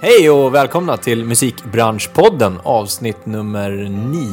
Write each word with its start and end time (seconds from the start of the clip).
Hej 0.00 0.30
och 0.30 0.54
välkomna 0.54 0.96
till 0.96 1.24
Musikbranschpodden 1.24 2.58
avsnitt 2.62 3.26
nummer 3.26 3.70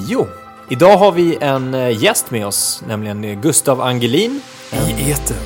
9. 0.07 0.27
Idag 0.69 0.97
har 0.97 1.11
vi 1.11 1.37
en 1.41 1.73
eh, 1.73 2.03
gäst 2.03 2.31
med 2.31 2.47
oss, 2.47 2.83
nämligen 2.87 3.41
Gustav 3.41 3.81
Angelin. 3.81 4.41
I 4.87 5.11
eten. 5.11 5.37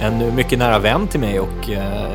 En 0.00 0.34
mycket 0.34 0.58
nära 0.58 0.78
vän 0.78 1.08
till 1.08 1.20
mig 1.20 1.40
och 1.40 1.70
eh, 1.70 2.12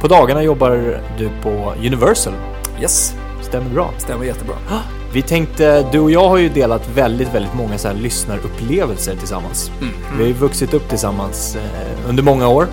på 0.00 0.08
dagarna 0.08 0.42
jobbar 0.42 1.00
du 1.18 1.30
på 1.42 1.74
Universal. 1.78 2.32
Yes, 2.80 3.14
Stämmer 3.42 3.70
bra. 3.70 3.90
stämmer 3.98 4.24
jättebra. 4.24 4.54
Vi 5.12 5.22
tänkte, 5.22 5.86
du 5.92 6.00
och 6.00 6.10
jag 6.10 6.28
har 6.28 6.38
ju 6.38 6.48
delat 6.48 6.88
väldigt, 6.94 7.34
väldigt 7.34 7.54
många 7.54 7.78
så 7.78 7.88
här 7.88 7.94
lyssnarupplevelser 7.94 9.16
tillsammans. 9.16 9.70
Vi 10.16 10.22
har 10.22 10.26
ju 10.28 10.32
vuxit 10.32 10.74
upp 10.74 10.88
tillsammans 10.88 11.56
eh, 11.56 12.08
under 12.08 12.22
många 12.22 12.48
år. 12.48 12.66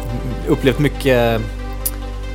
Upplevt 0.47 0.79
mycket, 0.79 1.41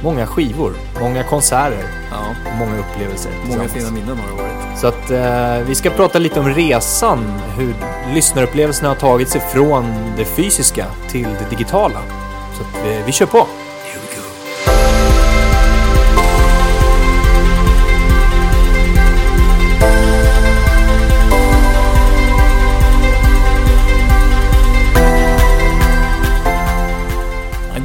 många 0.07 0.27
skivor, 0.27 0.73
många 1.01 1.23
konserter, 1.23 1.85
Ja, 2.11 2.55
många 2.59 2.79
upplevelser 2.79 3.31
många 3.49 3.69
fina 3.69 3.91
minnen 3.91 4.19
har 4.19 4.27
det 4.29 4.43
varit. 4.43 4.79
Så 4.79 4.87
att 4.87 5.11
eh, 5.11 5.69
vi 5.69 5.75
ska 5.75 5.91
prata 5.91 6.19
lite 6.19 6.41
om 6.41 6.49
resan, 6.49 7.41
hur 7.57 7.75
lyssnarupplevelserna 8.15 8.89
har 8.89 8.97
tagit 8.97 9.29
sig 9.29 9.41
från 9.41 9.85
det 10.17 10.25
fysiska 10.25 10.87
till 11.09 11.23
det 11.23 11.51
digitala. 11.51 11.99
Så 12.57 12.63
att 12.63 12.87
vi, 12.87 13.03
vi 13.07 13.13
kör 13.13 13.27
på. 13.27 13.47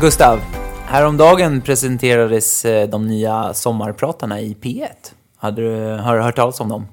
Gustav, 0.01 0.41
häromdagen 0.91 1.61
presenterades 1.61 2.65
eh, 2.65 2.89
de 2.89 3.07
nya 3.07 3.53
sommarpratarna 3.53 4.41
i 4.41 4.57
P1. 4.61 4.87
Hade 5.37 5.61
du, 5.61 6.01
har 6.01 6.15
du 6.15 6.21
hört 6.21 6.35
talas 6.35 6.59
om 6.59 6.69
dem? 6.69 6.87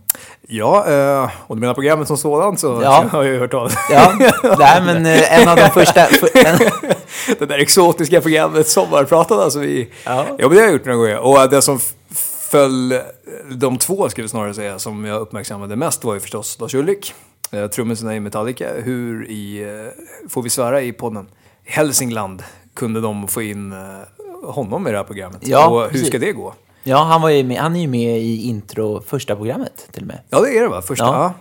Ja, 0.48 0.88
eh, 0.88 1.30
och 1.46 1.56
du 1.56 1.60
menar 1.60 1.74
programmet 1.74 2.08
som 2.08 2.16
sådant 2.16 2.60
så 2.60 2.80
Ja. 2.82 3.04
har 3.12 3.22
jag 3.22 3.32
ju 3.32 3.38
hört 3.38 3.50
talas 3.50 3.74
Ja, 3.90 4.12
nej 4.58 4.82
men 4.84 5.06
eh, 5.06 5.40
en 5.40 5.48
av 5.48 5.56
de 5.56 5.70
första... 5.70 6.04
För, 6.04 6.46
en, 6.46 6.58
Det 7.38 7.46
där 7.46 7.58
exotiska 7.58 8.20
programmet 8.20 8.68
Sommarpratan 8.68 9.40
alltså 9.40 9.58
vi... 9.58 9.90
Ja. 10.04 10.26
ja 10.38 10.48
men 10.48 10.50
det 10.50 10.56
har 10.56 10.62
jag 10.62 10.72
gjort 10.72 10.84
några 10.84 10.98
gånger. 10.98 11.18
Och 11.18 11.50
det 11.50 11.62
som 11.62 11.80
föll, 12.50 13.00
de 13.50 13.78
två 13.78 14.08
ska 14.08 14.22
vi 14.22 14.28
snarare 14.28 14.54
säga, 14.54 14.78
som 14.78 15.04
jag 15.04 15.20
uppmärksammade 15.20 15.76
mest 15.76 16.04
var 16.04 16.14
ju 16.14 16.20
förstås 16.20 16.58
Lars 16.60 16.74
Ulrik. 16.74 17.14
Eh, 17.50 17.66
Trummisen 17.66 18.12
i 18.12 18.20
Metallica. 18.20 18.68
Hur 18.84 19.30
i, 19.30 19.66
får 20.28 20.42
vi 20.42 20.50
svära 20.50 20.82
i 20.82 20.92
podden, 20.92 21.26
Hälsingland 21.70 22.42
kunde 22.74 23.00
de 23.00 23.28
få 23.28 23.42
in 23.42 23.72
eh, 23.72 23.78
honom 24.52 24.86
i 24.86 24.90
det 24.90 24.96
här 24.96 25.04
programmet. 25.04 25.40
Ja, 25.46 25.68
och 25.68 25.82
hur 25.82 25.88
precis. 25.88 26.08
ska 26.08 26.18
det 26.18 26.32
gå? 26.32 26.54
ja, 26.82 27.04
han, 27.04 27.22
var 27.22 27.28
ju 27.28 27.44
med, 27.44 27.58
han 27.58 27.76
är 27.76 27.80
ju 27.80 27.88
med 27.88 28.18
i 28.18 28.42
intro 28.42 29.02
första 29.06 29.36
programmet 29.36 29.88
till 29.92 30.02
och 30.02 30.06
med. 30.06 30.20
Ja, 30.30 30.40
det 30.40 30.58
är 30.58 30.62
det 30.62 30.68
va? 30.68 30.82
Första? 30.82 31.04
Ja. 31.04 31.34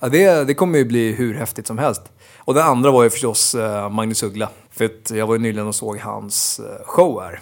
Ja. 0.00 0.08
det, 0.08 0.44
det 0.44 0.54
kommer 0.54 0.78
ju 0.78 0.84
bli 0.84 1.12
hur 1.12 1.34
häftigt 1.34 1.66
som 1.66 1.78
helst. 1.78 2.02
Och 2.38 2.54
den 2.54 2.66
andra 2.66 2.90
var 2.90 3.02
ju 3.02 3.10
förstås 3.10 3.54
eh, 3.54 3.88
Magnus 3.88 4.22
Uggla. 4.22 4.48
För 4.70 4.90
jag 5.14 5.26
var 5.26 5.34
ju 5.34 5.40
nyligen 5.40 5.66
och 5.66 5.74
såg 5.74 5.98
hans 5.98 6.60
eh, 6.60 6.86
show 6.86 7.22
här. 7.22 7.40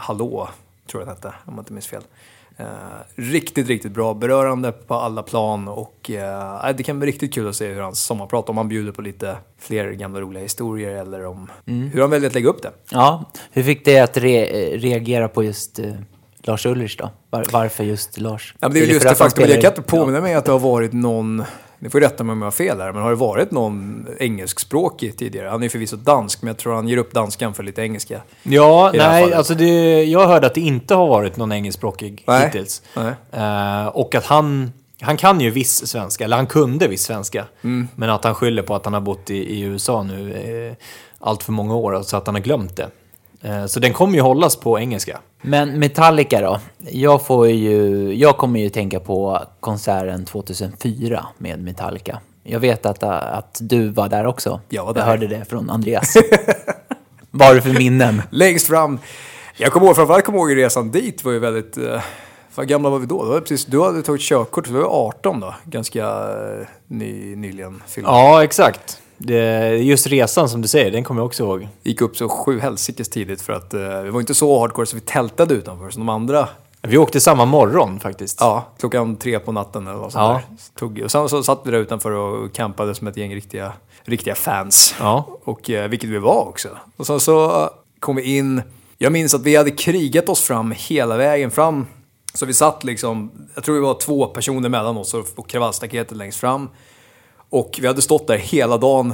Hallå, 0.00 0.48
tror 0.90 1.02
jag 1.02 1.08
den 1.08 1.16
hette, 1.16 1.34
om 1.44 1.54
jag 1.54 1.60
inte 1.60 1.72
minns 1.72 1.86
fel. 1.86 2.02
Eh, 2.58 2.66
riktigt, 3.14 3.68
riktigt 3.68 3.92
bra. 3.92 4.14
Berörande 4.14 4.72
på 4.72 4.94
alla 4.94 5.22
plan 5.22 5.68
och 5.68 6.10
eh, 6.10 6.74
det 6.76 6.82
kan 6.82 6.98
bli 6.98 7.08
riktigt 7.08 7.34
kul 7.34 7.48
att 7.48 7.56
se 7.56 7.66
hur 7.66 7.80
hans 7.80 8.00
sommarprat, 8.00 8.48
om 8.48 8.56
han 8.56 8.68
bjuder 8.68 8.92
på 8.92 9.02
lite 9.02 9.36
fler 9.58 9.90
gamla 9.92 10.20
roliga 10.20 10.42
historier 10.42 10.96
eller 10.96 11.26
om 11.26 11.50
hur 11.64 12.00
han 12.00 12.10
väljer 12.10 12.28
att 12.28 12.34
lägga 12.34 12.48
upp 12.48 12.62
det. 12.62 12.70
Ja, 12.90 13.24
hur 13.52 13.62
fick 13.62 13.84
det 13.84 14.00
att 14.00 14.16
re, 14.16 14.46
eh, 14.46 14.78
reagera 14.78 15.28
på 15.28 15.44
just 15.44 15.78
eh, 15.78 15.92
Lars 16.42 16.66
Ulrich 16.66 16.96
då? 16.96 17.10
Var, 17.30 17.44
varför 17.52 17.84
just 17.84 18.18
Lars? 18.20 18.54
Ja, 18.60 18.68
det 18.68 18.78
är 18.78 18.80
väl 18.80 18.90
just 18.90 19.08
det 19.08 19.14
faktum, 19.14 19.48
jag 19.48 19.60
kan 19.60 19.70
inte 19.70 19.82
påminna 19.82 20.20
mig 20.20 20.34
att 20.34 20.44
det 20.44 20.52
har 20.52 20.58
varit 20.58 20.92
någon, 20.92 21.44
ni 21.78 21.90
får 21.90 22.00
rätta 22.00 22.24
mig 22.24 22.32
om 22.32 22.38
jag 22.38 22.46
har 22.46 22.50
fel 22.50 22.80
här, 22.80 22.92
men 22.92 23.02
har 23.02 23.10
det 23.10 23.16
varit 23.16 23.50
någon 23.50 24.06
engelskspråkig 24.18 25.18
tidigare? 25.18 25.48
Han 25.48 25.60
är 25.60 25.64
ju 25.64 25.70
förvisso 25.70 25.96
dansk, 25.96 26.42
men 26.42 26.46
jag 26.48 26.56
tror 26.56 26.74
han 26.74 26.88
ger 26.88 26.96
upp 26.96 27.12
danskan 27.12 27.54
för 27.54 27.62
lite 27.62 27.82
engelska. 27.82 28.22
Ja, 28.42 28.90
nej, 28.94 29.34
alltså 29.34 29.54
det, 29.54 30.04
jag 30.04 30.28
hörde 30.28 30.46
att 30.46 30.54
det 30.54 30.60
inte 30.60 30.94
har 30.94 31.08
varit 31.08 31.36
någon 31.36 31.52
engelskspråkig 31.52 32.24
Nej. 32.26 32.46
hittills. 32.46 32.82
Nej. 32.94 33.12
Eh, 33.32 33.86
och 33.86 34.14
att 34.14 34.26
han, 34.26 34.72
han 35.00 35.16
kan 35.16 35.40
ju 35.40 35.50
viss 35.50 35.86
svenska, 35.86 36.24
eller 36.24 36.36
han 36.36 36.46
kunde 36.46 36.88
viss 36.88 37.02
svenska. 37.02 37.44
Mm. 37.62 37.88
Men 37.94 38.10
att 38.10 38.24
han 38.24 38.34
skyller 38.34 38.62
på 38.62 38.74
att 38.74 38.84
han 38.84 38.94
har 38.94 39.00
bott 39.00 39.30
i, 39.30 39.36
i 39.36 39.60
USA 39.60 40.02
nu 40.02 40.32
eh, 40.32 40.86
allt 41.18 41.42
för 41.42 41.52
många 41.52 41.74
år, 41.74 42.02
så 42.02 42.16
att 42.16 42.26
han 42.26 42.34
har 42.34 42.42
glömt 42.42 42.76
det. 42.76 42.90
Eh, 43.46 43.66
så 43.66 43.80
den 43.80 43.92
kommer 43.92 44.14
ju 44.14 44.20
hållas 44.20 44.56
på 44.56 44.78
engelska. 44.78 45.18
Men 45.42 45.78
Metallica 45.78 46.40
då? 46.40 46.60
Jag, 46.90 47.26
får 47.26 47.48
ju, 47.48 48.12
jag 48.14 48.36
kommer 48.36 48.60
ju 48.60 48.68
tänka 48.68 49.00
på 49.00 49.42
konserten 49.60 50.24
2004 50.24 51.26
med 51.38 51.62
Metallica. 51.62 52.20
Jag 52.42 52.60
vet 52.60 52.86
att, 52.86 53.02
att 53.02 53.58
du 53.60 53.88
var 53.88 54.08
där 54.08 54.26
också. 54.26 54.60
Jag 54.68 54.84
var 54.84 54.94
där. 54.94 55.00
Jag 55.00 55.06
hörde 55.06 55.26
det 55.26 55.44
från 55.44 55.70
Andreas. 55.70 56.14
Vad 57.30 57.48
har 57.48 57.54
du 57.54 57.60
för 57.62 57.70
minnen? 57.70 58.22
Längst 58.30 58.66
fram, 58.66 58.98
jag 59.56 59.72
kommer 59.72 59.86
ihåg, 59.86 59.96
framförallt 59.96 60.24
kommer 60.24 60.38
jag 60.38 60.50
ihåg 60.50 60.58
resan 60.58 60.90
dit 60.90 61.24
var 61.24 61.32
ju 61.32 61.38
väldigt, 61.38 61.76
eh, 61.76 62.02
vad 62.54 62.68
gamla 62.68 62.90
var 62.90 62.98
vi 62.98 63.06
då? 63.06 63.24
Det 63.24 63.30
var 63.30 63.40
precis, 63.40 63.64
du 63.64 63.82
hade 63.82 64.02
tagit 64.02 64.20
körkort, 64.20 64.66
så 64.66 64.72
du 64.72 64.78
var 64.78 65.06
18 65.08 65.40
då, 65.40 65.54
ganska 65.64 66.04
eh, 66.04 66.66
ny, 66.86 67.36
nyligen 67.36 67.82
fylld. 67.86 68.06
Ja, 68.06 68.44
exakt. 68.44 69.00
Det, 69.18 69.68
just 69.76 70.06
resan 70.06 70.48
som 70.48 70.62
du 70.62 70.68
säger, 70.68 70.90
den 70.90 71.04
kommer 71.04 71.20
jag 71.20 71.26
också 71.26 71.42
ihåg. 71.42 71.68
Gick 71.82 72.00
upp 72.00 72.16
så 72.16 72.28
sju 72.28 72.60
helsikes 72.60 73.08
tidigt 73.08 73.42
för 73.42 73.52
att 73.52 73.74
eh, 73.74 74.00
vi 74.02 74.10
var 74.10 74.20
inte 74.20 74.34
så 74.34 74.60
hardcore 74.60 74.86
så 74.86 74.96
vi 74.96 75.00
tältade 75.00 75.54
utanför, 75.54 75.90
så 75.90 75.98
de 75.98 76.08
andra 76.08 76.48
Vi 76.82 76.98
åkte 76.98 77.20
samma 77.20 77.44
morgon 77.44 78.00
faktiskt. 78.00 78.36
Ja, 78.40 78.64
klockan 78.78 79.16
tre 79.16 79.38
på 79.38 79.52
natten 79.52 79.86
eller 79.86 79.98
vad 79.98 80.12
sånt 80.12 80.22
Ja. 80.22 80.32
där. 80.32 80.42
Tog, 80.78 81.00
och 81.04 81.10
sen 81.10 81.28
så 81.28 81.42
satt 81.42 81.60
vi 81.64 81.70
där 81.70 81.78
utanför 81.78 82.10
och 82.10 82.52
campade 82.54 82.94
som 82.94 83.06
ett 83.06 83.16
gäng 83.16 83.34
riktiga, 83.34 83.72
riktiga 84.04 84.34
fans. 84.34 84.94
Ja. 85.00 85.24
Och 85.44 85.70
eh, 85.70 85.88
vilket 85.88 86.10
vi 86.10 86.18
var 86.18 86.48
också. 86.48 86.68
Och 86.96 87.06
sen 87.06 87.20
så 87.20 87.62
eh, 87.62 87.68
kom 88.00 88.16
vi 88.16 88.36
in. 88.36 88.62
Jag 88.98 89.12
minns 89.12 89.34
att 89.34 89.42
vi 89.42 89.56
hade 89.56 89.70
krigat 89.70 90.28
oss 90.28 90.40
fram 90.40 90.74
hela 90.76 91.16
vägen 91.16 91.50
fram. 91.50 91.86
Så 92.34 92.46
vi 92.46 92.54
satt 92.54 92.84
liksom, 92.84 93.30
jag 93.54 93.64
tror 93.64 93.74
vi 93.74 93.80
var 93.80 93.94
två 93.94 94.26
personer 94.26 94.68
mellan 94.68 94.96
oss 94.96 95.14
och 95.14 95.48
kravallstaketet 95.48 96.16
längst 96.16 96.38
fram. 96.40 96.68
Och 97.50 97.78
vi 97.82 97.86
hade 97.86 98.02
stått 98.02 98.26
där 98.26 98.36
hela 98.38 98.78
dagen, 98.78 99.10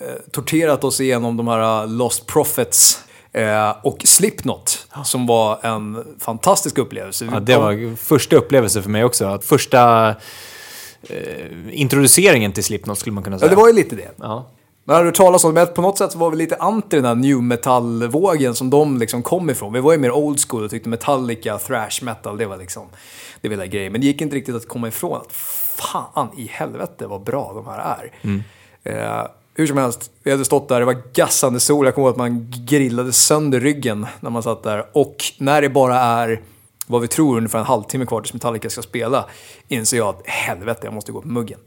eh, 0.00 0.06
torterat 0.30 0.84
oss 0.84 1.00
igenom 1.00 1.36
de 1.36 1.48
här 1.48 1.82
eh, 1.82 1.88
Lost 1.90 2.26
Prophets 2.26 2.98
eh, 3.32 3.70
och 3.82 3.98
Slipknot, 4.04 4.86
som 5.04 5.26
var 5.26 5.58
en 5.66 6.04
fantastisk 6.20 6.78
upplevelse. 6.78 7.28
Ja, 7.32 7.40
det 7.40 7.56
var 7.56 7.96
första 7.96 8.36
upplevelse 8.36 8.82
för 8.82 8.90
mig 8.90 9.04
också. 9.04 9.24
Att 9.26 9.44
första 9.44 10.08
eh, 11.02 11.16
introduceringen 11.70 12.52
till 12.52 12.64
Slipknot 12.64 12.98
skulle 12.98 13.14
man 13.14 13.24
kunna 13.24 13.34
Ja, 13.36 13.38
säga. 13.40 13.50
det 13.50 13.56
var 13.56 13.66
ju 13.68 13.74
lite 13.74 13.96
det. 13.96 14.10
Ja. 14.16 14.46
Men 14.84 14.96
hade 14.96 15.08
du 15.08 15.12
talat 15.12 15.44
om 15.44 15.54
men 15.54 15.66
på 15.66 15.82
något 15.82 15.98
sätt 15.98 16.14
var 16.14 16.30
vi 16.30 16.36
lite 16.36 16.56
anti 16.56 16.96
den 16.96 17.04
här 17.04 17.14
new 17.14 17.42
metal-vågen 17.42 18.54
som 18.54 18.70
de 18.70 18.98
liksom 18.98 19.22
kom 19.22 19.50
ifrån. 19.50 19.72
Vi 19.72 19.80
var 19.80 19.92
ju 19.92 19.98
mer 19.98 20.12
old 20.12 20.40
school 20.48 20.64
och 20.64 20.70
tyckte 20.70 20.88
Metallica, 20.88 21.58
thrash 21.58 22.02
metal, 22.02 22.36
det 22.36 22.46
var 22.46 22.56
liksom, 22.56 22.88
det 23.40 23.56
var 23.56 23.64
grejen. 23.64 23.92
Men 23.92 24.00
det 24.00 24.06
gick 24.06 24.20
inte 24.20 24.36
riktigt 24.36 24.54
att 24.54 24.68
komma 24.68 24.88
ifrån 24.88 25.20
att 25.20 25.32
fan 25.76 26.28
i 26.36 26.46
helvete 26.46 27.06
vad 27.06 27.22
bra 27.22 27.52
de 27.54 27.66
här 27.66 27.78
är. 27.78 28.12
Eh, 28.82 29.26
hur 29.54 29.66
som 29.66 29.78
helst, 29.78 30.10
vi 30.22 30.30
hade 30.30 30.44
stått 30.44 30.68
där, 30.68 30.80
det 30.80 30.86
var 30.86 31.02
gassande 31.12 31.60
sol, 31.60 31.86
jag 31.86 31.94
kommer 31.94 32.08
ihåg 32.08 32.12
att 32.12 32.18
man 32.18 32.52
grillade 32.66 33.12
sönder 33.12 33.60
ryggen 33.60 34.06
när 34.20 34.30
man 34.30 34.42
satt 34.42 34.62
där. 34.62 34.86
Och 34.92 35.16
när 35.38 35.62
det 35.62 35.68
bara 35.68 36.00
är 36.00 36.40
vad 36.86 37.00
vi 37.00 37.08
tror 37.08 37.36
ungefär 37.36 37.58
en 37.58 37.64
halvtimme 37.64 38.06
kvar 38.06 38.20
tills 38.20 38.32
Metallica 38.32 38.70
ska 38.70 38.82
spela, 38.82 39.24
inser 39.68 39.96
jag 39.96 40.08
att 40.08 40.26
helvete, 40.26 40.80
jag 40.82 40.94
måste 40.94 41.12
gå 41.12 41.20
på 41.20 41.28
muggen. 41.28 41.58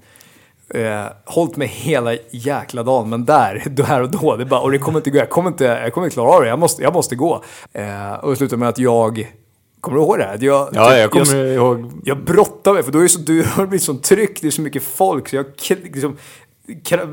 Eh, 0.74 1.06
hållit 1.26 1.56
mig 1.58 1.68
hela 1.68 2.12
jäkla 2.32 2.84
dagen, 2.84 3.10
men 3.10 3.26
där, 3.26 3.64
då 3.70 3.84
här 3.84 4.02
och 4.02 4.12
då, 4.12 4.36
det 4.36 4.46
bara, 4.46 4.60
och 4.60 4.72
det 4.72 4.78
kommer 4.78 5.00
inte 5.00 5.10
gå, 5.10 5.18
jag 5.18 5.30
kommer 5.30 5.50
inte, 5.50 5.64
jag 5.64 5.94
kommer 5.94 6.08
inte 6.08 6.14
klara 6.14 6.30
av 6.30 6.42
det, 6.42 6.48
jag 6.48 6.60
måste, 6.60 6.84
jag 6.84 6.94
måste 6.94 7.16
gå. 7.16 7.44
Eh, 7.74 8.14
och 8.14 8.30
det 8.30 8.36
slutade 8.36 8.60
med 8.60 8.70
att 8.70 8.78
jag, 8.78 9.34
kommer 9.82 9.98
du 9.98 10.04
ihåg 10.04 10.18
det 10.18 10.24
här? 10.24 10.38
Jag, 10.42 10.70
Ja, 10.74 10.98
jag 10.98 11.12
kommer 11.12 11.46
ihåg. 11.46 11.92
jag 12.04 12.24
brottar 12.24 12.74
mig, 12.74 12.84
för 12.84 12.92
då 12.92 13.00
är 13.00 13.04
det 13.04 13.10
så, 13.10 13.20
du 13.20 13.44
har 13.44 13.66
blivit 13.66 13.84
sån 13.84 14.02
tryck, 14.02 14.42
det 14.42 14.48
är 14.48 14.52
så 14.52 14.62
mycket 14.62 14.84
folk, 14.84 15.30
så 15.30 15.36
jag 15.36 15.46
liksom, 15.68 16.18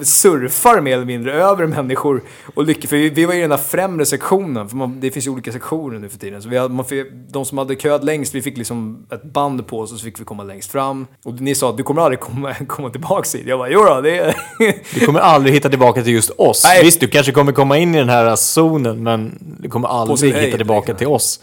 surfar 0.02 0.80
mer 0.80 0.94
eller 0.94 1.04
mindre 1.04 1.32
över 1.32 1.66
människor. 1.66 2.22
Och 2.54 2.64
lycka, 2.64 2.88
för 2.88 2.96
vi, 2.96 3.10
vi 3.10 3.24
var 3.24 3.34
i 3.34 3.40
den 3.40 3.50
där 3.50 3.56
främre 3.56 4.06
sektionen, 4.06 4.68
för 4.68 4.76
man, 4.76 5.00
det 5.00 5.10
finns 5.10 5.26
ju 5.26 5.30
olika 5.30 5.52
sektioner 5.52 5.98
nu 5.98 6.08
för 6.08 6.18
tiden. 6.18 6.42
Så 6.42 6.48
vi 6.48 6.58
hade, 6.58 6.74
man, 6.74 6.84
de 7.28 7.44
som 7.44 7.58
hade 7.58 7.76
köat 7.76 8.04
längst, 8.04 8.34
vi 8.34 8.42
fick 8.42 8.58
liksom 8.58 9.06
ett 9.12 9.22
band 9.22 9.66
på 9.66 9.80
oss 9.80 9.92
och 9.92 9.98
så 9.98 10.04
fick 10.04 10.20
vi 10.20 10.24
komma 10.24 10.42
längst 10.42 10.72
fram. 10.72 11.06
Och 11.24 11.40
ni 11.40 11.54
sa 11.54 11.70
att 11.70 11.76
du 11.76 11.82
kommer 11.82 12.02
aldrig 12.02 12.20
komma, 12.20 12.54
komma 12.68 12.90
tillbaka 12.90 13.38
hit. 13.38 13.46
Jag 13.46 13.58
bara, 13.58 13.70
jodå, 13.70 14.00
det. 14.00 14.34
Du 14.94 15.06
kommer 15.06 15.20
aldrig 15.20 15.54
hitta 15.54 15.68
tillbaka 15.68 16.02
till 16.02 16.12
just 16.12 16.30
oss. 16.30 16.64
Nej. 16.64 16.84
Visst, 16.84 17.00
du 17.00 17.08
kanske 17.08 17.32
kommer 17.32 17.52
komma 17.52 17.78
in 17.78 17.94
i 17.94 17.98
den 17.98 18.08
här 18.08 18.36
zonen, 18.36 19.02
men 19.02 19.38
du 19.60 19.68
kommer 19.68 19.88
aldrig 19.88 20.34
hitta 20.34 20.56
tillbaka 20.56 20.92
liksom. 20.92 20.98
till 20.98 21.06
oss. 21.06 21.40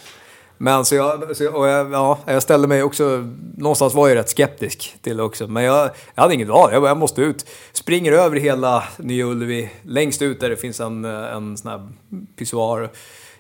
Men 0.62 0.86
så 0.86 0.96
jag, 0.96 1.38
så 1.38 1.44
jag, 1.44 1.56
och 1.56 1.68
jag, 1.68 1.92
ja, 1.92 2.20
jag 2.26 2.44
ställde 2.44 2.68
mig 2.68 2.84
också, 2.84 3.28
någonstans 3.58 3.94
var 3.94 4.08
jag 4.08 4.16
rätt 4.16 4.30
skeptisk 4.30 4.96
till 5.02 5.18
det 5.18 5.24
också. 5.24 5.48
Men 5.48 5.64
jag, 5.64 5.90
jag 6.16 6.24
hade 6.24 6.34
inget 6.34 6.48
val, 6.48 6.70
jag, 6.74 6.84
jag 6.84 6.98
måste 6.98 7.22
ut. 7.22 7.46
Springer 7.74 8.12
över 8.12 8.38
hela 8.38 8.84
Nya 8.98 9.26
Ullevi, 9.26 9.70
längst 9.84 10.22
ut 10.22 10.40
där 10.40 10.50
det 10.50 10.58
finns 10.58 10.80
en, 10.80 11.06
en 11.06 11.58
sån 11.58 11.72
här 11.72 11.90
pissoar. 12.36 12.90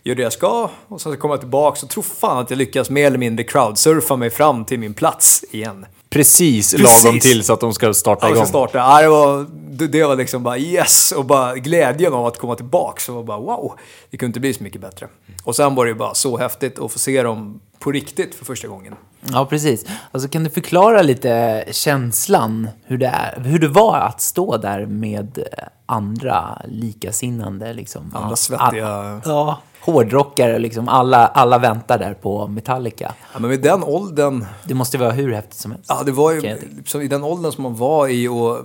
gör 0.03 0.15
det 0.15 0.21
jag 0.23 0.33
ska 0.33 0.69
och 0.87 1.01
sen 1.01 1.13
så 1.13 1.19
kommer 1.19 1.33
jag 1.33 1.39
tillbaka 1.39 1.79
och 1.83 1.89
tror 1.89 2.03
fan 2.03 2.37
att 2.37 2.49
jag 2.49 2.57
lyckas 2.57 2.89
mer 2.89 3.07
eller 3.07 3.17
mindre 3.17 3.43
crowdsurfa 3.43 4.15
mig 4.15 4.29
fram 4.29 4.65
till 4.65 4.79
min 4.79 4.93
plats 4.93 5.45
igen. 5.51 5.85
Precis, 6.11 6.71
Precis. 6.71 7.03
lagom 7.03 7.19
till 7.19 7.43
så 7.43 7.53
att 7.53 7.59
de 7.59 7.73
ska 7.73 7.93
starta 7.93 8.29
igång. 8.29 8.45
starta. 8.45 8.77
Ja, 8.77 9.01
det, 9.01 9.07
var, 9.09 9.47
det, 9.69 9.87
det 9.87 10.03
var 10.03 10.15
liksom 10.15 10.43
bara 10.43 10.57
yes 10.57 11.11
och 11.11 11.25
bara 11.25 11.55
glädjen 11.55 12.13
av 12.13 12.25
att 12.25 12.37
komma 12.37 12.55
tillbaka. 12.55 12.99
Så 13.01 13.13
var 13.13 13.23
bara 13.23 13.39
wow, 13.39 13.73
det 14.09 14.17
kunde 14.17 14.29
inte 14.29 14.39
bli 14.39 14.53
så 14.53 14.63
mycket 14.63 14.81
bättre. 14.81 15.07
Och 15.43 15.55
sen 15.55 15.75
var 15.75 15.85
det 15.85 15.89
ju 15.89 15.95
bara 15.95 16.13
så 16.13 16.37
häftigt 16.37 16.79
att 16.79 16.91
få 16.91 16.99
se 16.99 17.23
dem 17.23 17.59
på 17.79 17.91
riktigt 17.91 18.35
för 18.35 18.45
första 18.45 18.67
gången. 18.67 18.95
Ja, 19.31 19.45
precis. 19.45 19.85
Alltså, 20.11 20.29
kan 20.29 20.43
du 20.43 20.49
förklara 20.49 21.01
lite 21.01 21.63
känslan, 21.71 22.69
hur 22.85 22.97
det, 22.97 23.05
är, 23.07 23.39
hur 23.43 23.59
det 23.59 23.67
var 23.67 23.97
att 23.97 24.21
stå 24.21 24.57
där 24.57 24.85
med 24.85 25.39
andra 25.85 26.61
likasinnande? 26.67 27.73
Liksom. 27.73 28.11
Andra 28.15 28.35
svettiga- 28.35 28.85
all- 29.13 29.21
Ja, 29.25 29.59
hårdrockare, 29.81 30.59
liksom. 30.59 30.89
alla, 30.89 31.27
alla 31.27 31.57
väntar 31.57 31.97
där 31.99 32.13
på 32.13 32.47
Metallica. 32.47 33.13
Ja, 33.33 33.39
men 33.39 33.49
med 33.49 33.61
den 33.61 33.83
åldern 33.83 34.45
Det 34.63 34.73
måste 34.73 34.97
vara 34.97 35.11
hur 35.11 35.33
häftigt 35.33 35.53
som 35.59 35.71
helst. 35.71 35.85
Ja, 35.89 36.03
det 36.05 36.11
var 36.11 36.31
ju 36.31 36.41
Kan 36.41 36.49
jag 36.49 36.59
tänka. 36.59 36.83
som 36.85 37.01
i 37.01 37.07
den 37.07 37.23
åldern 37.23 37.51
som 37.51 37.63
man 37.63 37.75
var 37.75 38.07
i 38.07 38.27
och 38.27 38.57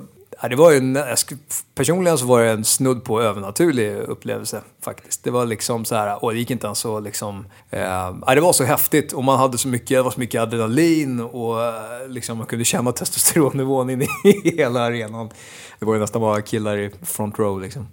ja, 0.42 0.48
det 0.48 0.56
var 0.56 0.70
ju 0.70 0.76
en, 0.76 0.98
personligen 1.74 2.18
så 2.18 2.26
var 2.26 2.42
det 2.42 2.50
en 2.50 2.64
snudd 2.64 3.04
på 3.04 3.22
övernaturlig 3.22 3.96
upplevelse 3.96 4.62
faktiskt. 4.82 5.24
Det 5.24 5.30
var 5.30 5.46
liksom 5.46 5.84
så 5.84 5.94
här, 5.94 6.24
och 6.24 6.32
det 6.32 6.38
gick 6.38 6.50
inte 6.50 6.66
ens 6.66 6.78
så 6.78 7.00
liksom, 7.00 7.46
eh, 7.70 7.80
ja, 8.26 8.34
det 8.34 8.40
var 8.40 8.52
så 8.52 8.64
häftigt 8.64 9.12
och 9.12 9.24
man 9.24 9.38
hade 9.38 9.58
så 9.58 9.68
mycket, 9.68 9.88
det 9.88 10.02
var 10.02 10.10
så 10.10 10.20
mycket 10.20 10.40
adrenalin 10.40 11.20
och 11.20 11.64
eh, 11.64 12.08
liksom 12.08 12.38
man 12.38 12.46
kunde 12.46 12.64
känna 12.64 12.92
testosteronnivån 12.92 13.90
in 13.90 14.02
i 14.02 14.08
hela 14.56 14.80
arenan. 14.80 15.30
Det 15.78 15.86
var 15.86 15.94
ju 15.94 16.00
nästan 16.00 16.20
bara 16.20 16.42
killar 16.42 16.76
i 16.76 16.90
front 17.02 17.38
row 17.38 17.60
liksom. 17.60 17.86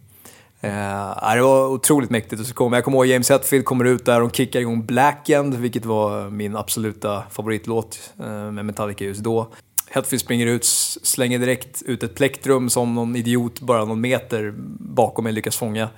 Eh, 0.62 1.36
det 1.36 1.42
var 1.42 1.68
otroligt 1.68 2.10
mäktigt. 2.10 2.42
Och 2.42 2.48
så 2.48 2.54
kom, 2.54 2.74
jag 2.74 2.84
kommer 2.84 2.98
ihåg 2.98 3.06
James 3.06 3.30
Hetfield 3.30 3.66
kommer 3.66 3.86
ut 3.86 4.06
där 4.06 4.22
och 4.22 4.36
kickar 4.36 4.60
igång 4.60 4.86
Black 4.86 5.30
End, 5.30 5.56
vilket 5.56 5.86
var 5.86 6.30
min 6.30 6.56
absoluta 6.56 7.24
favoritlåt 7.31 8.13
eh, 8.19 8.51
med 8.51 8.66
Metallica 8.66 9.06
just 9.06 9.22
då. 9.24 9.48
Hetfield 9.94 10.22
springer 10.22 10.48
ut, 10.48 10.66
slänger 11.04 11.40
direkt 11.40 11.81
ut 11.86 12.04
ett 12.04 12.16
plektrum 12.16 12.69
som 12.69 12.95
någon 12.95 13.16
idiot 13.16 13.60
bara 13.60 13.86
någon 13.86 14.01
meter 14.01 14.54
bakom 14.80 15.24
mig 15.24 15.34
lyckas 15.34 15.57
fånga 15.57 15.90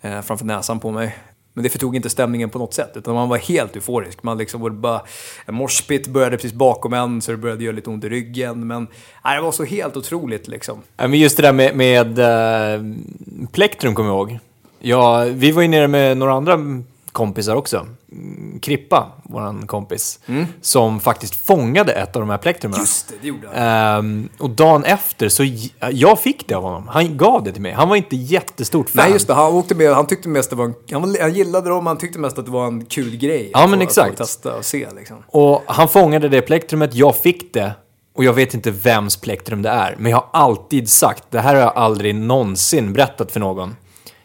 eh, 0.00 0.20
framför 0.20 0.44
näsan 0.44 0.80
på 0.80 0.90
mig. 0.90 1.16
Men 1.54 1.64
det 1.64 1.70
förtog 1.70 1.96
inte 1.96 2.10
stämningen 2.10 2.50
på 2.50 2.58
något 2.58 2.74
sätt, 2.74 2.90
utan 2.94 3.14
man 3.14 3.28
var 3.28 3.38
helt 3.38 3.76
euforisk. 3.76 4.22
Man 4.22 4.38
liksom 4.38 4.60
var 4.60 4.70
bara, 4.70 5.00
en 5.46 5.54
morspit 5.54 6.06
började 6.06 6.36
precis 6.36 6.52
bakom 6.52 6.92
en, 6.92 7.22
så 7.22 7.30
det 7.30 7.36
började 7.36 7.64
göra 7.64 7.76
lite 7.76 7.90
ont 7.90 8.04
i 8.04 8.08
ryggen. 8.08 8.66
Men 8.66 8.86
nej, 9.24 9.36
det 9.36 9.42
var 9.42 9.52
så 9.52 9.64
helt 9.64 9.96
otroligt 9.96 10.48
liksom. 10.48 10.82
Ja, 10.96 11.08
men 11.08 11.18
just 11.18 11.36
det 11.36 11.42
där 11.42 11.52
med, 11.52 11.76
med 11.76 12.18
äh, 12.18 12.82
plektrum 13.52 13.94
kommer 13.94 14.10
jag 14.10 14.16
ihåg. 14.16 14.38
Ja, 14.78 15.24
vi 15.24 15.52
var 15.52 15.62
ju 15.62 15.68
nere 15.68 15.88
med 15.88 16.16
några 16.16 16.32
andra 16.32 16.82
kompisar 17.12 17.56
också. 17.56 17.86
Mm, 18.12 18.60
Krippa, 18.60 19.12
våran 19.24 19.66
kompis, 19.66 20.20
som 20.60 21.00
faktiskt 21.00 21.46
fångade 21.46 21.92
ett 21.92 22.16
av 22.16 22.22
de 22.22 22.30
här 22.30 22.38
plektrumen. 22.38 22.80
Just 22.80 23.08
det, 23.08 23.14
det 23.20 23.28
gjorde 23.28 23.48
han. 23.54 23.98
Ehm, 23.98 24.28
och 24.38 24.50
dagen 24.50 24.84
efter 24.84 25.28
så, 25.28 25.44
jag 25.90 26.20
fick 26.20 26.48
det 26.48 26.54
av 26.54 26.62
honom. 26.62 26.88
Han 26.88 27.16
gav 27.16 27.44
det 27.44 27.52
till 27.52 27.62
mig. 27.62 27.72
Han 27.72 27.88
var 27.88 27.96
inte 27.96 28.16
jättestort 28.16 28.90
fan. 28.90 29.02
Nej, 29.04 29.12
just 29.12 29.26
det. 29.26 29.34
Han, 29.34 29.52
åkte 29.52 29.74
med, 29.74 29.94
han 29.94 30.06
tyckte 30.06 30.28
mest 30.28 30.50
det 30.50 30.56
var 30.56 30.64
en, 30.64 30.74
han, 30.92 31.16
han 31.20 31.34
gillade 31.34 31.68
dem, 31.70 31.86
han 31.86 31.98
tyckte 31.98 32.18
mest 32.18 32.38
att 32.38 32.44
det 32.44 32.50
var 32.52 32.66
en 32.66 32.84
kul 32.84 33.16
grej. 33.16 33.50
Ja, 33.52 33.64
att 33.64 33.70
men 33.70 33.78
få- 33.78 33.82
exakt. 33.84 34.10
Att 34.10 34.16
testa 34.16 34.54
och 34.56 34.64
se 34.64 34.86
liksom. 34.96 35.16
Och 35.26 35.62
han 35.66 35.88
fångade 35.88 36.28
det 36.28 36.42
plektrumet, 36.42 36.94
jag 36.94 37.16
fick 37.16 37.54
det. 37.54 37.72
Och 38.14 38.24
jag 38.24 38.32
vet 38.32 38.54
inte 38.54 38.70
vems 38.70 39.16
plektrum 39.16 39.62
det 39.62 39.68
är. 39.68 39.96
Men 39.98 40.10
jag 40.10 40.18
har 40.18 40.28
alltid 40.32 40.88
sagt, 40.88 41.24
det 41.30 41.40
här 41.40 41.54
har 41.54 41.62
jag 41.62 41.72
aldrig 41.76 42.14
någonsin 42.14 42.92
berättat 42.92 43.32
för 43.32 43.40
någon. 43.40 43.76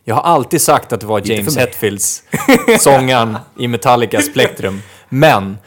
Jag 0.09 0.15
har 0.15 0.21
alltid 0.21 0.62
sagt 0.62 0.94
att 0.94 1.00
det 1.01 1.06
var 1.07 1.21
James. 1.25 1.57
Hetfields, 1.57 2.24
sångaren 2.80 3.38
i 3.59 3.68
Metallicas 3.68 4.33
plektrum. 4.33 4.81
Men, 5.09 5.57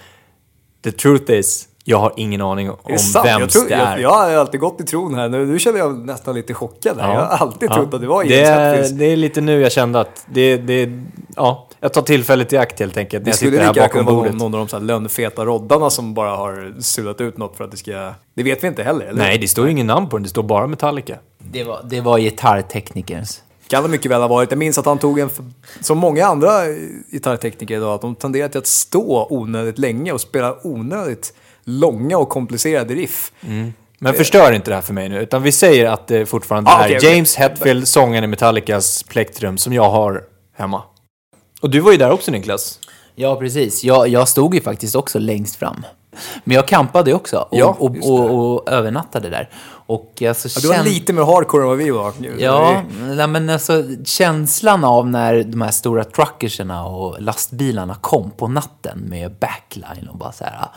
the 0.84 0.92
truth 0.92 1.32
is, 1.32 1.68
jag 1.84 1.98
har 1.98 2.12
ingen 2.16 2.40
aning 2.40 2.70
om 2.70 2.76
det 2.86 2.98
sant? 2.98 3.26
jag, 3.28 3.38
vems 3.38 3.52
tror, 3.52 3.68
det 3.68 3.74
är. 3.74 3.78
jag, 3.98 4.00
jag 4.00 4.10
har 4.10 4.30
alltid 4.34 4.60
gått 4.60 4.80
i 4.80 4.84
tron 4.84 5.14
här. 5.14 5.28
Nu, 5.28 5.46
nu 5.46 5.58
känner 5.58 5.78
jag 5.78 6.06
nästan 6.06 6.34
lite 6.34 6.54
chockad. 6.54 7.00
Här. 7.00 7.08
Ja. 7.08 7.14
Jag 7.14 7.20
har 7.20 7.36
alltid 7.46 7.70
Ja. 7.70 7.74
trott 7.74 7.94
att 7.94 8.00
det 8.00 8.06
var 8.06 8.24
det 8.24 8.30
James 8.34 8.48
är, 8.48 8.64
Hetfields. 8.64 8.90
det 8.98 9.04
är 9.04 9.16
lite 9.16 9.40
nu 9.40 9.60
jag 9.60 9.72
kände 9.72 10.00
att 10.00 10.24
det, 10.32 10.56
det, 10.56 10.90
ja, 11.36 11.68
jag 11.80 11.92
tar 11.92 12.02
tillfället 12.02 12.52
i 12.52 12.56
akt 12.56 12.78
helt 12.80 12.96
enkelt. 12.96 13.20
När 13.20 13.24
Det 13.24 13.28
jag 13.30 13.36
skulle 13.36 13.50
sitter 13.50 13.64
här 13.64 13.72
lika 13.72 13.80
gärna 13.80 13.88
bakom 13.88 14.06
kunna 14.06 14.16
vara 14.20 14.28
någon, 14.30 14.38
någon 14.38 14.54
av 14.54 14.60
de 14.60 14.68
så 14.68 14.76
här 14.76 14.84
lönnfeta 14.84 15.44
roddarna 15.44 15.90
som 15.90 16.14
bara 16.14 16.36
har 16.36 16.74
sulat 16.80 17.20
ut 17.20 17.38
något 17.38 17.56
för 17.56 17.64
att 17.64 17.70
det 17.70 17.76
ska... 17.76 18.12
Det 18.34 18.42
vet 18.42 18.64
vi 18.64 18.68
inte 18.68 18.82
heller, 18.82 19.06
eller? 19.06 19.18
Nej, 19.18 19.38
det 19.38 19.48
står 19.48 19.64
ju 19.66 19.70
ingen 19.70 19.86
namn 19.86 20.08
på 20.08 20.16
den. 20.16 20.22
Det 20.22 20.28
står 20.28 20.42
bara 20.42 20.66
Metallica. 20.66 21.16
Det 21.38 21.64
var, 21.64 21.80
det 21.84 22.00
var 22.00 22.18
gitarrteknikerns. 22.18 23.42
Kan 23.70 23.82
det 23.82 23.88
mycket 23.88 24.10
väl 24.10 24.20
ha 24.20 24.28
varit. 24.28 24.50
Jag 24.50 24.58
minns 24.58 24.78
att 24.78 24.86
han 24.86 24.98
tog 24.98 25.18
en, 25.18 25.30
som 25.80 25.98
många 25.98 26.26
andra 26.26 26.50
gitarrtekniker 27.10 27.76
idag, 27.76 27.94
att 27.94 28.00
de 28.00 28.14
tenderar 28.14 28.48
till 28.48 28.58
att 28.58 28.66
stå 28.66 29.26
onödigt 29.30 29.78
länge 29.78 30.12
och 30.12 30.20
spela 30.20 30.56
onödigt 30.66 31.32
långa 31.64 32.18
och 32.18 32.28
komplicerade 32.28 32.94
riff. 32.94 33.32
Men 33.98 34.14
förstör 34.14 34.52
inte 34.52 34.70
det 34.70 34.74
här 34.74 34.82
för 34.82 34.94
mig 34.94 35.08
nu, 35.08 35.22
utan 35.22 35.42
vi 35.42 35.52
säger 35.52 35.86
att 35.86 36.06
det 36.06 36.26
fortfarande 36.26 36.70
Ah, 36.70 36.88
är. 36.88 37.04
James 37.04 37.36
Hetfield, 37.36 37.88
sångaren 37.88 38.24
i 38.24 38.26
Metallicas 38.26 39.02
plektrum, 39.02 39.58
som 39.58 39.72
jag 39.72 39.90
har 39.90 40.24
hemma. 40.56 40.82
Och 41.60 41.70
du 41.70 41.80
var 41.80 41.92
ju 41.92 41.98
där 41.98 42.10
också 42.10 42.30
Niklas. 42.30 42.80
Ja, 43.14 43.36
precis. 43.36 43.84
Jag, 43.84 44.08
jag 44.08 44.28
stod 44.28 44.54
ju 44.54 44.60
faktiskt 44.60 44.94
också 44.96 45.18
längst 45.18 45.56
fram. 45.56 45.86
Men 46.44 46.54
jag 46.54 46.68
campade 46.68 47.10
ju 47.10 47.16
också 47.16 47.36
och, 47.36 47.58
Ja, 47.58 47.76
och, 47.78 47.96
och, 48.02 48.54
och 48.54 48.68
övernattade 48.70 49.30
där. 49.30 49.50
Och 49.90 50.22
alltså, 50.22 50.48
Ja, 50.48 50.60
du 50.62 50.68
var 50.78 50.84
lite 50.84 51.12
mer 51.12 51.22
hardcore 51.22 51.62
än 51.62 51.68
vad 51.68 51.78
vi 51.78 51.90
var. 51.90 52.12
Ja, 52.38 52.82
nej, 53.00 53.26
men 53.26 53.50
alltså 53.50 53.82
känslan 54.04 54.84
av 54.84 55.08
när 55.08 55.42
de 55.44 55.60
här 55.60 55.70
stora 55.70 56.04
truckerserna 56.04 56.86
och 56.86 57.22
lastbilarna 57.22 57.94
kom 57.94 58.30
på 58.30 58.48
natten 58.48 58.98
med 58.98 59.32
backline 59.32 60.08
och 60.10 60.18
bara 60.18 60.32
så 60.32 60.44
här. 60.44 60.68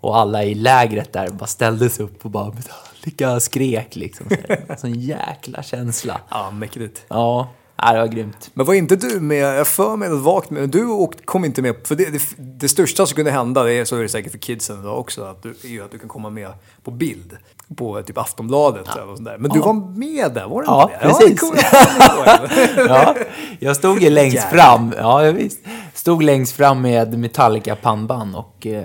Och 0.00 0.18
alla 0.18 0.44
i 0.44 0.54
lägret 0.54 1.12
där 1.12 1.28
bara 1.28 1.46
ställdes 1.46 2.00
upp 2.00 2.24
och 2.24 2.30
bara 2.30 2.52
Metallica 2.52 3.40
skrek 3.40 3.96
liksom. 3.96 4.26
Så 4.28 4.36
här. 4.48 4.76
Sån 4.78 5.00
jäkla 5.00 5.62
känsla. 5.62 6.20
Ja, 6.30 6.50
mäktigt. 6.50 7.04
Ja, 7.08 7.48
nej, 7.84 7.94
det 7.94 8.00
var 8.00 8.06
grymt. 8.06 8.50
Men 8.54 8.66
var 8.66 8.74
inte 8.74 8.96
du 8.96 9.20
med, 9.20 9.58
jag 9.58 9.66
för 9.66 9.96
mig 9.96 10.08
något 10.08 10.22
vagt 10.22 10.50
med, 10.50 10.68
du 10.68 10.86
åkt, 10.86 11.26
kom 11.26 11.44
inte 11.44 11.62
med, 11.62 11.74
för 11.84 11.94
det, 11.94 12.04
det, 12.10 12.22
det 12.36 12.68
största 12.68 13.06
som 13.06 13.16
kunde 13.16 13.30
hända, 13.30 13.62
det 13.62 13.72
är, 13.72 13.84
så 13.84 13.96
är 13.96 14.02
det 14.02 14.08
säkert 14.08 14.32
för 14.32 14.38
kidsen 14.38 14.80
idag 14.80 14.98
också, 14.98 15.24
att 15.24 15.42
du, 15.42 15.48
är 15.64 15.68
ju 15.68 15.84
att 15.84 15.90
du 15.90 15.98
kan 15.98 16.08
komma 16.08 16.30
med 16.30 16.48
på 16.84 16.90
bild 16.90 17.36
på 17.76 18.02
typ 18.02 18.18
Aftonbladet 18.18 18.86
eller 18.96 19.06
sånt 19.16 19.24
där. 19.24 19.38
Men 19.38 19.50
du 19.50 19.58
Ja. 19.58 19.64
var 19.66 19.72
med 19.96 20.32
där, 20.34 20.46
var 20.48 20.60
du 20.62 20.66
Ja, 20.66 20.90
inte 20.92 21.06
det? 21.06 21.12
precis. 21.12 21.40
fan 21.40 22.76
ihåg. 22.78 22.88
Ja, 22.88 23.14
jag 23.58 23.76
stod 23.76 24.02
ju 24.02 24.10
längst 24.10 24.34
Jävlar. 24.36 24.64
fram. 24.64 24.94
Ja, 24.98 25.24
jag 25.24 25.32
visst. 25.32 25.58
Stod 25.94 26.22
längst 26.22 26.52
fram 26.56 26.82
med 26.82 27.18
Metallica 27.18 27.76
pannband 27.76 28.36
och 28.36 28.66
eh, 28.66 28.84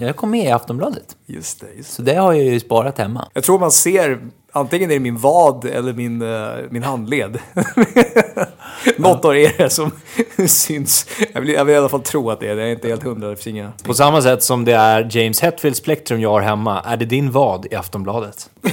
jag 0.00 0.16
kom 0.16 0.30
med 0.30 0.44
i 0.44 0.50
Aftonbladet. 0.50 1.16
Just 1.26 1.60
det, 1.60 1.66
just 1.76 1.88
det. 1.88 1.94
Så 1.94 2.02
det 2.02 2.14
har 2.14 2.32
jag 2.32 2.44
ju 2.44 2.60
sparat 2.60 2.98
hemma. 2.98 3.28
Jag 3.32 3.44
tror 3.44 3.58
man 3.58 3.70
ser, 3.70 4.20
antingen 4.52 4.90
är 4.90 4.94
det 4.94 5.00
min 5.00 5.18
vad 5.18 5.64
eller 5.64 5.92
min, 5.92 6.22
eh, 6.22 6.54
min 6.70 6.82
handled. 6.82 7.38
Något 8.96 9.24
av 9.24 9.36
er 9.36 9.68
som 9.68 9.90
syns. 10.48 11.06
Jag 11.32 11.40
vill, 11.40 11.50
jag 11.50 11.64
vill 11.64 11.74
i 11.74 11.78
alla 11.78 11.88
fall 11.88 12.02
tro 12.02 12.30
att 12.30 12.40
det 12.40 12.48
är 12.48 12.56
det, 12.56 12.60
jag 12.60 12.70
är 12.70 12.74
inte 12.74 12.88
helt 12.88 13.02
hundra, 13.02 13.28
det 13.28 13.46
inga... 13.46 13.72
På 13.84 13.94
samma 13.94 14.22
sätt 14.22 14.42
som 14.42 14.64
det 14.64 14.72
är 14.72 15.08
James 15.16 15.40
Hetfields 15.40 15.80
plektrum 15.80 16.20
jag 16.20 16.30
har 16.30 16.40
hemma, 16.40 16.80
är 16.80 16.96
det 16.96 17.04
din 17.04 17.30
vad 17.30 17.66
i 17.72 17.74
Aftonbladet. 17.74 18.50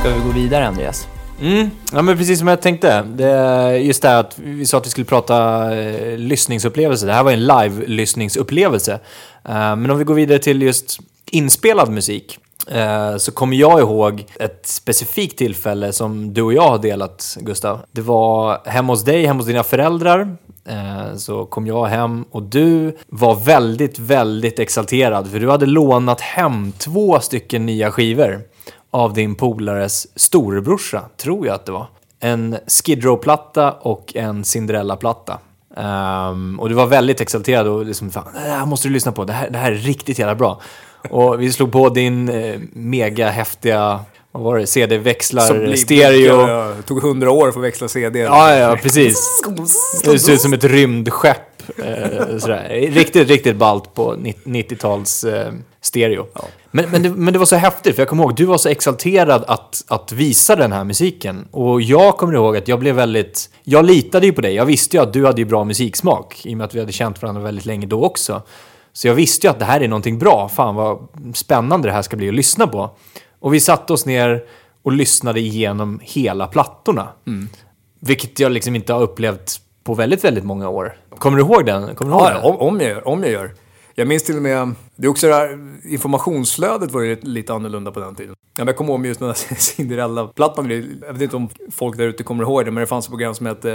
Ska 0.00 0.10
vi 0.14 0.20
gå 0.26 0.32
vidare, 0.34 0.66
Andreas? 0.66 1.08
Mm. 1.40 1.70
Ja, 1.92 2.02
men 2.02 2.16
precis 2.16 2.38
som 2.38 2.48
jag 2.48 2.62
tänkte. 2.62 3.02
Det 3.02 3.78
just 3.78 4.02
det 4.02 4.08
här 4.08 4.20
att 4.20 4.38
vi 4.38 4.66
sa 4.66 4.76
att 4.78 4.86
vi 4.86 4.90
skulle 4.90 5.04
prata 5.04 5.64
eh, 5.76 6.16
lyssningsupplevelse. 6.18 7.06
Det 7.06 7.12
här 7.12 7.22
var 7.22 7.32
en 7.32 7.46
live-lyssningsupplevelse. 7.46 8.92
Eh, 9.48 9.76
men 9.76 9.90
om 9.90 9.98
vi 9.98 10.04
går 10.04 10.14
vidare 10.14 10.38
till 10.38 10.62
just 10.62 10.98
inspelad 11.30 11.90
musik. 11.90 12.38
eh, 12.70 13.16
så 13.16 13.32
kommer 13.32 13.56
jag 13.56 13.80
ihåg 13.80 14.24
ett 14.40 14.66
specifikt 14.66 15.38
tillfälle 15.38 15.92
som 15.92 16.34
du 16.34 16.42
och 16.42 16.52
jag 16.52 16.68
har 16.68 16.78
delat, 16.78 17.36
Gustav. 17.40 17.80
Det 17.92 18.00
var 18.00 18.60
hemma 18.68 18.92
hos 18.92 19.04
dig, 19.04 19.26
hemma 19.26 19.38
hos 19.38 19.46
dina 19.46 19.62
föräldrar. 19.62 20.36
Eh, 20.68 21.16
Så 21.16 21.46
kom 21.46 21.66
jag 21.66 21.86
hem 21.86 22.24
och 22.30 22.42
du 22.42 22.96
var 23.08 23.34
väldigt, 23.34 23.98
väldigt 23.98 24.58
exalterad 24.58 25.30
för 25.30 25.40
du 25.40 25.50
hade 25.50 25.66
lånat 25.66 26.20
hem 26.20 26.72
två 26.78 27.20
stycken 27.20 27.66
nya 27.66 27.90
skivor 27.90 28.40
av 28.90 29.12
din 29.14 29.34
polares 29.34 30.06
storebrorsa, 30.18 31.02
tror 31.16 31.46
jag 31.46 31.54
att 31.54 31.66
det 31.66 31.72
var. 31.72 31.86
En 32.20 32.56
Skid 32.66 33.04
Row-platta 33.04 33.72
och 33.72 34.12
en 34.16 34.44
Cinderella-platta. 34.44 35.38
Ehm, 35.76 36.60
och 36.60 36.68
du 36.68 36.74
var 36.74 36.86
väldigt 36.86 37.20
exalterad 37.20 37.66
och 37.66 37.84
liksom, 37.86 38.10
fan, 38.10 38.24
det 38.34 38.40
här 38.50 38.66
måste 38.66 38.88
du 38.88 38.94
lyssna 38.94 39.12
på, 39.12 39.24
det 39.24 39.32
här, 39.32 39.50
det 39.50 39.58
här 39.58 39.72
är 39.72 39.76
riktigt 39.76 40.18
jävla 40.18 40.34
bra. 40.34 40.60
Och 41.10 41.42
vi 41.42 41.52
slog 41.52 41.72
på 41.72 41.88
din 41.88 42.28
eh, 42.28 42.60
mega 42.72 43.30
häftiga, 43.30 44.00
vad 44.32 44.42
var 44.42 44.58
det, 44.58 44.66
CD-växlar, 44.66 45.76
stereo. 45.76 46.48
Ja, 46.48 46.74
Det 46.76 46.82
tog 46.82 47.02
hundra 47.02 47.30
år 47.30 47.52
för 47.52 47.60
att 47.60 47.64
växla 47.66 47.88
CD. 47.88 48.18
Ja, 48.18 48.54
ja, 48.54 48.76
precis. 48.82 49.42
Det 50.04 50.18
ser 50.18 50.32
ut 50.32 50.40
som 50.40 50.52
ett 50.52 50.64
rymdskepp 50.64 51.49
sådär. 52.40 52.68
Riktigt, 52.90 53.28
riktigt 53.28 53.56
ballt 53.56 53.94
på 53.94 54.14
90-tals 54.14 55.24
eh, 55.24 55.52
stereo. 55.80 56.26
Men, 56.70 56.90
men, 56.90 57.02
det, 57.02 57.10
men 57.10 57.32
det 57.32 57.38
var 57.38 57.46
så 57.46 57.56
häftigt, 57.56 57.94
för 57.94 58.02
jag 58.02 58.08
kommer 58.08 58.22
ihåg, 58.22 58.34
du 58.34 58.44
var 58.44 58.58
så 58.58 58.68
exalterad 58.68 59.44
att, 59.46 59.84
att 59.88 60.12
visa 60.12 60.56
den 60.56 60.72
här 60.72 60.84
musiken. 60.84 61.48
Och 61.50 61.82
jag 61.82 62.16
kommer 62.16 62.34
ihåg 62.34 62.56
att 62.56 62.68
jag 62.68 62.78
blev 62.78 62.94
väldigt... 62.94 63.50
Jag 63.62 63.84
litade 63.84 64.26
ju 64.26 64.32
på 64.32 64.40
dig. 64.40 64.54
Jag 64.54 64.66
visste 64.66 64.96
ju 64.96 65.02
att 65.02 65.12
du 65.12 65.26
hade 65.26 65.40
ju 65.40 65.44
bra 65.44 65.64
musiksmak, 65.64 66.46
i 66.46 66.54
och 66.54 66.58
med 66.58 66.64
att 66.64 66.74
vi 66.74 66.80
hade 66.80 66.92
känt 66.92 67.22
varandra 67.22 67.42
väldigt 67.42 67.66
länge 67.66 67.86
då 67.86 68.04
också. 68.04 68.42
Så 68.92 69.08
jag 69.08 69.14
visste 69.14 69.46
ju 69.46 69.50
att 69.50 69.58
det 69.58 69.64
här 69.64 69.80
är 69.80 69.88
någonting 69.88 70.18
bra. 70.18 70.48
Fan 70.48 70.74
vad 70.74 71.08
spännande 71.34 71.88
det 71.88 71.92
här 71.92 72.02
ska 72.02 72.16
bli 72.16 72.28
att 72.28 72.34
lyssna 72.34 72.66
på. 72.66 72.90
Och 73.40 73.54
vi 73.54 73.60
satte 73.60 73.92
oss 73.92 74.06
ner 74.06 74.44
och 74.82 74.92
lyssnade 74.92 75.40
igenom 75.40 76.00
hela 76.02 76.46
plattorna. 76.46 77.08
Vilket 78.00 78.40
jag 78.40 78.52
liksom 78.52 78.74
inte 78.74 78.92
har 78.92 79.02
upplevt 79.02 79.60
på 79.84 79.94
väldigt, 79.94 80.24
väldigt 80.24 80.44
många 80.44 80.68
år. 80.68 80.96
Kommer 81.18 81.36
du 81.38 81.42
ihåg 81.44 81.66
den? 81.66 81.94
Kommer 81.94 82.12
du 82.12 82.18
ihåg 82.18 82.26
Ja, 82.30 82.34
den? 82.34 82.42
om, 82.42 82.56
om, 82.56 82.80
jag 82.80 82.88
gör, 82.90 83.08
om 83.08 83.22
jag 83.22 83.32
gör. 83.32 83.50
Jag 83.94 84.08
minns 84.08 84.22
till 84.22 84.36
och 84.36 84.42
med, 84.42 84.74
det 84.96 85.06
är 85.06 85.10
också 85.10 85.26
det 85.28 85.34
här, 85.34 85.58
informationsflödet 85.90 86.90
var 86.90 87.00
ju 87.00 87.16
lite, 87.22 87.52
annorlunda 87.52 87.90
på 87.90 88.00
den 88.00 88.14
tiden. 88.14 88.34
Jag 88.58 88.76
kommer 88.76 88.92
ihåg 88.92 89.06
just 89.06 89.20
den 89.20 89.28
här 89.28 89.34
Cinderella-plattan, 89.58 90.70
jag 91.06 91.12
vet 91.12 91.22
inte 91.22 91.36
om 91.36 91.48
folk 91.72 91.96
där 91.96 92.04
ute 92.06 92.22
kommer 92.22 92.44
ihåg 92.44 92.64
det, 92.64 92.70
men 92.70 92.80
det 92.80 92.86
fanns 92.86 93.04
ett 93.06 93.10
program 93.10 93.34
som 93.34 93.46
hette 93.46 93.72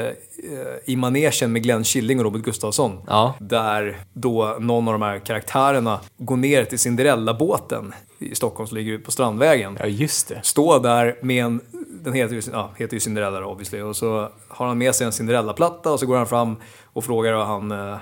eh, 0.52 0.94
I 0.94 0.96
manegen 0.96 1.52
med 1.52 1.64
Glenn 1.64 1.84
Killing 1.84 2.20
och 2.20 2.26
Robert 2.26 2.42
Gustafsson. 2.44 3.00
Ja. 3.08 3.34
Där 3.40 3.98
då 4.14 4.58
någon 4.60 4.88
av 4.88 4.94
de 4.94 5.02
här 5.02 5.20
karaktärerna 5.20 6.00
går 6.18 6.38
ner 6.38 6.66
till 6.66 6.80
Cinderella-båten 6.80 7.94
i 8.20 8.36
Stockholm 8.36 8.68
som 8.68 8.78
ligger 8.78 8.98
på 8.98 9.12
Strandvägen 9.12 9.78
Ja, 9.80 9.86
just 9.88 10.28
det. 10.28 10.40
stå 10.44 10.80
där 10.80 11.16
med 11.22 11.46
en, 11.46 11.62
den 12.06 12.14
heter 12.14 12.36
ju, 12.36 12.42
ja, 12.52 12.70
heter 12.78 12.94
ju 12.94 13.00
Cinderella 13.00 13.40
då, 13.40 13.48
obviously, 13.48 13.82
och 13.82 13.96
så 13.96 14.30
har 14.48 14.68
han 14.68 14.78
med 14.78 14.96
sig 14.96 15.06
en 15.06 15.12
Cinderella-platta 15.12 15.92
och 15.92 16.00
så 16.00 16.06
går 16.06 16.18
han 16.18 16.28
fram 16.28 16.56
och 16.94 17.04
frågar 17.04 17.34
då 17.34 17.44
han, 17.44 17.72
eh, 17.72 17.98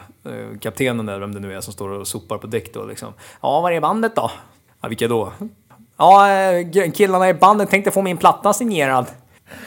kaptenen 0.59 1.05
där, 1.05 1.19
vem 1.19 1.33
det 1.33 1.39
nu 1.39 1.53
är 1.53 1.61
som 1.61 1.73
står 1.73 1.89
och 1.89 2.07
sopar 2.07 2.37
på 2.37 2.47
däck 2.47 2.73
då 2.73 2.85
liksom. 2.85 3.13
Ja, 3.41 3.61
var 3.61 3.71
är 3.71 3.81
bandet 3.81 4.15
då? 4.15 4.31
Ja, 4.81 4.87
vilka 4.87 5.07
då? 5.07 5.31
Ja, 5.97 6.31
eh, 6.31 6.91
killarna 6.91 7.29
i 7.29 7.33
bandet 7.33 7.69
tänkte 7.69 7.91
få 7.91 8.01
min 8.01 8.17
platta 8.17 8.53
signerad. 8.53 9.05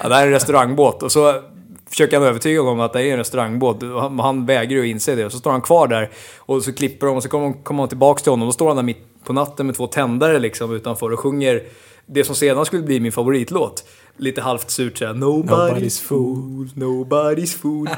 Ja, 0.02 0.08
det 0.08 0.14
här 0.14 0.22
är 0.22 0.26
en 0.26 0.32
restaurangbåt 0.32 1.02
och 1.02 1.12
så 1.12 1.40
försöker 1.90 2.18
han 2.18 2.26
övertyga 2.26 2.60
honom 2.60 2.80
att 2.80 2.92
det 2.92 3.02
är 3.02 3.12
en 3.12 3.18
restaurangbåt. 3.18 3.82
Och 3.82 4.02
Han, 4.02 4.18
han 4.18 4.46
vägrar 4.46 4.76
ju 4.76 4.88
inse 4.88 5.14
det. 5.14 5.24
Och 5.24 5.32
så 5.32 5.38
står 5.38 5.50
han 5.50 5.62
kvar 5.62 5.88
där 5.88 6.10
och 6.38 6.62
så 6.62 6.72
klipper 6.72 7.06
de 7.06 7.16
och 7.16 7.22
så 7.22 7.28
kommer 7.28 7.62
kommer 7.62 7.82
han 7.82 7.88
tillbaka 7.88 8.22
till 8.22 8.32
honom. 8.32 8.48
Då 8.48 8.52
står 8.52 8.66
han 8.66 8.76
där 8.76 8.82
mitt 8.82 9.24
på 9.24 9.32
natten 9.32 9.66
med 9.66 9.76
två 9.76 9.86
tändare 9.86 10.38
liksom 10.38 10.74
utanför 10.74 11.12
och 11.12 11.20
sjunger 11.20 11.62
det 12.06 12.24
som 12.24 12.34
sedan 12.34 12.64
skulle 12.66 12.82
bli 12.82 13.00
min 13.00 13.12
favoritlåt. 13.12 13.84
Lite 14.18 14.40
halvt 14.40 14.70
surt 14.70 14.98
såhär. 14.98 15.14
Nobody's, 15.14 15.46
Nobody's 15.46 16.00
fool, 16.02 16.68
nobody's 16.74 17.56
fool. 17.58 17.88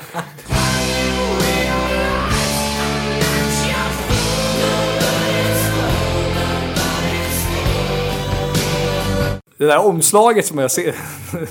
Det 9.59 9.67
där 9.67 9.79
omslaget 9.79 10.47
som 10.47 10.59
jag 10.59 10.71
ser, 10.71 10.95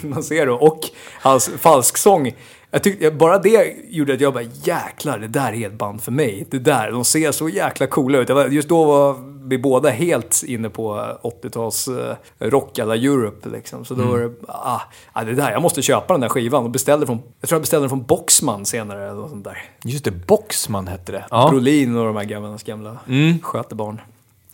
man 0.07 0.23
ser 0.23 0.45
då, 0.45 0.55
och 0.55 0.79
hans 1.21 1.49
falsksång. 1.59 2.35
Jag 2.71 2.83
tyckte, 2.83 3.11
bara 3.11 3.39
det 3.39 3.75
gjorde 3.89 4.13
att 4.13 4.21
jag 4.21 4.33
bara 4.33 4.43
jäklar, 4.63 5.19
det 5.19 5.27
där 5.27 5.53
är 5.53 5.67
ett 5.67 5.73
band 5.73 6.03
för 6.03 6.11
mig. 6.11 6.45
Det 6.49 6.59
där, 6.59 6.91
de 6.91 7.05
ser 7.05 7.31
så 7.31 7.49
jäkla 7.49 7.87
coola 7.87 8.17
ut. 8.17 8.29
Var, 8.29 8.45
just 8.45 8.69
då 8.69 8.83
var 8.83 9.15
vi 9.49 9.57
båda 9.57 9.89
helt 9.89 10.43
inne 10.47 10.69
på 10.69 10.93
80-tals 11.21 11.87
eh, 11.87 12.15
rock 12.39 12.79
alla 12.79 12.95
Europe 12.95 13.49
liksom. 13.49 13.85
Så 13.85 13.93
då 13.93 14.03
var 14.03 14.19
det, 14.19 14.31
ah, 14.47 14.81
ah, 15.13 15.23
det 15.23 15.33
där, 15.33 15.51
jag 15.51 15.61
måste 15.61 15.81
köpa 15.81 16.13
den 16.13 16.21
där 16.21 16.29
skivan. 16.29 16.63
Och 16.63 16.69
beställde 16.69 17.05
från, 17.05 17.21
jag 17.41 17.49
tror 17.49 17.55
jag 17.55 17.61
beställde 17.61 17.83
den 17.83 17.89
från 17.89 18.03
Boxman 18.03 18.65
senare 18.65 19.09
eller 19.09 19.27
sånt 19.27 19.43
där. 19.43 19.63
Just 19.83 20.05
det, 20.05 20.11
Boxman 20.11 20.87
hette 20.87 21.11
det. 21.11 21.25
Ja. 21.31 21.47
Brolin 21.49 21.97
och 21.97 22.05
de 22.05 22.15
här 22.15 22.23
gamla, 22.23 22.57
gamla 22.65 22.97
skötebarn. 23.41 24.01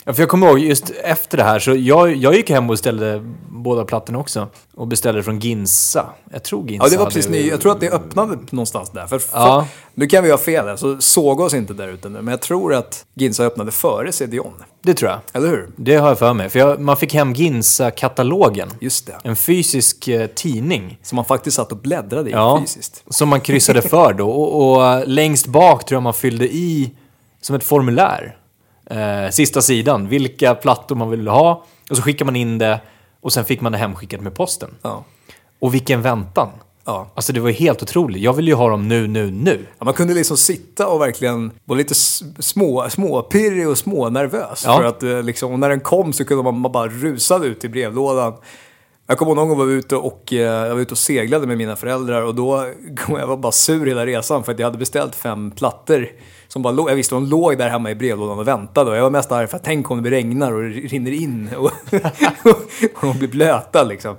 Ja, 0.05 0.13
för 0.13 0.21
jag 0.21 0.29
kommer 0.29 0.47
ihåg 0.47 0.59
just 0.59 0.89
efter 1.03 1.37
det 1.37 1.43
här, 1.43 1.59
så 1.59 1.75
jag, 1.75 2.15
jag 2.15 2.35
gick 2.35 2.49
hem 2.49 2.63
och 2.63 2.73
beställde 2.73 3.21
båda 3.49 3.85
plattorna 3.85 4.19
också. 4.19 4.47
Och 4.75 4.87
beställde 4.87 5.23
från 5.23 5.39
Ginsa. 5.39 6.05
Jag 6.31 6.43
tror 6.43 6.69
Ginsa 6.69 6.85
Ja, 6.85 6.89
det 6.89 6.97
var 6.97 7.03
hade- 7.05 7.13
precis 7.15 7.31
ny. 7.31 7.47
Jag 7.49 7.61
tror 7.61 7.71
att 7.71 7.79
det 7.79 7.89
öppnade 7.89 8.37
någonstans 8.49 8.89
där. 8.89 9.07
För 9.07 9.21
Ja. 9.33 9.67
Nu 9.93 10.07
kan 10.07 10.23
vi 10.23 10.31
ha 10.31 10.37
fel 10.37 10.67
här, 10.67 10.75
så 10.75 11.01
såg 11.01 11.39
oss 11.39 11.53
inte 11.53 11.73
där 11.73 11.87
ute 11.87 12.09
nu. 12.09 12.21
Men 12.21 12.31
jag 12.31 12.41
tror 12.41 12.73
att 12.73 13.05
Ginsa 13.13 13.43
öppnade 13.43 13.71
före 13.71 14.11
CDON. 14.11 14.53
Det 14.81 14.93
tror 14.93 15.11
jag. 15.11 15.19
Eller 15.33 15.47
hur? 15.47 15.69
Det 15.75 15.95
har 15.95 16.07
jag 16.07 16.19
för 16.19 16.33
mig. 16.33 16.49
För 16.49 16.59
jag, 16.59 16.79
man 16.79 16.97
fick 16.97 17.13
hem 17.13 17.33
Ginsa-katalogen. 17.33 18.69
Just 18.79 19.05
det. 19.07 19.15
En 19.23 19.35
fysisk 19.35 20.07
eh, 20.07 20.27
tidning. 20.27 20.97
Som 21.03 21.15
man 21.15 21.25
faktiskt 21.25 21.57
satt 21.57 21.71
och 21.71 21.77
bläddrade 21.77 22.29
i 22.29 22.33
Ja, 22.33 22.59
fysiskt. 22.61 23.03
som 23.09 23.29
man 23.29 23.41
kryssade 23.41 23.81
för 23.81 24.13
då. 24.13 24.29
Och, 24.29 24.73
och 24.75 24.85
eh, 24.85 25.05
längst 25.05 25.47
bak 25.47 25.85
tror 25.85 25.95
jag 25.95 26.03
man 26.03 26.13
fyllde 26.13 26.45
i 26.53 26.91
som 27.41 27.55
ett 27.55 27.63
formulär. 27.63 28.37
Eh, 28.93 29.29
sista 29.29 29.61
sidan, 29.61 30.07
vilka 30.07 30.55
plattor 30.55 30.95
man 30.95 31.09
ville 31.09 31.31
ha. 31.31 31.65
Och 31.89 31.97
så 31.97 32.03
skickade 32.03 32.25
man 32.25 32.35
in 32.35 32.57
det 32.57 32.79
och 33.21 33.33
sen 33.33 33.45
fick 33.45 33.61
man 33.61 33.71
det 33.71 33.77
hemskickat 33.77 34.21
med 34.21 34.35
posten. 34.35 34.69
Ja. 34.81 35.03
Och 35.59 35.73
vilken 35.73 36.01
väntan! 36.01 36.49
Ja. 36.85 37.07
Alltså 37.15 37.33
det 37.33 37.39
var 37.39 37.51
helt 37.51 37.83
otroligt. 37.83 38.21
Jag 38.21 38.33
vill 38.33 38.47
ju 38.47 38.53
ha 38.53 38.69
dem 38.69 38.87
nu, 38.87 39.07
nu, 39.07 39.31
nu. 39.31 39.65
Ja, 39.79 39.85
man 39.85 39.93
kunde 39.93 40.13
liksom 40.13 40.37
sitta 40.37 40.87
och 40.87 41.01
verkligen 41.01 41.51
vara 41.65 41.77
lite 41.77 41.95
små, 42.39 42.89
småpirrig 42.89 43.69
och 43.69 43.77
smånervös. 43.77 44.63
Ja. 44.65 44.77
För 44.77 44.83
att 44.83 45.03
eh, 45.03 45.23
liksom, 45.23 45.59
när 45.59 45.69
den 45.69 45.79
kom 45.79 46.13
så 46.13 46.25
kunde 46.25 46.43
man, 46.43 46.59
man 46.59 46.71
bara 46.71 46.87
rusa 46.87 47.43
ut 47.43 47.63
i 47.63 47.69
brevlådan. 47.69 48.33
Jag 49.07 49.17
kommer 49.17 49.29
ihåg 49.29 49.37
någon 49.37 49.49
gång 49.49 49.57
var 49.57 49.65
vi 49.65 49.73
ute 49.73 49.95
och, 49.95 50.33
eh, 50.33 50.39
jag 50.39 50.75
var 50.75 50.81
ute 50.81 50.91
och 50.91 50.97
seglade 50.97 51.47
med 51.47 51.57
mina 51.57 51.75
föräldrar 51.75 52.21
och 52.21 52.35
då 52.35 52.65
kom 52.97 53.15
jag 53.19 53.27
var 53.27 53.37
bara 53.37 53.51
sur 53.51 53.85
hela 53.85 54.05
resan 54.05 54.43
för 54.43 54.51
att 54.51 54.59
jag 54.59 54.67
hade 54.67 54.77
beställt 54.77 55.15
fem 55.15 55.51
plattor. 55.51 56.09
Som 56.53 56.61
bara 56.61 56.73
låg, 56.73 56.89
jag 56.89 56.95
visste 56.95 57.15
de 57.15 57.25
låg 57.25 57.57
där 57.57 57.69
hemma 57.69 57.91
i 57.91 57.95
brevlådan 57.95 58.39
och 58.39 58.47
väntade 58.47 58.91
och 58.91 58.97
jag 58.97 59.03
var 59.03 59.09
mest 59.09 59.31
arg 59.31 59.47
för 59.47 59.57
att 59.57 59.63
tänk 59.63 59.91
om 59.91 60.03
det 60.03 60.09
regnar 60.09 60.51
och 60.51 60.61
det 60.61 60.69
rinner 60.69 61.11
in 61.11 61.49
och, 61.57 61.65
och 62.95 63.01
de 63.01 63.17
blir 63.17 63.27
blöta 63.27 63.83
liksom. 63.83 64.15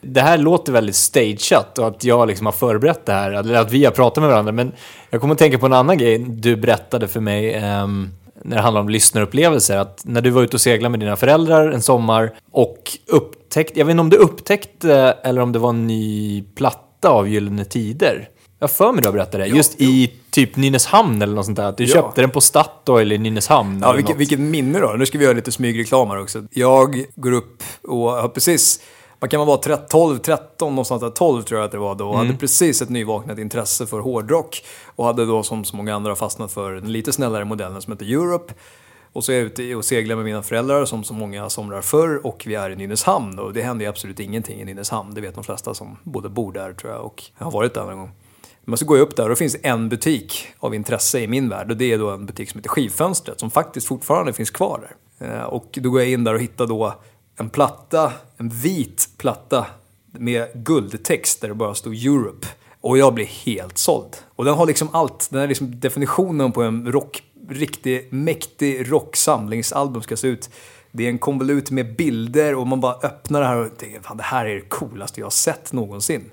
Det 0.00 0.20
här 0.20 0.38
låter 0.38 0.72
väldigt 0.72 0.94
stageat 0.94 1.78
och 1.78 1.86
att 1.86 2.04
jag 2.04 2.28
liksom 2.28 2.46
har 2.46 2.52
förberett 2.52 3.06
det 3.06 3.12
här, 3.12 3.30
eller 3.30 3.54
att 3.54 3.72
vi 3.72 3.84
har 3.84 3.92
pratat 3.92 4.22
med 4.22 4.30
varandra. 4.30 4.52
Men 4.52 4.72
jag 5.10 5.20
kommer 5.20 5.34
att 5.34 5.38
tänka 5.38 5.58
på 5.58 5.66
en 5.66 5.72
annan 5.72 5.98
grej 5.98 6.18
du 6.18 6.56
berättade 6.56 7.08
för 7.08 7.20
mig 7.20 7.54
ehm, 7.54 8.08
när 8.42 8.56
det 8.56 8.62
handlar 8.62 8.80
om 8.80 8.88
lyssnarupplevelser. 8.88 9.76
Att 9.76 10.02
när 10.04 10.20
du 10.20 10.30
var 10.30 10.42
ute 10.42 10.56
och 10.56 10.60
seglade 10.60 10.90
med 10.90 11.00
dina 11.00 11.16
föräldrar 11.16 11.70
en 11.70 11.82
sommar 11.82 12.32
och 12.52 12.78
upptäckte, 13.06 13.78
jag 13.78 13.86
vet 13.86 13.90
inte 13.90 14.00
om 14.00 14.10
du 14.10 14.16
upptäckte 14.16 14.94
eller 15.22 15.42
om 15.42 15.52
det 15.52 15.58
var 15.58 15.70
en 15.70 15.86
ny 15.86 16.42
platta 16.54 17.08
av 17.08 17.28
Gyllene 17.28 17.64
Tider. 17.64 18.28
Jag 18.64 18.70
för 18.70 18.92
mig 18.92 19.02
du 19.02 19.08
har 19.08 19.12
berättat 19.12 19.32
det. 19.40 19.46
Just 19.46 19.80
i 19.80 20.12
typ 20.30 20.56
Nynäshamn 20.56 21.22
eller 21.22 21.34
något 21.34 21.44
sånt 21.44 21.56
där. 21.56 21.64
Att 21.64 21.76
du 21.76 21.84
Ja. 21.84 21.92
köpte 21.94 22.20
den 22.20 22.30
på 22.30 22.40
Statoil 22.40 23.12
i 23.12 23.18
Nynäshamn. 23.18 23.80
Ja, 23.82 23.92
vilket, 23.92 24.16
vilket 24.16 24.40
minne 24.40 24.78
då. 24.78 24.88
Nu 24.98 25.06
ska 25.06 25.18
vi 25.18 25.24
göra 25.24 25.34
lite 25.36 25.52
smygreklam 25.52 26.08
här 26.08 26.20
också. 26.20 26.42
Jag 26.50 27.04
går 27.14 27.32
upp 27.32 27.62
och 27.82 28.10
har 28.10 28.28
precis, 28.28 28.80
vad 29.18 29.30
kan 29.30 29.38
man 29.38 29.46
vara, 29.46 29.58
13, 29.58 29.86
12, 29.88 30.18
13 30.18 30.72
någonstans 30.72 31.02
där, 31.02 31.10
12 31.10 31.42
tror 31.42 31.60
jag 31.60 31.64
att 31.66 31.72
det 31.72 31.78
var 31.78 31.94
då. 31.94 32.08
Och 32.08 32.18
hade 32.18 32.34
precis 32.36 32.82
ett 32.82 32.88
nyvaknat 32.88 33.38
intresse 33.38 33.86
för 33.86 34.00
hårdrock. 34.00 34.64
Och 34.96 35.04
hade 35.04 35.26
då 35.26 35.42
som 35.42 35.64
så 35.64 35.76
många 35.76 35.94
andra 35.94 36.16
fastnat 36.16 36.52
för 36.52 36.72
den 36.72 36.92
lite 36.92 37.12
snällare 37.12 37.44
modellen 37.44 37.82
som 37.82 37.92
heter 37.92 38.06
Europe. 38.06 38.54
Och 39.12 39.24
så 39.24 39.32
är 39.32 39.36
jag 39.36 39.44
ute 39.44 39.74
och 39.74 39.84
seglar 39.84 40.16
med 40.16 40.24
mina 40.24 40.42
föräldrar 40.42 40.84
som 40.84 41.04
så 41.04 41.14
många 41.14 41.50
somrar 41.50 41.80
förr 41.80 42.26
och 42.26 42.42
vi 42.46 42.54
är 42.54 42.70
i 42.70 42.76
Nynäshamn 42.76 43.38
och 43.38 43.52
det 43.52 43.62
händer 43.62 43.84
ju 43.84 43.88
absolut 43.88 44.20
ingenting 44.20 44.60
i 44.60 44.64
Nynäshamn. 44.64 45.14
Det 45.14 45.20
vet 45.20 45.34
de 45.34 45.44
flesta 45.44 45.74
som 45.74 45.96
både 46.02 46.28
bor 46.28 46.52
där 46.52 46.72
tror 46.72 46.92
jag 46.92 47.04
och 47.04 47.22
har 47.38 47.50
varit 47.50 47.74
där 47.74 47.84
någon 47.84 47.98
gång. 47.98 48.10
Men 48.64 48.78
så 48.78 48.84
går 48.84 48.98
jag 48.98 49.06
upp 49.06 49.16
där 49.16 49.22
och 49.22 49.28
då 49.28 49.36
finns 49.36 49.52
det 49.52 49.68
en 49.68 49.88
butik 49.88 50.46
av 50.58 50.74
intresse 50.74 51.20
i 51.20 51.26
min 51.26 51.48
värld 51.48 51.70
och 51.70 51.76
det 51.76 51.92
är 51.92 51.98
då 51.98 52.10
en 52.10 52.26
butik 52.26 52.50
som 52.50 52.58
heter 52.58 52.68
Skivfönstret 52.68 53.40
som 53.40 53.50
faktiskt 53.50 53.86
fortfarande 53.86 54.32
finns 54.32 54.50
kvar 54.50 54.88
där. 55.18 55.36
Eh, 55.38 55.42
och 55.42 55.78
då 55.82 55.90
går 55.90 56.00
jag 56.00 56.10
in 56.10 56.24
där 56.24 56.34
och 56.34 56.40
hittar 56.40 56.66
då 56.66 56.94
en 57.36 57.50
platta, 57.50 58.12
en 58.36 58.48
vit 58.48 59.08
platta 59.16 59.66
med 60.12 60.48
guldtext 60.54 61.40
där 61.40 61.48
det 61.48 61.54
bara 61.54 61.74
stod 61.74 61.94
Europe. 61.94 62.46
Och 62.80 62.98
jag 62.98 63.14
blir 63.14 63.26
helt 63.26 63.78
såld. 63.78 64.16
Och 64.34 64.44
den 64.44 64.54
har 64.54 64.66
liksom 64.66 64.88
allt, 64.92 65.28
den 65.30 65.40
är 65.40 65.48
liksom 65.48 65.80
definitionen 65.80 66.52
på 66.52 66.62
en 66.62 66.92
rock, 66.92 67.22
riktig 67.48 68.08
mäktig 68.12 68.92
rocksamlingsalbum 68.92 70.02
ska 70.02 70.16
se 70.16 70.28
ut. 70.28 70.50
Det 70.92 71.04
är 71.04 71.08
en 71.08 71.18
konvolut 71.18 71.70
med 71.70 71.96
bilder 71.96 72.54
och 72.54 72.66
man 72.66 72.80
bara 72.80 72.94
öppnar 72.94 73.40
det 73.40 73.46
här 73.46 73.56
och 73.56 73.78
tänker 73.78 74.00
fan 74.00 74.16
det 74.16 74.22
här 74.22 74.46
är 74.46 74.54
det 74.54 74.60
coolaste 74.60 75.20
jag 75.20 75.26
har 75.26 75.30
sett 75.30 75.72
någonsin. 75.72 76.30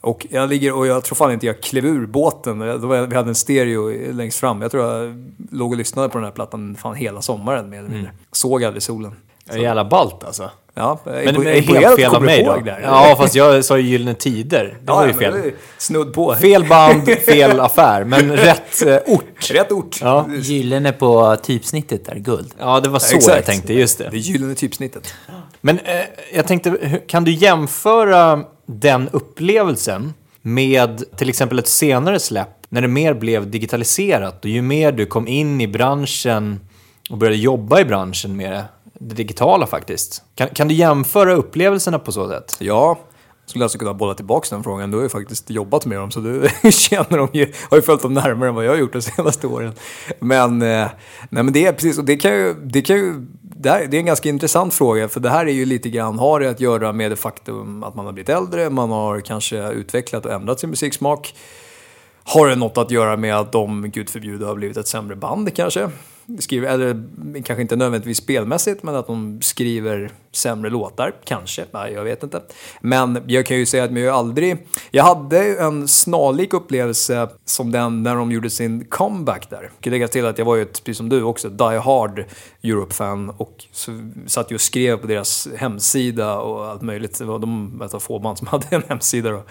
Och 0.00 0.26
jag 0.30 0.48
ligger 0.48 0.72
och 0.72 0.86
jag 0.86 1.04
tror 1.04 1.16
fan 1.16 1.32
inte 1.32 1.46
jag 1.46 1.60
klev 1.62 1.86
ur 1.86 2.06
båten. 2.06 2.58
Det 2.58 2.78
Vi 3.06 3.16
hade 3.16 3.28
en 3.28 3.34
stereo 3.34 4.12
längst 4.12 4.38
fram. 4.38 4.62
Jag 4.62 4.70
tror 4.70 4.84
jag 4.92 5.28
låg 5.50 5.70
och 5.70 5.76
lyssnade 5.78 6.08
på 6.08 6.18
den 6.18 6.24
här 6.24 6.32
plattan 6.32 6.76
fan 6.80 6.94
hela 6.94 7.22
sommaren 7.22 7.70
mer 7.70 7.78
eller 7.78 7.88
mindre. 7.88 8.10
Såg 8.32 8.64
aldrig 8.64 8.82
solen. 8.82 9.14
Ja, 9.50 9.56
Jävla 9.58 9.84
ballt 9.84 10.24
alltså. 10.24 10.50
Ja, 10.74 10.98
är 11.04 11.24
Men, 11.24 11.42
men 11.42 11.54
imponerad 11.56 11.84
helt 11.84 12.00
fel 12.00 12.14
av 12.14 12.22
mig 12.22 12.44
då. 12.44 12.56
där. 12.64 12.80
Ja, 12.82 13.14
fast 13.18 13.34
jag 13.34 13.64
sa 13.64 13.78
ju 13.78 13.88
Gyllene 13.88 14.14
Tider. 14.14 14.78
Det 14.82 14.92
var 14.92 15.06
ju 15.06 15.12
fel. 15.12 15.32
det 15.32 15.38
är 15.48 15.54
Snudd 15.78 16.12
på. 16.12 16.34
Fel 16.34 16.64
band, 16.68 17.08
fel 17.26 17.60
affär, 17.60 18.04
men 18.04 18.36
rätt 18.36 18.86
eh, 18.86 18.96
ort. 19.06 19.50
Rätt 19.50 19.72
ort. 19.72 19.98
Ja. 20.00 20.26
Gyllene 20.36 20.92
på 20.92 21.36
typsnittet 21.42 22.04
där, 22.04 22.14
guld. 22.14 22.54
Ja, 22.58 22.80
det 22.80 22.88
var 22.88 22.98
så 22.98 23.16
Exakt. 23.16 23.36
jag 23.36 23.44
tänkte, 23.44 23.74
just 23.74 23.98
det. 23.98 24.08
Det 24.10 24.18
gyllene 24.18 24.54
typsnittet. 24.54 25.14
Men 25.60 25.78
eh, 25.78 26.00
jag 26.34 26.46
tänkte, 26.46 27.00
kan 27.06 27.24
du 27.24 27.32
jämföra 27.32 28.44
den 28.68 29.08
upplevelsen 29.08 30.14
med 30.42 31.04
till 31.16 31.28
exempel 31.28 31.58
ett 31.58 31.68
senare 31.68 32.20
släpp 32.20 32.48
när 32.68 32.82
det 32.82 32.88
mer 32.88 33.14
blev 33.14 33.50
digitaliserat 33.50 34.44
och 34.44 34.50
ju 34.50 34.62
mer 34.62 34.92
du 34.92 35.06
kom 35.06 35.28
in 35.28 35.60
i 35.60 35.68
branschen 35.68 36.60
och 37.10 37.18
började 37.18 37.36
jobba 37.36 37.80
i 37.80 37.84
branschen 37.84 38.36
med 38.36 38.52
det, 38.52 38.64
det 38.98 39.14
digitala 39.14 39.66
faktiskt. 39.66 40.22
Kan, 40.34 40.48
kan 40.48 40.68
du 40.68 40.74
jämföra 40.74 41.34
upplevelserna 41.34 41.98
på 41.98 42.12
så 42.12 42.28
sätt? 42.28 42.56
Ja, 42.60 42.98
skulle 43.46 43.64
alltså 43.64 43.78
kunna 43.78 43.94
bolla 43.94 44.14
tillbaka 44.14 44.46
den 44.50 44.64
frågan. 44.64 44.90
Du 44.90 44.96
har 44.96 45.02
ju 45.02 45.08
faktiskt 45.08 45.50
jobbat 45.50 45.86
med 45.86 45.98
dem 45.98 46.10
så 46.10 46.20
du 46.20 46.48
känner 46.72 47.18
dem 47.18 47.28
ju, 47.32 47.52
har 47.70 47.76
ju 47.76 47.82
följt 47.82 48.02
dem 48.02 48.14
närmare 48.14 48.48
än 48.48 48.54
vad 48.54 48.64
jag 48.64 48.70
har 48.70 48.78
gjort 48.78 48.92
de 48.92 49.02
senaste 49.02 49.46
åren. 49.46 49.72
Men, 50.20 50.62
eh, 50.62 50.88
nej 51.30 51.42
men 51.42 51.52
det 51.52 51.66
är 51.66 51.72
precis, 51.72 51.98
och 51.98 52.04
det 52.04 52.16
kan 52.16 52.32
ju, 52.32 52.54
det 52.54 52.82
kan 52.82 52.96
ju 52.96 53.26
det, 53.60 53.70
här, 53.70 53.86
det 53.86 53.96
är 53.96 53.98
en 53.98 54.06
ganska 54.06 54.28
intressant 54.28 54.74
fråga 54.74 55.08
för 55.08 55.20
det 55.20 55.30
här 55.30 55.46
är 55.46 55.52
ju 55.52 55.64
lite 55.64 55.88
grann, 55.90 56.18
har 56.18 56.40
det 56.40 56.50
att 56.50 56.60
göra 56.60 56.92
med 56.92 57.10
det 57.10 57.16
faktum 57.16 57.82
att 57.82 57.94
man 57.94 58.06
har 58.06 58.12
blivit 58.12 58.28
äldre, 58.28 58.70
man 58.70 58.90
har 58.90 59.20
kanske 59.20 59.68
utvecklat 59.68 60.26
och 60.26 60.32
ändrat 60.32 60.60
sin 60.60 60.70
musiksmak. 60.70 61.34
Har 62.24 62.48
det 62.48 62.56
något 62.56 62.78
att 62.78 62.90
göra 62.90 63.16
med 63.16 63.36
att 63.36 63.52
de, 63.52 63.90
gud 63.90 64.10
förbjude, 64.10 64.46
har 64.46 64.54
blivit 64.54 64.76
ett 64.76 64.88
sämre 64.88 65.16
band 65.16 65.54
kanske? 65.54 65.90
Skriver, 66.38 66.68
eller 66.68 67.04
kanske 67.42 67.62
inte 67.62 67.76
nödvändigtvis 67.76 68.18
spelmässigt, 68.18 68.82
men 68.82 68.94
att 68.94 69.06
de 69.06 69.42
skriver 69.42 70.10
sämre 70.32 70.70
låtar. 70.70 71.14
Kanske, 71.24 71.64
nej, 71.70 71.92
jag 71.92 72.04
vet 72.04 72.22
inte. 72.22 72.42
Men 72.80 73.22
jag 73.26 73.46
kan 73.46 73.56
ju 73.56 73.66
säga 73.66 73.84
att 73.84 73.98
jag 73.98 74.14
aldrig... 74.14 74.66
Jag 74.90 75.04
hade 75.04 75.56
en 75.58 75.88
snarlik 75.88 76.54
upplevelse 76.54 77.28
som 77.44 77.72
den 77.72 78.02
när 78.02 78.16
de 78.16 78.32
gjorde 78.32 78.50
sin 78.50 78.84
comeback 78.84 79.50
där. 79.50 79.62
Jag 79.62 79.80
kan 79.80 79.90
lägga 79.90 80.08
till 80.08 80.26
att 80.26 80.38
jag 80.38 80.44
var 80.44 80.56
ju, 80.56 80.62
ett, 80.62 80.84
precis 80.84 80.96
som 80.96 81.08
du 81.08 81.22
också, 81.22 81.48
Die 81.48 81.78
Hard 81.78 82.24
Europe-fan 82.62 83.30
och 83.30 83.64
så 83.72 84.10
satt 84.26 84.50
ju 84.50 84.54
och 84.54 84.60
skrev 84.60 84.96
på 84.96 85.06
deras 85.06 85.48
hemsida 85.56 86.38
och 86.38 86.66
allt 86.66 86.82
möjligt. 86.82 87.18
Det 87.18 87.24
var 87.24 87.38
de 87.38 87.82
ett 87.84 87.94
av 87.94 88.00
få 88.00 88.18
band 88.18 88.38
som 88.38 88.46
hade 88.46 88.66
en 88.70 88.82
hemsida 88.88 89.30
då. 89.30 89.44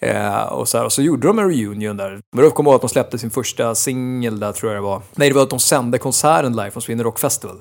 Eh, 0.00 0.42
och, 0.42 0.68
så 0.68 0.78
här, 0.78 0.84
och 0.84 0.92
så 0.92 1.02
gjorde 1.02 1.26
de 1.26 1.38
en 1.38 1.48
reunion 1.48 1.96
där. 1.96 2.20
Men 2.34 2.44
då 2.44 2.50
kommer 2.50 2.70
ihåg 2.70 2.74
att 2.74 2.80
de 2.80 2.88
släppte 2.88 3.18
sin 3.18 3.30
första 3.30 3.74
singel 3.74 4.40
där 4.40 4.52
tror 4.52 4.72
jag 4.72 4.82
det 4.82 4.86
var. 4.86 5.02
Nej, 5.14 5.28
det 5.28 5.34
var 5.34 5.42
att 5.42 5.50
de 5.50 5.58
sände 5.58 5.98
konserten 5.98 6.56
live 6.56 6.70
från 6.70 6.82
Sweden 6.82 7.04
Rock 7.04 7.18
Festival. 7.18 7.56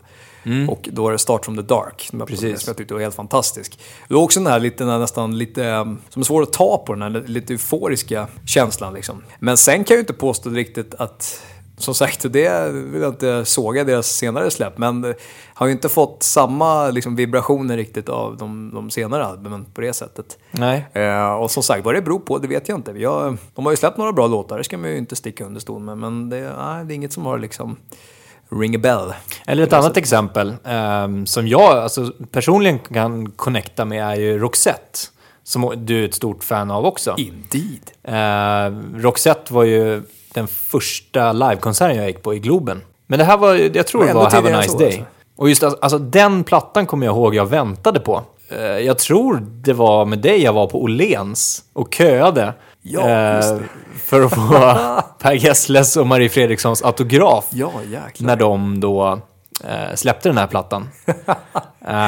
Mm. 0.46 0.70
Och 0.70 0.90
då 0.92 1.04
var 1.04 1.12
det 1.12 1.18
Start 1.18 1.46
from 1.46 1.56
the 1.56 1.62
Dark. 1.62 2.10
Precis. 2.28 2.62
Som 2.62 2.72
jag 2.72 2.78
tyckte 2.78 2.94
var 2.94 3.02
helt 3.02 3.16
fantastisk. 3.16 3.80
Det 4.08 4.14
var 4.14 4.22
också 4.22 4.40
den 4.40 4.48
här 4.48 4.60
lite, 4.60 4.86
nästan 4.86 5.38
lite, 5.38 5.66
um, 5.66 6.02
som 6.10 6.20
är 6.20 6.24
svår 6.24 6.42
att 6.42 6.54
ta 6.54 6.84
på, 6.86 6.94
den 6.94 7.02
här 7.02 7.24
lite 7.28 7.54
euforiska 7.54 8.28
känslan 8.46 8.94
liksom. 8.94 9.24
Men 9.40 9.58
sen 9.58 9.84
kan 9.84 9.86
jag 9.88 9.98
ju 9.98 10.00
inte 10.00 10.14
påstå 10.14 10.50
riktigt 10.50 10.96
att 10.96 11.42
som 11.78 11.96
sagt, 11.96 12.22
det 12.34 12.72
vill 12.72 13.02
jag 13.02 13.12
inte 13.12 13.46
såga 13.46 13.84
deras 13.84 14.08
senare 14.08 14.52
släpp, 14.52 14.78
men 14.78 15.14
har 15.54 15.66
ju 15.66 15.72
inte 15.72 15.90
fått 15.90 16.24
samma 16.24 16.90
liksom, 16.90 17.16
vibrationer 17.16 17.78
riktigt 17.78 18.10
av 18.10 18.38
de, 18.38 18.72
de 18.74 18.90
senare 18.90 19.26
albumen 19.26 19.66
på 19.74 19.82
det 19.82 19.94
sättet. 19.94 20.38
Nej. 20.52 20.86
Eh, 20.94 21.34
och 21.34 21.52
som 21.52 21.64
sagt, 21.64 21.86
vad 21.86 21.96
det 21.96 22.02
beror 22.02 22.20
på, 22.20 22.38
det 22.38 22.48
vet 22.48 22.70
jag 22.70 22.78
inte. 22.78 22.92
Jag, 22.92 23.38
de 23.56 23.66
har 23.66 23.74
ju 23.74 23.78
släppt 23.78 23.98
några 23.98 24.14
bra 24.14 24.28
låtar, 24.28 24.58
det 24.58 24.64
ska 24.64 24.78
man 24.78 24.90
ju 24.90 24.98
inte 24.98 25.16
sticka 25.16 25.46
under 25.46 25.62
stol 25.62 25.82
med, 25.82 25.98
men 25.98 26.30
det, 26.30 26.54
nej, 26.58 26.86
det 26.86 26.94
är 26.94 26.96
inget 26.96 27.14
som 27.14 27.26
har 27.26 27.40
liksom 27.40 27.78
ring 28.50 28.76
a 28.76 28.80
bell. 28.80 29.14
Eller 29.46 29.64
ett 29.64 29.74
annat 29.74 29.98
exempel 29.98 30.54
um, 30.64 31.26
som 31.26 31.48
jag 31.48 31.78
alltså, 31.78 32.14
personligen 32.32 32.80
kan 32.80 33.32
connecta 33.32 33.86
med 33.86 34.06
är 34.06 34.16
ju 34.16 34.40
Roxette. 34.40 35.00
Som 35.46 35.74
du 35.78 36.02
är 36.02 36.06
ett 36.06 36.14
stort 36.14 36.44
fan 36.44 36.72
av 36.72 36.86
också. 36.86 37.16
Indeed. 37.18 37.92
Uh, 38.08 39.00
Roxette 39.00 39.54
var 39.54 39.64
ju 39.64 40.02
den 40.34 40.48
första 40.48 41.34
livekonserten 41.34 41.98
jag 41.98 42.08
gick 42.08 42.22
på 42.22 42.34
i 42.34 42.40
Globen. 42.40 42.82
Men 43.08 43.20
det 43.20 43.26
här 43.26 43.38
var, 43.38 43.56
jag 43.56 43.88
tror 43.88 44.06
det 44.06 44.14
var 44.14 44.30
Have 44.30 44.54
a 44.54 44.62
Nice 44.62 44.78
Day. 44.78 44.88
Alltså. 44.88 45.06
Och 45.36 45.50
just 45.50 45.64
alltså, 45.64 45.98
den 45.98 46.44
plattan 46.44 46.86
kommer 46.86 47.06
jag 47.06 47.16
ihåg 47.16 47.36
jag 47.36 47.46
väntade 47.46 48.00
på. 48.00 48.24
Uh, 48.52 48.60
jag 48.60 48.98
tror 48.98 49.38
det 49.42 49.74
var 49.74 50.06
med 50.06 50.20
dig 50.20 50.44
jag 50.44 50.54
var 50.54 50.68
på 50.68 50.84
Olens 50.84 51.64
och 51.74 51.94
köade. 51.94 52.54
Ja, 52.82 53.02
uh, 53.02 53.60
för 54.04 54.22
att 54.22 54.34
få 54.34 54.42
Per 55.20 55.34
Gessles 55.34 55.98
och 55.98 56.08
Marie 56.08 56.30
Fredrikssons 56.30 56.84
autograf. 56.84 57.46
Ja, 57.50 57.72
jäklar. 57.92 58.28
När 58.28 58.36
de 58.36 58.80
då 58.80 59.20
uh, 59.64 59.96
släppte 59.96 60.30
den 60.30 60.38
här 60.38 60.48
plattan. 60.48 60.90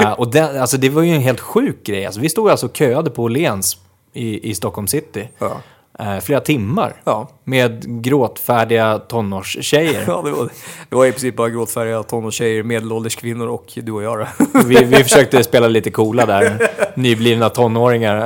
och 0.17 0.31
den, 0.31 0.61
alltså, 0.61 0.77
det 0.77 0.89
var 0.89 1.01
ju 1.01 1.15
en 1.15 1.21
helt 1.21 1.39
sjuk 1.39 1.85
grej. 1.85 2.05
Alltså, 2.05 2.21
vi 2.21 2.29
stod 2.29 2.49
alltså 2.49 2.65
och 2.65 2.77
köade 2.77 3.09
på 3.09 3.23
Åhléns 3.23 3.77
i, 4.13 4.49
i 4.49 4.55
Stockholm 4.55 4.87
city. 4.87 5.29
Ja 5.37 5.57
eh, 5.99 6.19
flera 6.19 6.39
timmar. 6.39 7.01
Ja. 7.03 7.29
Med 7.43 8.03
gråtfärdiga 8.03 8.99
tonårstjejer. 8.99 10.03
ja, 10.07 10.21
det 10.25 10.31
var, 10.31 10.49
det 10.89 10.95
var 10.95 11.05
i 11.05 11.11
princip 11.11 11.35
bara 11.35 11.49
gråtfärdiga 11.49 12.03
tonårstjejer, 12.03 12.63
medelålders 12.63 13.15
kvinnor 13.15 13.47
och 13.47 13.65
du 13.75 13.91
och 13.91 14.03
jag. 14.03 14.27
vi, 14.65 14.83
vi 14.83 15.03
försökte 15.03 15.43
spela 15.43 15.67
lite 15.67 15.91
coola 15.91 16.25
där, 16.25 16.69
nyblivna 16.95 17.49
tonåringar. 17.49 18.19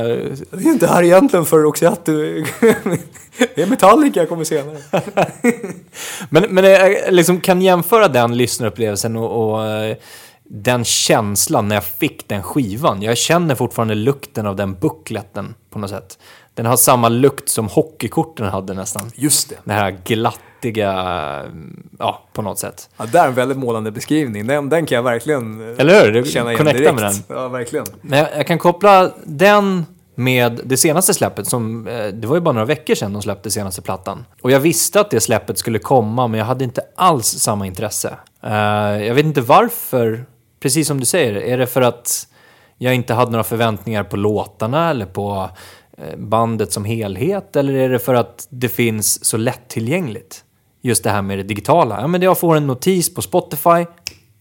Det 0.51 0.63
är 0.63 0.71
inte 0.71 0.87
här 0.87 1.03
egentligen 1.03 1.45
för 1.45 1.57
Roxette. 1.57 2.11
Det 3.55 3.61
är 3.61 3.65
Metallica 3.65 4.25
kommer 4.25 4.43
senare. 4.43 4.77
men 6.29 6.45
men 6.49 6.63
jag 6.63 7.13
liksom 7.13 7.41
kan 7.41 7.61
jämföra 7.61 8.07
den 8.07 8.37
lyssnarupplevelsen 8.37 9.15
och, 9.15 9.51
och 9.51 9.65
eh, 9.65 9.97
den 10.51 10.85
känslan 10.85 11.67
när 11.67 11.75
jag 11.75 11.83
fick 11.83 12.27
den 12.27 12.43
skivan. 12.43 13.01
Jag 13.01 13.17
känner 13.17 13.55
fortfarande 13.55 13.95
lukten 13.95 14.45
av 14.45 14.55
den 14.55 14.73
buckletten 14.73 15.55
på 15.69 15.79
något 15.79 15.89
sätt. 15.89 16.19
Den 16.59 16.65
har 16.65 16.77
samma 16.77 17.09
lukt 17.09 17.49
som 17.49 17.67
hockeykorten 17.67 18.45
hade 18.45 18.73
nästan. 18.73 19.11
Just 19.15 19.49
det. 19.49 19.55
Den 19.63 19.75
här 19.75 19.97
glattiga, 20.03 20.93
ja, 21.99 22.23
på 22.33 22.41
något 22.41 22.59
sätt. 22.59 22.89
Ja, 22.97 23.05
det 23.05 23.19
är 23.19 23.27
en 23.27 23.33
väldigt 23.33 23.57
målande 23.57 23.91
beskrivning. 23.91 24.47
Den, 24.47 24.69
den 24.69 24.85
kan 24.85 24.95
jag 24.95 25.03
verkligen 25.03 25.61
eh, 25.61 25.79
Eller 25.79 26.05
hur? 26.05 26.11
Du 26.11 26.25
känna 26.25 26.53
igen 26.53 26.65
direkt. 26.65 26.95
med 26.95 27.03
den. 27.03 27.13
Ja, 27.27 27.47
verkligen. 27.47 27.85
Men 28.01 28.19
jag, 28.19 28.27
jag, 28.37 28.47
kan 28.47 28.57
koppla 28.57 29.11
den 29.25 29.85
med 30.15 30.61
det 30.63 30.77
senaste 30.77 31.13
släppet, 31.13 31.47
som, 31.47 31.87
eh, 31.87 32.07
det 32.07 32.27
var 32.27 32.35
ju 32.35 32.41
bara 32.41 32.51
några 32.51 32.65
veckor 32.65 32.95
sedan 32.95 33.13
de 33.13 33.21
släppte 33.21 33.51
senaste 33.51 33.81
plattan. 33.81 34.25
Och 34.41 34.51
jag 34.51 34.59
visste 34.59 34.99
att 34.99 35.11
det 35.11 35.19
släppet 35.19 35.57
skulle 35.57 35.79
komma, 35.79 36.27
men 36.27 36.37
jag 36.37 36.45
hade 36.45 36.63
inte 36.63 36.81
alls 36.95 37.27
samma 37.27 37.67
intresse. 37.67 38.17
Uh, 38.45 38.51
jag 39.05 39.15
vet 39.15 39.25
inte 39.25 39.41
varför, 39.41 40.25
precis 40.59 40.87
som 40.87 40.99
du 40.99 41.05
säger, 41.05 41.33
är 41.33 41.57
det 41.57 41.67
för 41.67 41.81
att 41.81 42.27
jag 42.77 42.95
inte 42.95 43.13
hade 43.13 43.31
några 43.31 43.43
förväntningar 43.43 44.03
på 44.03 44.17
låtarna 44.17 44.89
eller 44.89 45.05
på 45.05 45.49
Eh, 45.51 45.78
bandet 46.17 46.71
som 46.71 46.85
helhet 46.85 47.55
eller 47.55 47.73
är 47.73 47.89
det 47.89 47.99
för 47.99 48.13
att 48.13 48.47
det 48.49 48.69
finns 48.69 49.25
så 49.25 49.37
lättillgängligt? 49.37 50.43
Just 50.81 51.03
det 51.03 51.09
här 51.09 51.21
med 51.21 51.37
det 51.37 51.43
digitala. 51.43 52.01
Ja, 52.01 52.07
men 52.07 52.21
jag 52.21 52.39
får 52.39 52.55
en 52.55 52.67
notis 52.67 53.13
på 53.13 53.21
Spotify, 53.21 53.85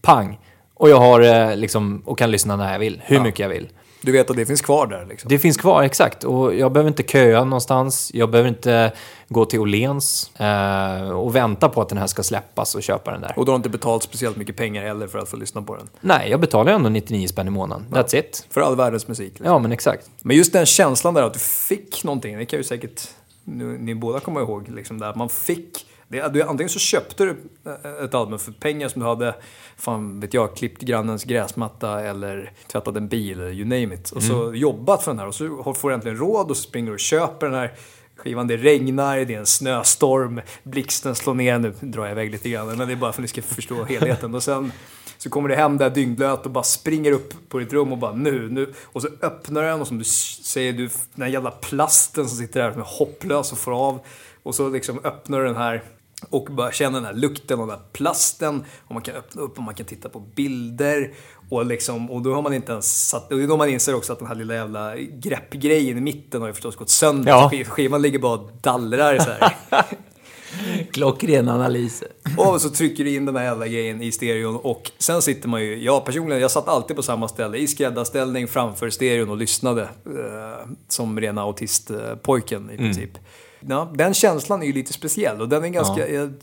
pang, 0.01 0.39
och 0.73 0.89
jag 0.89 0.97
har 0.97 1.21
eh, 1.21 1.55
liksom, 1.55 2.01
och 2.05 2.17
kan 2.17 2.31
lyssna 2.31 2.55
när 2.55 2.71
jag 2.71 2.79
vill, 2.79 3.01
hur 3.05 3.15
ja. 3.15 3.23
mycket 3.23 3.39
jag 3.39 3.49
vill. 3.49 3.69
Du 4.01 4.11
vet 4.11 4.29
att 4.29 4.35
det 4.35 4.45
finns 4.45 4.61
kvar 4.61 4.87
där? 4.87 5.05
Liksom. 5.05 5.29
Det 5.29 5.39
finns 5.39 5.57
kvar, 5.57 5.83
exakt. 5.83 6.23
Och 6.23 6.55
jag 6.55 6.71
behöver 6.71 6.87
inte 6.87 7.03
köa 7.03 7.43
någonstans. 7.43 8.11
Jag 8.13 8.29
behöver 8.29 8.49
inte 8.49 8.91
gå 9.27 9.45
till 9.45 9.59
Åhléns 9.59 10.31
eh, 10.39 11.09
och 11.09 11.35
vänta 11.35 11.69
på 11.69 11.81
att 11.81 11.89
den 11.89 11.97
här 11.97 12.07
ska 12.07 12.23
släppas 12.23 12.75
och 12.75 12.83
köpa 12.83 13.11
den 13.11 13.21
där. 13.21 13.33
Och 13.35 13.45
du 13.45 13.51
har 13.51 13.55
inte 13.55 13.69
betalt 13.69 14.03
speciellt 14.03 14.37
mycket 14.37 14.55
pengar 14.57 14.83
heller 14.83 15.07
för 15.07 15.19
att 15.19 15.29
få 15.29 15.37
lyssna 15.37 15.61
på 15.61 15.75
den? 15.75 15.89
Nej, 16.01 16.29
jag 16.29 16.39
betalar 16.39 16.71
ju 16.71 16.75
ändå 16.75 16.89
99 16.89 17.27
spänn 17.27 17.47
i 17.47 17.49
månaden. 17.49 17.85
Ja. 17.91 18.01
That's 18.01 18.15
it. 18.15 18.47
För 18.49 18.61
all 18.61 18.75
världens 18.75 19.07
musik? 19.07 19.29
Liksom. 19.29 19.45
Ja, 19.45 19.59
men 19.59 19.71
exakt. 19.71 20.09
Men 20.21 20.37
just 20.37 20.53
den 20.53 20.65
känslan 20.65 21.13
där 21.13 21.23
att 21.23 21.33
du 21.33 21.39
fick 21.39 22.03
någonting, 22.03 22.37
det 22.37 22.45
kan 22.45 22.59
ju 22.59 22.63
säkert 22.63 23.01
nu, 23.43 23.77
ni 23.77 23.95
båda 23.95 24.19
komma 24.19 24.39
ihåg, 24.39 24.69
liksom 24.69 24.99
där, 24.99 25.13
man 25.15 25.29
fick 25.29 25.85
det, 26.09 26.33
du, 26.33 26.41
antingen 26.41 26.69
så 26.69 26.79
köpte 26.79 27.25
du 27.25 27.37
eh, 27.65 28.05
ett 28.05 28.13
album 28.13 28.39
för 28.39 28.51
pengar 28.51 28.87
som 28.87 29.01
du 29.01 29.07
hade, 29.07 29.35
fan 29.77 30.19
vet 30.19 30.33
jag, 30.33 30.55
klippt 30.55 30.81
grannens 30.81 31.23
gräsmatta 31.23 32.01
eller 32.01 32.51
tvättat 32.71 32.95
en 32.95 33.07
bil, 33.07 33.39
you 33.39 33.65
name 33.65 33.95
it. 33.95 34.11
Och 34.11 34.23
så 34.23 34.43
mm. 34.43 34.55
jobbat 34.55 35.03
för 35.03 35.11
den 35.11 35.19
här 35.19 35.27
och 35.27 35.35
så 35.35 35.73
får 35.73 35.89
du 35.89 35.95
äntligen 35.95 36.17
råd 36.17 36.49
och 36.51 36.57
så 36.57 36.63
springer 36.63 36.87
du 36.87 36.93
och 36.93 36.99
köper 36.99 37.45
den 37.45 37.55
här 37.55 37.73
skivan. 38.15 38.47
Det 38.47 38.57
regnar, 38.57 39.17
det 39.17 39.33
är 39.33 39.39
en 39.39 39.45
snöstorm, 39.45 40.41
blixten 40.63 41.15
slår 41.15 41.33
ner, 41.33 41.59
nu 41.59 41.73
drar 41.81 42.03
jag 42.03 42.11
iväg 42.11 42.31
lite 42.31 42.49
grann, 42.49 42.67
men 42.67 42.87
det 42.87 42.93
är 42.93 42.95
bara 42.95 43.11
för 43.11 43.21
att 43.21 43.23
ni 43.23 43.27
ska 43.27 43.41
förstå 43.41 43.83
helheten. 43.83 44.35
Och 44.35 44.43
sen 44.43 44.71
så 45.17 45.29
kommer 45.29 45.49
du 45.49 45.55
hem 45.55 45.77
där 45.77 45.89
dyngblöt 45.89 46.45
och 46.45 46.51
bara 46.51 46.63
springer 46.63 47.11
upp 47.11 47.49
på 47.49 47.59
ditt 47.59 47.73
rum 47.73 47.91
och 47.91 47.97
bara 47.97 48.13
nu, 48.13 48.49
nu. 48.49 48.73
Och 48.83 49.01
så 49.01 49.07
öppnar 49.21 49.63
den 49.63 49.81
och 49.81 49.87
som 49.87 49.97
du 49.97 50.03
säger, 50.03 50.73
du, 50.73 50.89
den 51.13 51.23
här 51.23 51.29
jävla 51.29 51.51
plasten 51.51 52.27
som 52.27 52.37
sitter 52.37 52.63
där 52.63 52.71
som 52.71 52.81
är 52.81 52.85
hopplös 52.85 53.51
och 53.51 53.57
får 53.57 53.87
av. 53.87 53.99
Och 54.43 54.55
så 54.55 54.69
liksom 54.69 54.99
öppnar 55.03 55.39
du 55.39 55.45
den 55.45 55.55
här 55.55 55.83
och 56.29 56.47
bara 56.51 56.71
känna 56.71 56.97
den 56.97 57.05
här 57.05 57.13
lukten 57.13 57.59
av 57.59 57.67
den 57.67 57.77
här 57.77 57.85
plasten. 57.93 58.63
Och 58.87 58.93
man 58.93 59.03
kan 59.03 59.15
öppna 59.15 59.41
upp 59.41 59.57
och 59.57 59.63
man 59.63 59.75
kan 59.75 59.85
titta 59.85 60.09
på 60.09 60.19
bilder. 60.19 61.13
Och, 61.49 61.65
liksom, 61.65 62.11
och 62.11 62.21
då 62.21 62.33
har 62.33 62.41
man 62.41 62.53
inte 62.53 62.71
ens 62.71 63.09
satt... 63.09 63.31
Och 63.31 63.39
då 63.39 63.57
man 63.57 63.69
inser 63.69 63.95
också 63.95 64.13
att 64.13 64.19
den 64.19 64.27
här 64.27 64.35
lilla 64.35 64.53
jävla 64.53 64.95
greppgrejen 64.97 65.97
i 65.97 66.01
mitten 66.01 66.41
har 66.41 66.47
ju 66.47 66.53
förstås 66.53 66.75
gått 66.75 66.89
sönder. 66.89 67.31
Ja. 67.31 67.51
Skivan 67.65 68.01
ligger 68.01 68.19
bara 68.19 68.39
och 68.39 68.51
dallrar 68.61 69.19
så 69.19 69.29
här. 69.31 69.53
Klockren 70.91 71.49
analys. 71.49 72.03
Och 72.37 72.61
så 72.61 72.69
trycker 72.69 73.03
du 73.03 73.15
in 73.15 73.25
den 73.25 73.35
här 73.35 73.43
jävla 73.43 73.67
grejen 73.67 74.01
i 74.01 74.11
stereon 74.11 74.55
och 74.55 74.91
sen 74.97 75.21
sitter 75.21 75.49
man 75.49 75.61
ju, 75.61 75.83
jag 75.83 76.05
personligen, 76.05 76.41
jag 76.41 76.51
satt 76.51 76.67
alltid 76.67 76.95
på 76.95 77.03
samma 77.03 77.27
ställe 77.27 77.57
i 77.57 77.67
skräddarställning 77.67 78.47
framför 78.47 78.89
stereon 78.89 79.29
och 79.29 79.37
lyssnade. 79.37 79.81
Eh, 79.81 80.69
som 80.87 81.19
rena 81.19 81.41
autistpojken 81.41 82.69
i 82.69 82.73
mm. 82.73 82.77
princip. 82.77 83.09
Mm. 83.09 83.23
Ja, 83.59 83.91
den 83.95 84.13
känslan 84.13 84.61
är 84.61 84.65
ju 84.65 84.73
lite 84.73 84.93
speciell 84.93 85.41
och 85.41 85.49
den 85.49 85.63
är 85.63 85.69
ganska... 85.69 86.07
Ja. 86.07 86.13
Jag, 86.13 86.33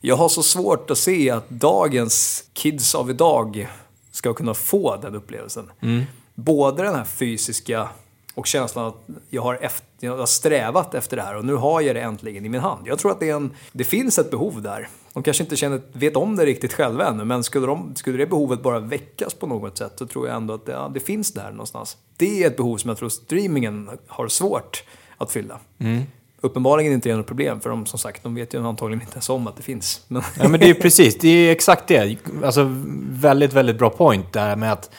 jag 0.00 0.16
har 0.16 0.28
så 0.28 0.42
svårt 0.42 0.90
att 0.90 0.98
se 0.98 1.30
att 1.30 1.50
dagens 1.50 2.44
kids 2.52 2.94
av 2.94 3.10
idag 3.10 3.68
ska 4.12 4.34
kunna 4.34 4.54
få 4.54 4.96
den 4.96 5.14
upplevelsen. 5.14 5.70
Mm. 5.80 6.02
Både 6.34 6.82
den 6.82 6.94
här 6.94 7.04
fysiska 7.04 7.88
Och 8.34 8.46
känslan 8.46 8.86
att 8.86 9.08
jag 9.30 9.42
har, 9.42 9.58
efter, 9.60 9.86
jag 10.00 10.16
har 10.16 10.26
strävat 10.26 10.94
efter 10.94 11.16
det 11.16 11.22
här 11.22 11.36
och 11.36 11.44
nu 11.44 11.54
har 11.54 11.80
jag 11.80 11.96
det 11.96 12.00
äntligen 12.00 12.44
i 12.44 12.48
min 12.48 12.60
hand. 12.60 12.86
Jag 12.86 12.98
tror 12.98 13.10
att 13.10 13.20
det, 13.20 13.30
är 13.30 13.34
en, 13.36 13.54
det 13.72 13.84
finns 13.84 14.18
ett 14.18 14.30
behov 14.30 14.62
där. 14.62 14.88
De 15.12 15.22
kanske 15.22 15.42
inte 15.42 15.56
känner, 15.56 15.80
vet 15.92 16.16
om 16.16 16.36
det 16.36 16.46
riktigt 16.46 16.72
själva 16.72 17.06
ännu, 17.06 17.24
men 17.24 17.44
skulle, 17.44 17.66
de, 17.66 17.94
skulle 17.96 18.18
det 18.18 18.26
behovet 18.26 18.62
bara 18.62 18.78
väckas 18.80 19.34
på 19.34 19.46
något 19.46 19.78
sätt 19.78 19.92
så 19.96 20.06
tror 20.06 20.26
jag 20.26 20.36
ändå 20.36 20.54
att 20.54 20.66
det, 20.66 20.72
ja, 20.72 20.90
det 20.94 21.00
finns 21.00 21.32
där 21.32 21.50
någonstans. 21.50 21.96
Det 22.16 22.42
är 22.42 22.46
ett 22.46 22.56
behov 22.56 22.76
som 22.76 22.88
jag 22.88 22.98
tror 22.98 23.08
streamingen 23.08 23.90
har 24.06 24.28
svårt 24.28 24.84
att 25.16 25.32
fylla. 25.32 25.58
Mm. 25.78 26.02
Uppenbarligen 26.44 26.92
inte 26.92 27.10
är 27.10 27.16
något 27.16 27.26
problem, 27.26 27.60
för 27.60 27.70
de 27.70 27.86
som 27.86 27.98
sagt, 27.98 28.22
de 28.22 28.34
vet 28.34 28.54
ju 28.54 28.66
antagligen 28.66 29.00
inte 29.00 29.14
ens 29.14 29.28
om 29.28 29.46
att 29.46 29.56
det 29.56 29.62
finns. 29.62 30.00
Men, 30.08 30.22
Ja, 30.38 30.48
men 30.48 30.60
det 30.60 30.70
är 30.70 30.74
precis, 30.74 31.18
det 31.18 31.28
är 31.28 31.52
exakt 31.52 31.88
det. 31.88 32.16
Alltså, 32.44 32.66
väldigt, 33.08 33.52
väldigt 33.52 33.78
bra 33.78 33.90
point 33.90 34.32
där 34.32 34.56
med 34.56 34.72
att 34.72 34.90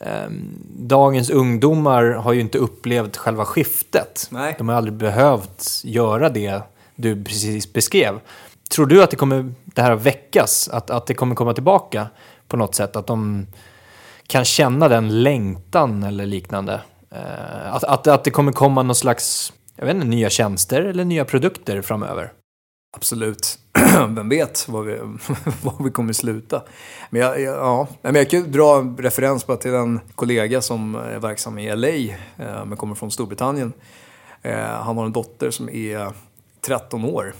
ehm, 0.00 0.48
dagens 0.76 1.30
ungdomar 1.30 2.04
har 2.04 2.32
ju 2.32 2.40
inte 2.40 2.58
upplevt 2.58 3.16
själva 3.16 3.44
skiftet. 3.44 4.28
Nej. 4.30 4.54
De 4.58 4.68
har 4.68 4.76
aldrig 4.76 4.94
behövt 4.94 5.80
göra 5.84 6.28
det 6.28 6.62
du 6.96 7.24
precis 7.24 7.72
beskrev. 7.72 8.20
Tror 8.70 8.86
du 8.86 9.02
att 9.02 9.10
det 9.10 9.16
kommer 9.16 9.54
det 9.64 9.82
här 9.82 9.94
väckas? 9.94 10.68
Att, 10.68 10.90
att 10.90 11.06
det 11.06 11.14
kommer 11.14 11.34
komma 11.34 11.54
tillbaka 11.54 12.06
på 12.48 12.56
något 12.56 12.74
sätt? 12.74 12.96
Att 12.96 13.06
de 13.06 13.46
kan 14.26 14.44
känna 14.44 14.88
den 14.88 15.22
längtan 15.22 16.02
eller 16.02 16.26
liknande? 16.26 16.80
Eh, 17.10 17.74
att, 17.74 17.84
att, 17.84 18.06
att 18.06 18.24
det 18.24 18.30
kommer 18.30 18.52
komma 18.52 18.82
någon 18.82 18.94
slags, 18.94 19.52
jag 19.76 19.86
vet 19.86 19.94
inte, 19.94 20.06
nya 20.06 20.30
tjänster 20.30 20.82
eller 20.82 21.04
nya 21.04 21.24
produkter 21.24 21.82
framöver? 21.82 22.32
Absolut. 22.96 23.58
Vem 24.08 24.28
vet 24.28 24.68
var 24.68 24.82
vi, 24.82 24.98
var 25.62 25.84
vi 25.84 25.90
kommer 25.90 26.12
sluta. 26.12 26.62
Men 27.10 27.20
jag, 27.20 27.40
jag, 27.40 27.56
ja. 27.56 27.88
Men 28.02 28.14
jag 28.14 28.30
kan 28.30 28.52
dra 28.52 28.78
en 28.78 28.96
referens 28.96 29.46
bara 29.46 29.56
till 29.56 29.74
en 29.74 30.00
kollega 30.14 30.62
som 30.62 30.94
är 30.94 31.18
verksam 31.18 31.58
i 31.58 31.76
LA, 31.76 31.88
eh, 31.88 32.64
men 32.64 32.76
kommer 32.76 32.94
från 32.94 33.10
Storbritannien. 33.10 33.72
Eh, 34.42 34.56
han 34.58 34.96
har 34.96 35.06
en 35.06 35.12
dotter 35.12 35.50
som 35.50 35.68
är 35.68 36.12
13 36.66 37.04
år. 37.04 37.34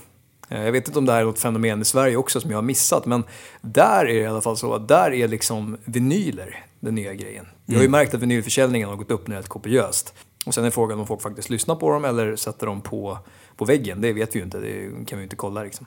Eh, 0.49 0.65
jag 0.65 0.73
vet 0.73 0.87
inte 0.87 0.99
om 0.99 1.07
det 1.07 1.13
här 1.13 1.21
är 1.21 1.25
något 1.25 1.39
fenomen 1.39 1.83
i 1.83 1.85
Sverige 1.85 2.17
också 2.17 2.41
som 2.41 2.51
jag 2.51 2.59
har 2.59 2.63
missat, 2.63 3.07
men 3.07 3.25
där 3.61 4.01
är 4.01 4.15
det 4.15 4.21
i 4.21 4.27
alla 4.27 4.41
fall 4.41 4.57
så 4.57 4.75
att 4.75 4.89
där 4.89 5.13
är 5.13 5.29
liksom 5.29 5.77
vinyler 5.85 6.65
den 6.81 6.95
nya 6.95 7.15
grejen. 7.15 7.47
Jag 7.67 7.75
har 7.77 7.83
ju 7.83 7.89
märkt 7.89 8.15
att 8.15 8.21
vinylförsäljningen 8.21 8.89
har 8.89 8.97
gått 8.97 9.11
upp 9.11 9.29
ner 9.29 9.35
helt 9.35 9.49
kopiöst. 9.49 10.15
Och 10.47 10.55
sen 10.55 10.65
är 10.65 10.71
frågan 10.71 11.01
om 11.01 11.07
folk 11.07 11.23
faktiskt 11.23 11.51
lyssnar 11.51 11.75
på 11.75 11.91
dem 11.91 12.05
eller 12.05 12.37
sätter 12.37 12.67
dem 12.67 12.81
på, 12.81 13.19
på 13.57 13.65
väggen. 13.65 14.01
Det 14.01 14.13
vet 14.13 14.35
vi 14.35 14.39
ju 14.39 14.45
inte, 14.45 14.59
det 14.59 15.07
kan 15.07 15.19
vi 15.19 15.23
ju 15.23 15.23
inte 15.23 15.37
kolla 15.37 15.63
liksom. 15.63 15.87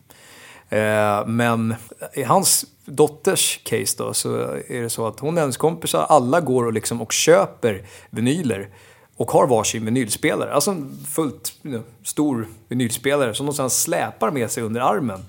Eh, 0.69 1.27
men 1.27 1.75
i 2.13 2.23
hans 2.23 2.65
dotters 2.85 3.59
case 3.63 3.95
då 3.97 4.13
så 4.13 4.35
är 4.67 4.81
det 4.81 4.89
så 4.89 5.07
att 5.07 5.19
hon 5.19 5.33
och 5.33 5.39
hennes 5.39 5.57
kompisar, 5.57 6.05
alla 6.09 6.41
går 6.41 6.65
och, 6.65 6.73
liksom 6.73 7.01
och 7.01 7.11
köper 7.11 7.85
vinyler 8.09 8.69
och 9.17 9.31
har 9.31 9.47
varsin 9.47 9.85
vinylspelare. 9.85 10.53
Alltså 10.53 10.71
en 10.71 11.05
fullt 11.07 11.53
you 11.63 11.73
know, 11.73 11.83
stor 12.03 12.47
vinylspelare 12.67 13.33
som 13.33 13.45
de 13.45 13.55
sedan 13.55 13.69
släpar 13.69 14.31
med 14.31 14.51
sig 14.51 14.63
under 14.63 14.81
armen. 14.81 15.25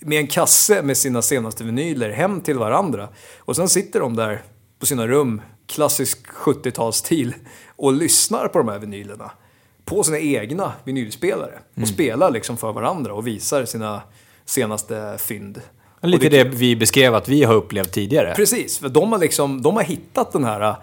Med 0.00 0.18
en 0.18 0.26
kasse 0.26 0.82
med 0.82 0.96
sina 0.96 1.22
senaste 1.22 1.64
vinyler 1.64 2.10
hem 2.10 2.40
till 2.40 2.58
varandra. 2.58 3.08
Och 3.38 3.56
sen 3.56 3.68
sitter 3.68 4.00
de 4.00 4.16
där 4.16 4.42
på 4.78 4.86
sina 4.86 5.06
rum, 5.06 5.40
klassisk 5.66 6.26
70-talsstil, 6.26 7.32
och 7.76 7.92
lyssnar 7.92 8.48
på 8.48 8.58
de 8.58 8.68
här 8.68 8.78
vinylerna. 8.78 9.30
På 9.84 10.02
sina 10.02 10.18
egna 10.18 10.72
vinylspelare. 10.84 11.58
Och 11.82 11.88
spelar 11.88 12.30
liksom 12.30 12.56
för 12.56 12.72
varandra 12.72 13.14
och 13.14 13.26
visar 13.26 13.64
sina 13.64 14.02
senaste 14.44 15.16
fynd. 15.18 15.60
Lite 16.02 16.28
det- 16.28 16.44
det 16.44 16.50
vi 16.50 16.76
beskrev 16.76 17.14
att 17.14 17.28
vi 17.28 17.44
har 17.44 17.54
upplevt 17.54 17.92
tidigare. 17.92 18.34
Precis, 18.36 18.78
för 18.78 18.88
de 18.88 19.12
har, 19.12 19.18
liksom, 19.18 19.62
de 19.62 19.76
har 19.76 19.82
hittat 19.82 20.32
den 20.32 20.44
här... 20.44 20.76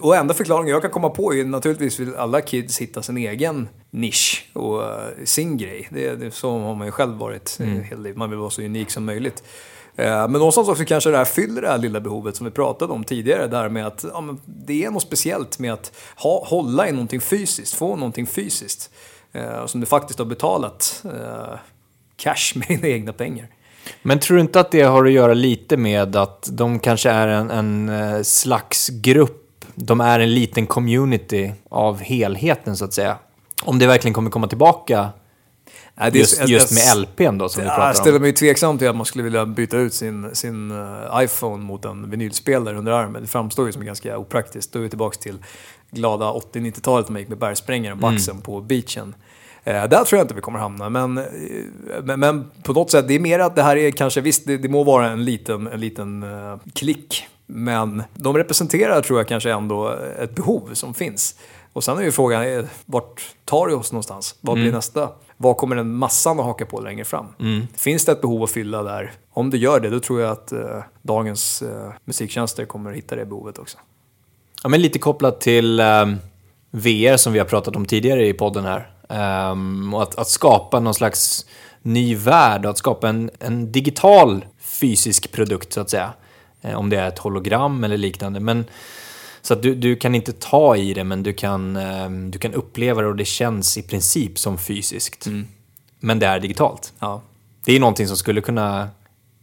Och 0.00 0.16
enda 0.16 0.34
förklaringen 0.34 0.72
jag 0.72 0.82
kan 0.82 0.90
komma 0.90 1.10
på 1.10 1.34
är 1.34 1.44
naturligtvis 1.44 2.00
vill 2.00 2.14
alla 2.14 2.40
kids 2.40 2.78
hitta 2.78 3.02
sin 3.02 3.16
egen 3.16 3.68
nisch 3.90 4.50
och 4.52 4.82
eh, 4.82 5.24
sin 5.24 5.56
grej. 5.56 5.88
Det, 5.90 6.14
det, 6.14 6.30
så 6.30 6.58
har 6.58 6.74
man 6.74 6.86
ju 6.86 6.90
själv 6.90 7.16
varit 7.16 7.56
mm. 7.60 7.82
hela 7.82 8.00
livet. 8.00 8.16
Man 8.16 8.30
vill 8.30 8.38
vara 8.38 8.50
så 8.50 8.62
unik 8.62 8.90
som 8.90 9.04
möjligt. 9.04 9.42
Eh, 9.96 10.04
men 10.06 10.32
någonstans 10.32 10.68
också 10.68 10.84
kanske 10.84 11.10
det 11.10 11.16
här 11.16 11.24
fyller 11.24 11.62
det 11.62 11.68
här 11.68 11.78
lilla 11.78 12.00
behovet 12.00 12.36
som 12.36 12.44
vi 12.44 12.50
pratade 12.50 12.92
om 12.92 13.04
tidigare. 13.04 13.46
Där 13.46 13.68
med 13.68 13.86
att 13.86 14.04
ja, 14.12 14.20
men 14.20 14.40
det 14.46 14.84
är 14.84 14.90
något 14.90 15.02
speciellt 15.02 15.58
med 15.58 15.72
att 15.72 15.92
ha, 16.16 16.44
hålla 16.46 16.88
i 16.88 16.92
någonting 16.92 17.20
fysiskt, 17.20 17.74
få 17.74 17.96
någonting 17.96 18.26
fysiskt. 18.26 18.90
eh, 19.32 19.66
Som 19.66 19.80
du 19.80 19.86
faktiskt 19.86 20.18
har 20.18 20.26
betalat 20.26 21.04
eh, 21.04 21.58
cash 22.16 22.52
med 22.54 22.68
dina 22.68 22.88
egna 22.88 23.12
pengar. 23.12 23.46
Men 24.02 24.18
tror 24.18 24.36
du 24.36 24.40
inte 24.40 24.60
att 24.60 24.70
det 24.70 24.82
har 24.82 25.04
att 25.04 25.12
göra 25.12 25.34
lite 25.34 25.76
med 25.76 26.16
att 26.16 26.48
de 26.52 26.78
kanske 26.78 27.10
är 27.10 27.28
en, 27.28 27.50
en 27.50 27.88
eh, 27.88 28.22
slags 28.22 28.88
grupp, 28.88 29.64
de 29.74 30.00
är 30.00 30.20
en 30.20 30.34
liten 30.34 30.66
community 30.66 31.52
av 31.70 32.00
helheten 32.00 32.76
så 32.76 32.84
att 32.84 32.92
säga? 32.92 33.16
Om 33.64 33.78
det 33.78 33.86
verkligen 33.86 34.14
kommer 34.14 34.30
komma 34.30 34.46
tillbaka 34.46 35.08
det 35.94 36.02
är- 36.02 36.10
just, 36.12 36.38
jag- 36.40 36.48
just 36.48 36.70
jag- 36.70 36.96
med 36.96 37.02
LPn 37.08 37.38
då 37.38 37.48
som 37.48 37.60
vi 37.62 37.66
Ja, 37.66 37.72
jag 37.72 37.78
pratar 37.80 37.92
ställer 38.00 38.16
om. 38.16 38.22
mig 38.22 38.32
tveksam 38.32 38.78
till 38.78 38.88
att 38.88 38.96
man 38.96 39.06
skulle 39.06 39.24
vilja 39.24 39.46
byta 39.46 39.76
ut 39.76 39.94
sin, 39.94 40.34
sin 40.34 40.70
eh, 40.70 41.22
iPhone 41.22 41.64
mot 41.64 41.84
en 41.84 42.10
vinylspelare 42.10 42.78
under 42.78 42.92
armen. 42.92 43.22
Det 43.22 43.28
framstår 43.28 43.66
ju 43.66 43.72
som 43.72 43.84
ganska 43.84 44.18
opraktiskt. 44.18 44.72
Då 44.72 44.78
är 44.78 44.82
vi 44.82 44.88
tillbaka 44.88 45.18
till 45.20 45.38
glada 45.90 46.32
80-90-talet 46.32 47.06
när 47.08 47.12
man 47.12 47.20
gick 47.20 47.28
med 47.28 47.38
bergsprängaren 47.38 47.98
på 48.00 48.06
axeln 48.06 48.40
på 48.40 48.60
beachen. 48.60 49.14
Eh, 49.64 49.72
där 49.88 50.04
tror 50.04 50.18
jag 50.18 50.24
inte 50.24 50.34
vi 50.34 50.40
kommer 50.40 50.58
hamna, 50.58 50.88
men, 50.88 51.18
eh, 51.18 51.24
men, 52.02 52.20
men 52.20 52.50
på 52.62 52.72
något 52.72 52.90
sätt, 52.90 53.08
det 53.08 53.14
är 53.14 53.20
mer 53.20 53.38
att 53.38 53.56
det 53.56 53.62
här 53.62 53.76
är 53.76 53.90
kanske, 53.90 54.20
visst 54.20 54.46
det, 54.46 54.56
det 54.56 54.68
må 54.68 54.84
vara 54.84 55.10
en 55.10 55.24
liten, 55.24 55.66
en 55.66 55.80
liten 55.80 56.22
eh, 56.22 56.56
klick, 56.74 57.26
men 57.46 58.02
de 58.14 58.36
representerar 58.36 59.00
tror 59.02 59.18
jag 59.18 59.28
kanske 59.28 59.52
ändå 59.52 59.96
ett 60.18 60.34
behov 60.34 60.70
som 60.72 60.94
finns. 60.94 61.34
Och 61.72 61.84
sen 61.84 61.98
är 61.98 62.02
ju 62.02 62.12
frågan, 62.12 62.42
eh, 62.58 62.64
vart 62.86 63.22
tar 63.44 63.68
det 63.68 63.74
oss 63.74 63.92
någonstans? 63.92 64.34
Vad 64.40 64.54
blir 64.56 64.72
nästa? 64.72 65.08
Vad 65.42 65.56
kommer 65.56 65.76
den 65.76 65.94
massan 65.94 66.40
att 66.40 66.46
haka 66.46 66.66
på 66.66 66.80
längre 66.80 67.04
fram? 67.04 67.26
Finns 67.76 68.04
det 68.04 68.12
ett 68.12 68.20
behov 68.20 68.42
att 68.42 68.50
fylla 68.50 68.82
där? 68.82 69.12
Om 69.32 69.50
det 69.50 69.58
gör 69.58 69.80
det, 69.80 69.90
då 69.90 70.00
tror 70.00 70.20
jag 70.20 70.30
att 70.30 70.52
eh, 70.52 70.82
dagens 71.02 71.62
eh, 71.62 71.92
musiktjänster 72.04 72.64
kommer 72.64 72.90
att 72.90 72.96
hitta 72.96 73.16
det 73.16 73.24
behovet 73.24 73.58
också. 73.58 73.78
Ja, 74.62 74.68
men 74.68 74.80
lite 74.80 74.98
kopplat 74.98 75.40
till 75.40 75.80
ehm, 75.80 76.16
VR 76.70 77.16
som 77.16 77.32
vi 77.32 77.38
har 77.38 77.46
pratat 77.46 77.76
om 77.76 77.86
tidigare 77.86 78.26
i 78.26 78.32
podden 78.32 78.64
här. 78.64 78.90
Ehm, 79.08 79.94
och 79.94 80.02
att, 80.02 80.18
att 80.18 80.28
skapa 80.28 80.80
någon 80.80 80.94
slags 80.94 81.46
ny 81.82 82.14
värld 82.14 82.64
och 82.64 82.70
att 82.70 82.78
skapa 82.78 83.08
en, 83.08 83.30
en 83.38 83.72
digital 83.72 84.44
fysisk 84.60 85.32
produkt 85.32 85.72
så 85.72 85.80
att 85.80 85.90
säga. 85.90 86.12
Eh, 86.62 86.78
om 86.78 86.90
det 86.90 86.96
är 86.96 87.08
ett 87.08 87.18
hologram 87.18 87.84
eller 87.84 87.96
liknande. 87.96 88.40
Men, 88.40 88.64
så 89.42 89.54
att 89.54 89.62
du, 89.62 89.74
du 89.74 89.96
kan 89.96 90.14
inte 90.14 90.32
ta 90.32 90.76
i 90.76 90.94
det 90.94 91.04
men 91.04 91.22
du 91.22 91.32
kan, 91.32 91.76
ehm, 91.76 92.30
du 92.30 92.38
kan 92.38 92.54
uppleva 92.54 93.02
det 93.02 93.08
och 93.08 93.16
det 93.16 93.24
känns 93.24 93.78
i 93.78 93.82
princip 93.82 94.38
som 94.38 94.58
fysiskt. 94.58 95.26
Men 96.00 96.18
det 96.18 96.26
är 96.26 96.40
digitalt. 96.40 96.92
Ja, 96.98 97.22
Det 97.64 97.72
är 97.76 97.80
någonting 97.80 98.08
som 98.08 98.16
skulle 98.16 98.40
kunna 98.40 98.88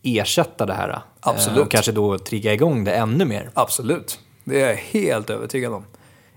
ersätta 0.03 0.65
det 0.65 0.73
här. 0.73 0.89
eh, 0.89 0.97
Absolut. 1.19 1.59
Och 1.65 1.71
kanske 1.71 1.91
då 1.91 2.17
trigga 2.19 2.53
igång 2.53 2.83
det 2.83 2.91
ännu 2.95 3.25
mer. 3.25 3.49
absolut. 3.53 4.19
Det 4.43 4.61
är 4.61 4.67
jag 4.69 4.75
helt 4.75 5.29
övertygad 5.29 5.73
om. 5.73 5.85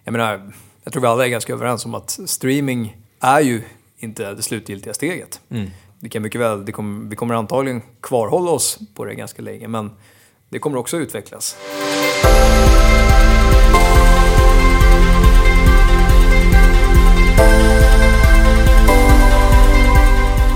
Jag 0.04 0.12
menar, 0.12 0.52
jag 0.84 0.92
tror 0.92 1.00
vi 1.02 1.08
alla 1.08 1.24
är 1.26 1.28
ganska 1.30 1.52
överens 1.52 1.84
om 1.84 1.94
att 1.94 2.18
streaming 2.26 2.96
är 3.20 3.40
ju 3.40 3.62
inte 3.98 4.34
det 4.34 4.42
slutgiltiga 4.42 4.94
steget. 4.94 5.40
Det 6.00 6.08
kan 6.08 6.22
mycket 6.22 6.40
väl, 6.40 6.64
det 6.64 6.72
kommer, 6.72 7.08
vi 7.10 7.16
kommer 7.16 7.34
antagligen 7.34 7.82
kvarhålla 8.00 8.50
oss 8.50 8.78
på 8.94 9.04
det 9.04 9.14
ganska 9.14 9.42
länge, 9.42 9.68
men 9.68 9.90
det 10.48 10.58
kommer 10.58 10.76
också 10.78 10.96
utvecklas. 10.96 11.56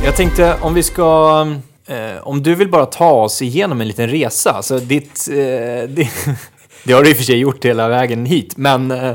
Jag 0.06 0.16
tänkte 0.16 0.58
om 0.60 0.74
vi 0.74 0.82
ska... 0.82 1.46
Eh, 1.86 2.18
om 2.22 2.42
du 2.42 2.54
vill 2.54 2.70
bara 2.70 2.86
ta 2.86 3.10
oss 3.10 3.42
igenom 3.42 3.80
en 3.80 3.88
liten 3.88 4.08
resa. 4.08 4.50
Alltså 4.50 4.78
ditt... 4.78 5.28
Eh, 5.30 5.34
det, 5.34 6.08
det 6.84 6.92
har 6.92 7.02
du 7.02 7.10
i 7.10 7.12
och 7.12 7.16
för 7.16 7.24
sig 7.24 7.38
gjort 7.38 7.64
hela 7.64 7.88
vägen 7.88 8.26
hit. 8.26 8.56
Men 8.56 8.90
eh, 8.90 9.14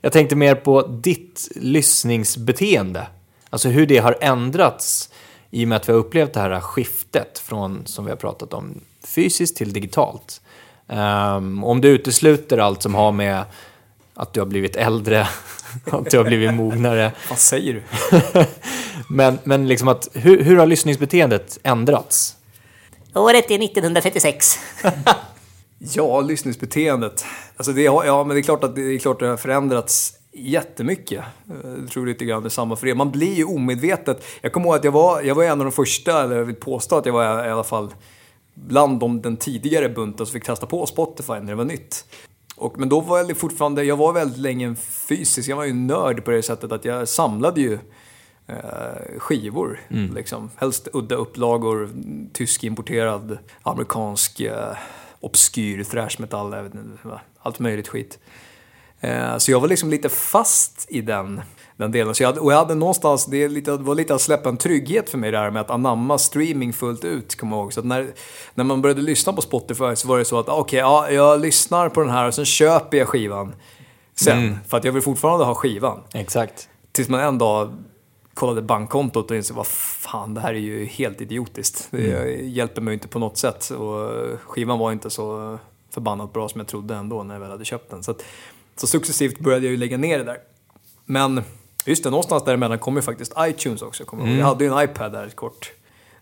jag 0.00 0.12
tänkte 0.12 0.36
mer 0.36 0.54
på 0.54 0.82
ditt 0.82 1.48
lyssningsbeteende. 1.54 3.06
Alltså 3.50 3.68
hur 3.68 3.86
det 3.86 3.98
har 3.98 4.18
ändrats 4.20 5.10
i 5.50 5.64
och 5.64 5.68
med 5.68 5.76
att 5.76 5.88
vi 5.88 5.92
har 5.92 6.00
upplevt 6.00 6.34
det 6.34 6.40
här 6.40 6.60
skiftet 6.60 7.38
från, 7.38 7.82
som 7.86 8.04
vi 8.04 8.10
har 8.10 8.16
pratat 8.16 8.54
om, 8.54 8.80
fysiskt 9.06 9.56
till 9.56 9.72
digitalt. 9.72 10.40
Um, 10.86 11.64
om 11.64 11.80
du 11.80 11.88
utesluter 11.88 12.58
allt 12.58 12.82
som 12.82 12.94
har 12.94 13.12
med 13.12 13.44
att 14.14 14.32
du 14.32 14.40
har 14.40 14.46
blivit 14.46 14.76
äldre, 14.76 15.20
att 15.84 16.10
du 16.10 16.16
har 16.16 16.24
blivit 16.24 16.54
mognare. 16.54 17.12
Vad 17.28 17.38
säger 17.38 17.72
du? 17.74 17.82
Men, 19.08 19.38
men 19.44 19.68
liksom 19.68 19.88
att, 19.88 20.08
hur, 20.12 20.42
hur 20.44 20.56
har 20.56 20.66
lyssningsbeteendet 20.66 21.58
ändrats? 21.62 22.36
Året 23.14 23.50
är 23.50 23.64
1936. 23.64 24.58
Ja, 25.78 26.20
lyssningsbeteendet. 26.20 27.24
Alltså 27.56 27.72
det, 27.72 27.82
ja, 27.82 28.24
men 28.24 28.34
det 28.34 28.40
är 28.40 28.42
klart 28.42 28.64
att 28.64 28.74
det, 28.74 28.82
är 28.82 28.98
klart 28.98 29.14
att 29.14 29.20
det 29.20 29.26
har 29.28 29.36
förändrats 29.36 30.14
jättemycket. 30.32 31.24
Eh, 31.50 31.70
Jag 31.80 31.90
tror 31.90 32.06
lite 32.06 32.24
grann 32.24 32.42
det 32.42 32.46
är 32.46 32.50
samma 32.50 32.76
för 32.76 32.86
er. 32.86 32.94
Man 32.94 33.10
blir 33.10 33.34
ju 33.34 33.44
omedvetet. 33.44 34.24
Jag 34.40 34.52
kommer 34.52 34.66
ihåg 34.66 34.76
att 34.76 34.84
jag 34.84 34.92
var, 34.92 35.22
jag 35.22 35.34
var 35.34 35.44
en 35.44 35.60
av 35.60 35.64
de 35.66 35.72
första, 35.72 36.22
eller 36.24 36.36
jag 36.36 36.44
vill 36.44 36.54
påstå 36.54 36.96
att 36.96 37.06
jag 37.06 37.12
var 37.12 37.46
i 37.46 37.50
alla 37.50 37.64
fall 37.64 37.94
bland 38.54 39.00
de, 39.00 39.22
den 39.22 39.36
tidigare 39.36 39.88
bunten 39.88 40.26
som 40.26 40.32
fick 40.32 40.44
testa 40.44 40.66
på 40.66 40.86
Spotify 40.86 41.32
när 41.32 41.46
det 41.46 41.54
var 41.54 41.64
nytt. 41.64 42.04
Och, 42.56 42.78
men 42.78 42.88
då 42.88 43.00
var 43.00 43.18
jag 43.18 43.36
fortfarande, 43.36 43.84
jag 43.84 43.96
var 43.96 44.12
väldigt 44.12 44.38
länge 44.38 44.66
en 44.66 44.76
fysisk, 44.76 45.48
jag 45.48 45.56
var 45.56 45.64
ju 45.64 45.70
en 45.70 45.86
nörd 45.86 46.24
på 46.24 46.30
det 46.30 46.42
sättet 46.42 46.72
att 46.72 46.84
jag 46.84 47.08
samlade 47.08 47.60
ju 47.60 47.78
eh, 48.46 49.18
skivor. 49.18 49.80
Liksom. 50.14 50.50
Helst 50.56 50.88
udda 50.92 51.14
upplagor, 51.14 51.90
tysk 52.32 52.64
importerad, 52.64 53.38
amerikansk, 53.62 54.40
eh, 54.40 54.76
obskyr 55.20 55.84
thrash 55.84 56.16
metal, 56.18 56.54
allt 57.38 57.58
möjligt 57.58 57.88
skit. 57.88 58.18
Eh, 59.02 59.36
så 59.38 59.50
jag 59.50 59.60
var 59.60 59.68
liksom 59.68 59.90
lite 59.90 60.08
fast 60.08 60.86
i 60.88 61.00
den, 61.00 61.40
den 61.76 61.92
delen. 61.92 62.14
Så 62.14 62.22
jag 62.22 62.28
hade, 62.28 62.40
och 62.40 62.52
jag 62.52 62.56
hade 62.56 62.74
någonstans, 62.74 63.26
det, 63.26 63.48
lite, 63.48 63.70
det 63.70 63.82
var 63.82 63.94
lite 63.94 64.14
att 64.14 64.20
släppa 64.20 64.48
en 64.48 64.56
trygghet 64.56 65.10
för 65.10 65.18
mig 65.18 65.30
det 65.30 65.38
här 65.38 65.50
med 65.50 65.60
att 65.60 65.70
anamma 65.70 66.18
streaming 66.18 66.72
fullt 66.72 67.04
ut, 67.04 67.36
kommer 67.36 67.56
jag 67.56 67.62
ihåg. 67.62 67.72
Så 67.72 67.80
att 67.80 67.86
när, 67.86 68.08
när 68.54 68.64
man 68.64 68.82
började 68.82 69.02
lyssna 69.02 69.32
på 69.32 69.42
Spotify 69.42 69.96
så 69.96 70.08
var 70.08 70.18
det 70.18 70.24
så 70.24 70.38
att 70.38 70.48
okej, 70.48 70.78
ja, 70.78 71.10
jag 71.10 71.40
lyssnar 71.40 71.88
på 71.88 72.00
den 72.00 72.10
här 72.10 72.26
och 72.26 72.34
sen 72.34 72.44
köper 72.44 72.98
jag 72.98 73.08
skivan 73.08 73.54
sen. 74.14 74.58
För 74.68 74.76
att 74.76 74.84
jag 74.84 74.92
vill 74.92 75.02
fortfarande 75.02 75.44
ha 75.44 75.54
skivan. 75.54 76.00
Exakt. 76.14 76.68
Tills 76.92 77.08
man 77.08 77.20
en 77.20 77.38
dag 77.38 77.74
kollade 78.34 78.62
bankkontot 78.62 79.30
och 79.30 79.36
insåg 79.36 79.56
vad 79.56 79.66
fan, 79.66 80.34
det 80.34 80.40
här 80.40 80.54
är 80.54 80.58
ju 80.58 80.84
helt 80.84 81.20
idiotiskt. 81.20 81.88
Det 81.90 82.40
hjälper 82.42 82.80
mig 82.80 82.94
inte 82.94 83.08
på 83.08 83.18
något 83.18 83.38
sätt. 83.38 83.70
Och 83.70 84.10
skivan 84.46 84.78
var 84.78 84.92
inte 84.92 85.10
så 85.10 85.58
förbannat 85.90 86.32
bra 86.32 86.48
som 86.48 86.60
jag 86.60 86.68
trodde 86.68 86.94
ändå 86.94 87.22
när 87.22 87.34
jag 87.34 87.40
väl 87.40 87.50
hade 87.50 87.64
köpt 87.64 87.90
den. 87.90 88.02
Så, 88.02 88.10
att, 88.10 88.24
så 88.82 88.86
successivt 88.86 89.38
började 89.38 89.64
jag 89.66 89.70
ju 89.70 89.76
lägga 89.76 89.96
ner 89.98 90.18
det 90.18 90.24
där. 90.24 90.38
Men 91.04 91.42
just 91.84 92.04
det, 92.04 92.10
någonstans 92.10 92.44
däremellan 92.44 92.78
kom 92.78 92.96
ju 92.96 93.02
faktiskt 93.02 93.32
iTunes 93.38 93.82
också. 93.82 94.04
Jag 94.10 94.20
ihåg. 94.20 94.28
Jag 94.38 94.46
hade 94.46 94.64
ju 94.64 94.72
en 94.78 94.84
iPad 94.84 95.12
där 95.12 95.26
ett 95.26 95.36
kort. 95.36 95.72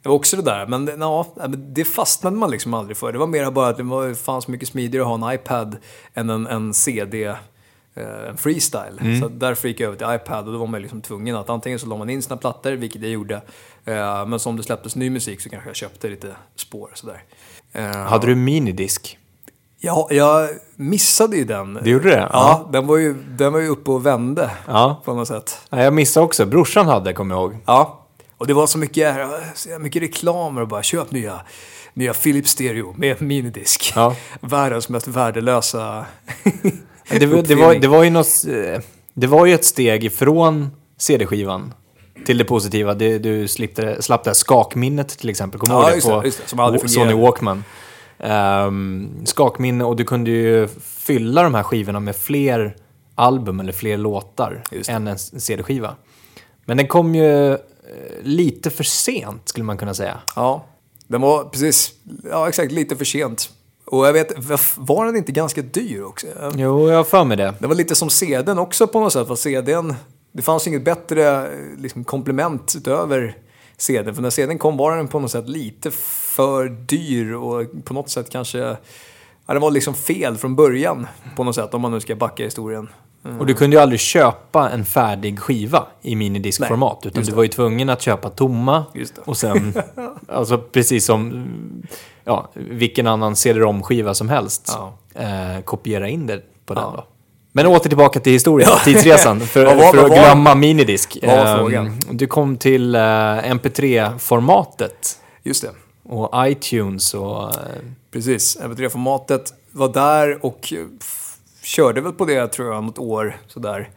Det 0.03 0.09
var 0.09 0.17
också 0.17 0.37
det 0.37 0.43
där, 0.43 0.67
men 0.67 0.85
det- 0.85 0.97
ja, 1.01 1.27
det 1.59 1.85
fastnade 1.85 2.37
man 2.37 2.51
liksom 2.51 2.75
aldrig 2.75 2.97
för. 2.97 3.13
Det 3.13 3.19
var 3.19 3.27
mer 3.27 3.51
bara 3.51 3.69
att 3.69 3.77
det 3.77 3.83
var 3.83 4.15
fan 4.15 4.43
så 4.43 4.51
mycket 4.51 4.69
smidigare 4.69 5.03
att 5.13 5.19
ha 5.21 5.29
en 5.31 5.35
iPad 5.35 5.77
än 6.15 6.31
en, 6.31 6.47
en 6.47 6.75
CD, 6.75 7.25
eh, 7.25 7.35
en 8.29 8.37
freestyle. 8.37 9.21
Så 9.23 9.29
därför 9.29 9.69
gick 9.69 9.81
jag 9.81 9.87
över 9.89 9.97
till 9.99 10.15
iPad 10.27 10.47
och 10.47 10.53
då 10.53 10.59
var 10.59 10.67
man 10.67 10.83
liksom 10.83 11.01
tvungen 11.03 11.37
att 11.37 11.51
antingen 11.51 11.79
så 11.79 11.87
la 11.87 11.97
man 11.97 12.11
in 12.11 12.23
sina 12.23 12.37
plattor, 12.37 12.73
vilket 12.73 13.03
jag 13.03 13.11
gjorde. 13.11 13.35
Eh, 13.85 14.27
men 14.27 14.39
som 14.39 14.57
det 14.57 14.63
släpptes 14.63 14.97
ny 14.97 15.11
musik 15.11 15.41
så 15.41 15.49
kanske 15.51 15.69
jag 15.69 15.77
köpte 15.77 16.09
lite 16.09 16.35
spår 16.57 16.91
sådär. 16.95 17.23
Eh, 17.73 17.85
Hade 17.97 18.27
du 18.27 18.35
minidisk? 18.35 19.19
Ja, 19.83 20.09
jag 20.11 20.49
missade 20.77 21.37
ju 21.37 21.45
den. 21.45 21.79
Du 21.83 21.91
gjorde 21.91 22.11
det? 22.11 22.29
Ja, 22.33 22.69
Den, 22.73 22.87
var 22.87 22.97
ju, 22.97 23.15
den 23.15 23.53
var 23.53 23.61
ju 23.61 23.69
uppe 23.69 23.91
och 23.91 24.07
vände 24.07 24.51
Ja. 24.67 25.03
på 25.05 25.15
något 25.15 25.29
sätt. 25.29 25.59
Nej, 25.71 25.85
jag 25.85 25.93
missade 25.93 26.27
också. 26.27 26.47
Brorsan 26.47 26.87
hade, 26.87 27.13
kommer 27.13 27.35
jag 27.35 27.43
ihåg. 27.43 27.57
Ja, 27.67 28.07
och 28.39 28.47
det 28.47 28.55
var 28.55 28.67
så 28.67 28.79
mycket, 28.79 29.17
så 29.55 29.69
mycket 29.79 30.03
reklamer 30.03 30.61
och 30.63 30.69
bara 30.69 30.83
köp 30.83 31.11
nya, 31.11 31.41
nya 31.95 32.15
Philips 32.15 32.51
Stereo 32.51 32.95
med 32.97 33.23
minidisk. 33.23 33.93
Ja. 33.97 34.15
Världens 34.41 34.89
mest 34.89 35.09
värdelösa 35.09 36.05
Det, 37.11 37.27
var- 37.27 37.43
det, 37.43 37.55
var, 37.55 37.75
det, 37.75 37.89
var 37.89 38.03
ju 38.05 38.11
något, 38.11 38.45
eh, 38.49 38.81
det 39.15 39.27
var 39.27 39.47
ju 39.47 39.55
ett 39.55 39.65
steg 39.65 40.05
ifrån 40.05 40.71
CD-skivan 40.99 41.75
till 42.27 42.39
det 42.39 42.45
positiva. 42.45 42.95
Det, 42.95 43.19
du 43.19 43.49
slapp 43.49 44.25
det 44.25 44.31
här 44.31 44.35
skakminnet 44.35 45.09
till 45.19 45.29
exempel. 45.31 45.61
Kommer 45.61 45.75
du 45.75 45.81
Ja, 45.81 45.89
ihåg 45.89 46.25
just 46.27 46.39
det? 46.39 46.51
det, 46.51 46.57
På 46.57 46.71
det, 46.71 46.79
fungerade. 46.79 47.11
Sony 47.11 47.23
Walkman. 47.23 47.65
Um, 48.23 49.11
skakminne 49.25 49.85
och 49.85 49.97
du 49.97 50.05
kunde 50.05 50.31
ju 50.31 50.69
fylla 50.83 51.43
de 51.43 51.55
här 51.55 51.63
skivorna 51.63 52.01
med 52.01 52.17
fler 52.17 52.77
album 53.15 53.61
eller 53.61 53.73
fler 53.73 53.99
låtar 53.99 54.63
än 54.89 55.07
en 55.07 55.19
CD-skiva. 55.19 55.97
Men 56.65 56.77
den 56.77 56.87
kom 56.87 57.15
ju 57.15 57.53
eh, 57.53 57.59
lite 58.23 58.71
för 58.71 58.85
sent 58.85 59.49
skulle 59.49 59.65
man 59.65 59.77
kunna 59.77 59.95
säga. 59.95 60.19
Ja, 60.37 60.65
den 61.07 61.21
var 61.21 61.45
precis, 61.45 61.93
ja 62.31 62.49
exakt, 62.49 62.73
lite 62.73 62.97
för 62.97 63.05
sent. 63.05 63.51
Och 63.85 64.07
jag 64.07 64.13
vet, 64.13 64.33
var 64.77 65.07
den 65.07 65.17
inte 65.17 65.33
ganska 65.33 65.63
dyr 65.63 66.03
också? 66.03 66.27
Jo, 66.55 66.91
jag 66.91 66.97
har 66.97 67.05
för 67.05 67.25
mig 67.25 67.37
det. 67.37 67.55
Det 67.59 67.67
var 67.67 67.75
lite 67.75 67.95
som 67.95 68.11
CDn 68.11 68.59
också 68.59 68.87
på 68.87 69.01
något 69.01 69.13
sätt. 69.13 69.29
Fast 69.29 69.43
CDn, 69.43 69.95
det 70.33 70.43
fanns 70.43 70.67
inget 70.67 70.85
bättre 70.85 71.47
eh, 71.47 71.79
liksom, 71.79 72.05
komplement 72.05 72.75
utöver 72.77 73.37
CDn. 73.81 74.15
För 74.15 74.23
när 74.23 74.31
CDn 74.31 74.59
kom 74.59 74.77
var 74.77 74.97
den 74.97 75.09
på 75.09 75.19
något 75.21 75.31
sätt 75.31 75.49
lite 75.49 75.91
för 76.37 76.69
dyr 76.69 77.33
och 77.35 77.85
på 77.85 77.95
något 77.95 78.11
sätt 78.11 78.31
kanske... 78.31 78.59
Ja, 79.47 79.55
den 79.55 79.61
var 79.61 79.71
liksom 79.71 79.95
fel 79.95 80.37
från 80.37 80.57
början 80.57 81.07
på 81.37 81.45
något 81.45 81.55
sätt 81.55 81.75
om 81.75 81.81
man 81.81 81.91
nu 81.91 82.01
ska 82.01 82.17
backa 82.17 82.45
historien. 82.45 82.89
Och 83.39 83.47
du 83.47 83.55
kunde 83.55 83.77
ju 83.77 83.83
aldrig 83.83 84.01
köpa 84.01 84.71
en 84.71 84.85
färdig 84.85 85.39
skiva 85.41 85.87
i 86.03 86.17
minidiskformat. 86.17 87.07
Utan 87.07 87.23
du 87.23 87.33
var 87.33 87.43
ju 87.43 87.49
tvungen 87.49 87.89
att 87.89 88.03
köpa 88.03 88.31
tomma. 88.31 88.85
Och 89.25 89.37
sen, 89.37 89.75
alltså 90.29 90.59
precis 90.59 91.07
som 91.07 91.47
ja, 92.25 92.51
vilken 92.55 93.07
annan 93.07 93.37
CD-ROM-skiva 93.37 94.15
som 94.15 94.29
helst. 94.29 94.77
Ja. 94.79 94.95
Eh, 95.15 95.63
kopiera 95.65 96.09
in 96.09 96.27
det 96.27 96.43
på 96.67 96.75
den 96.75 96.83
Ja. 96.83 96.95
då. 96.97 97.05
Men 97.53 97.67
åter 97.67 97.89
tillbaka 97.89 98.21
till 98.21 98.33
historien, 98.33 98.71
tidsresan. 98.85 99.41
För, 99.47 99.67
Vad 99.67 99.77
var- 99.77 99.93
för 99.93 100.05
att 100.05 100.13
glömma 100.13 100.55
minidisk. 100.55 101.19
Ehm, 101.23 101.99
du 102.11 102.27
kom 102.27 102.57
till 102.57 102.95
eh, 102.95 103.01
MP3-formatet. 103.01 105.19
Just 105.43 105.63
det. 105.63 105.71
Och 106.03 106.31
iTunes 106.49 107.15
och... 107.15 107.43
eh, 107.43 107.51
Precis, 108.13 108.59
MP3-formatet 108.61 109.53
var 109.71 109.89
där 109.89 110.47
och 110.47 110.73
eh, 110.77 110.85
körde 111.63 112.01
väl 112.01 112.13
på 112.13 112.25
det 112.25 112.49
tror 112.49 112.75
jag 112.75 112.85
något 112.85 112.99
år 112.99 113.37
sådär. 113.47 113.91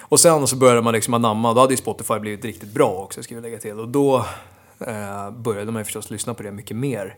Och 0.00 0.20
sen 0.20 0.46
så 0.46 0.56
började 0.56 0.82
man 0.82 0.94
liksom 0.94 1.14
anamma, 1.14 1.54
då 1.54 1.60
hade 1.60 1.72
ju 1.72 1.76
Spotify 1.76 2.18
blivit 2.18 2.44
riktigt 2.44 2.72
bra 2.74 2.90
också 2.90 3.22
ska 3.22 3.34
vi 3.34 3.40
lägga 3.40 3.58
till. 3.58 3.80
Och 3.80 3.88
då 3.88 4.16
eh, 4.86 5.30
började 5.30 5.72
man 5.72 5.80
ju 5.80 5.84
förstås 5.84 6.10
lyssna 6.10 6.34
på 6.34 6.42
det 6.42 6.52
mycket 6.52 6.76
mer. 6.76 7.14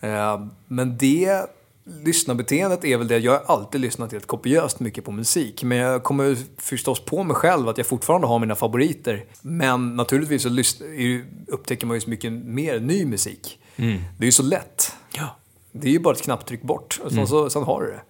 Eh, 0.00 0.40
men 0.68 0.98
det 0.98 1.40
lyssnarbeteendet 1.84 2.84
är 2.84 2.96
väl 2.96 3.08
det, 3.08 3.18
jag 3.18 3.32
har 3.32 3.56
alltid 3.56 3.80
lyssnat 3.80 4.12
helt 4.12 4.26
kopiöst 4.26 4.80
mycket 4.80 5.04
på 5.04 5.12
musik. 5.12 5.62
Men 5.62 5.78
jag 5.78 6.02
kommer 6.02 6.36
förstås 6.58 7.00
på 7.00 7.22
mig 7.22 7.36
själv 7.36 7.68
att 7.68 7.78
jag 7.78 7.86
fortfarande 7.86 8.26
har 8.26 8.38
mina 8.38 8.54
favoriter. 8.54 9.24
Men 9.42 9.96
naturligtvis 9.96 10.42
så 10.42 10.48
är 10.48 11.24
upptäcker 11.48 11.86
man 11.86 11.96
ju 11.96 12.00
så 12.00 12.10
mycket 12.10 12.32
mer 12.32 12.80
ny 12.80 13.04
musik. 13.06 13.58
Det 14.18 14.24
är 14.24 14.26
ju 14.26 14.32
så 14.32 14.42
lätt. 14.42 14.92
Ja. 15.12 15.36
Det 15.72 15.88
är 15.88 15.92
ju 15.92 15.98
bara 15.98 16.14
ett 16.14 16.22
knapptryck 16.22 16.62
bort 16.62 17.00
och 17.04 17.12
sen, 17.12 17.26
så, 17.26 17.50
sen 17.50 17.62
har 17.62 17.82
du 17.82 17.90
det. 17.90 18.02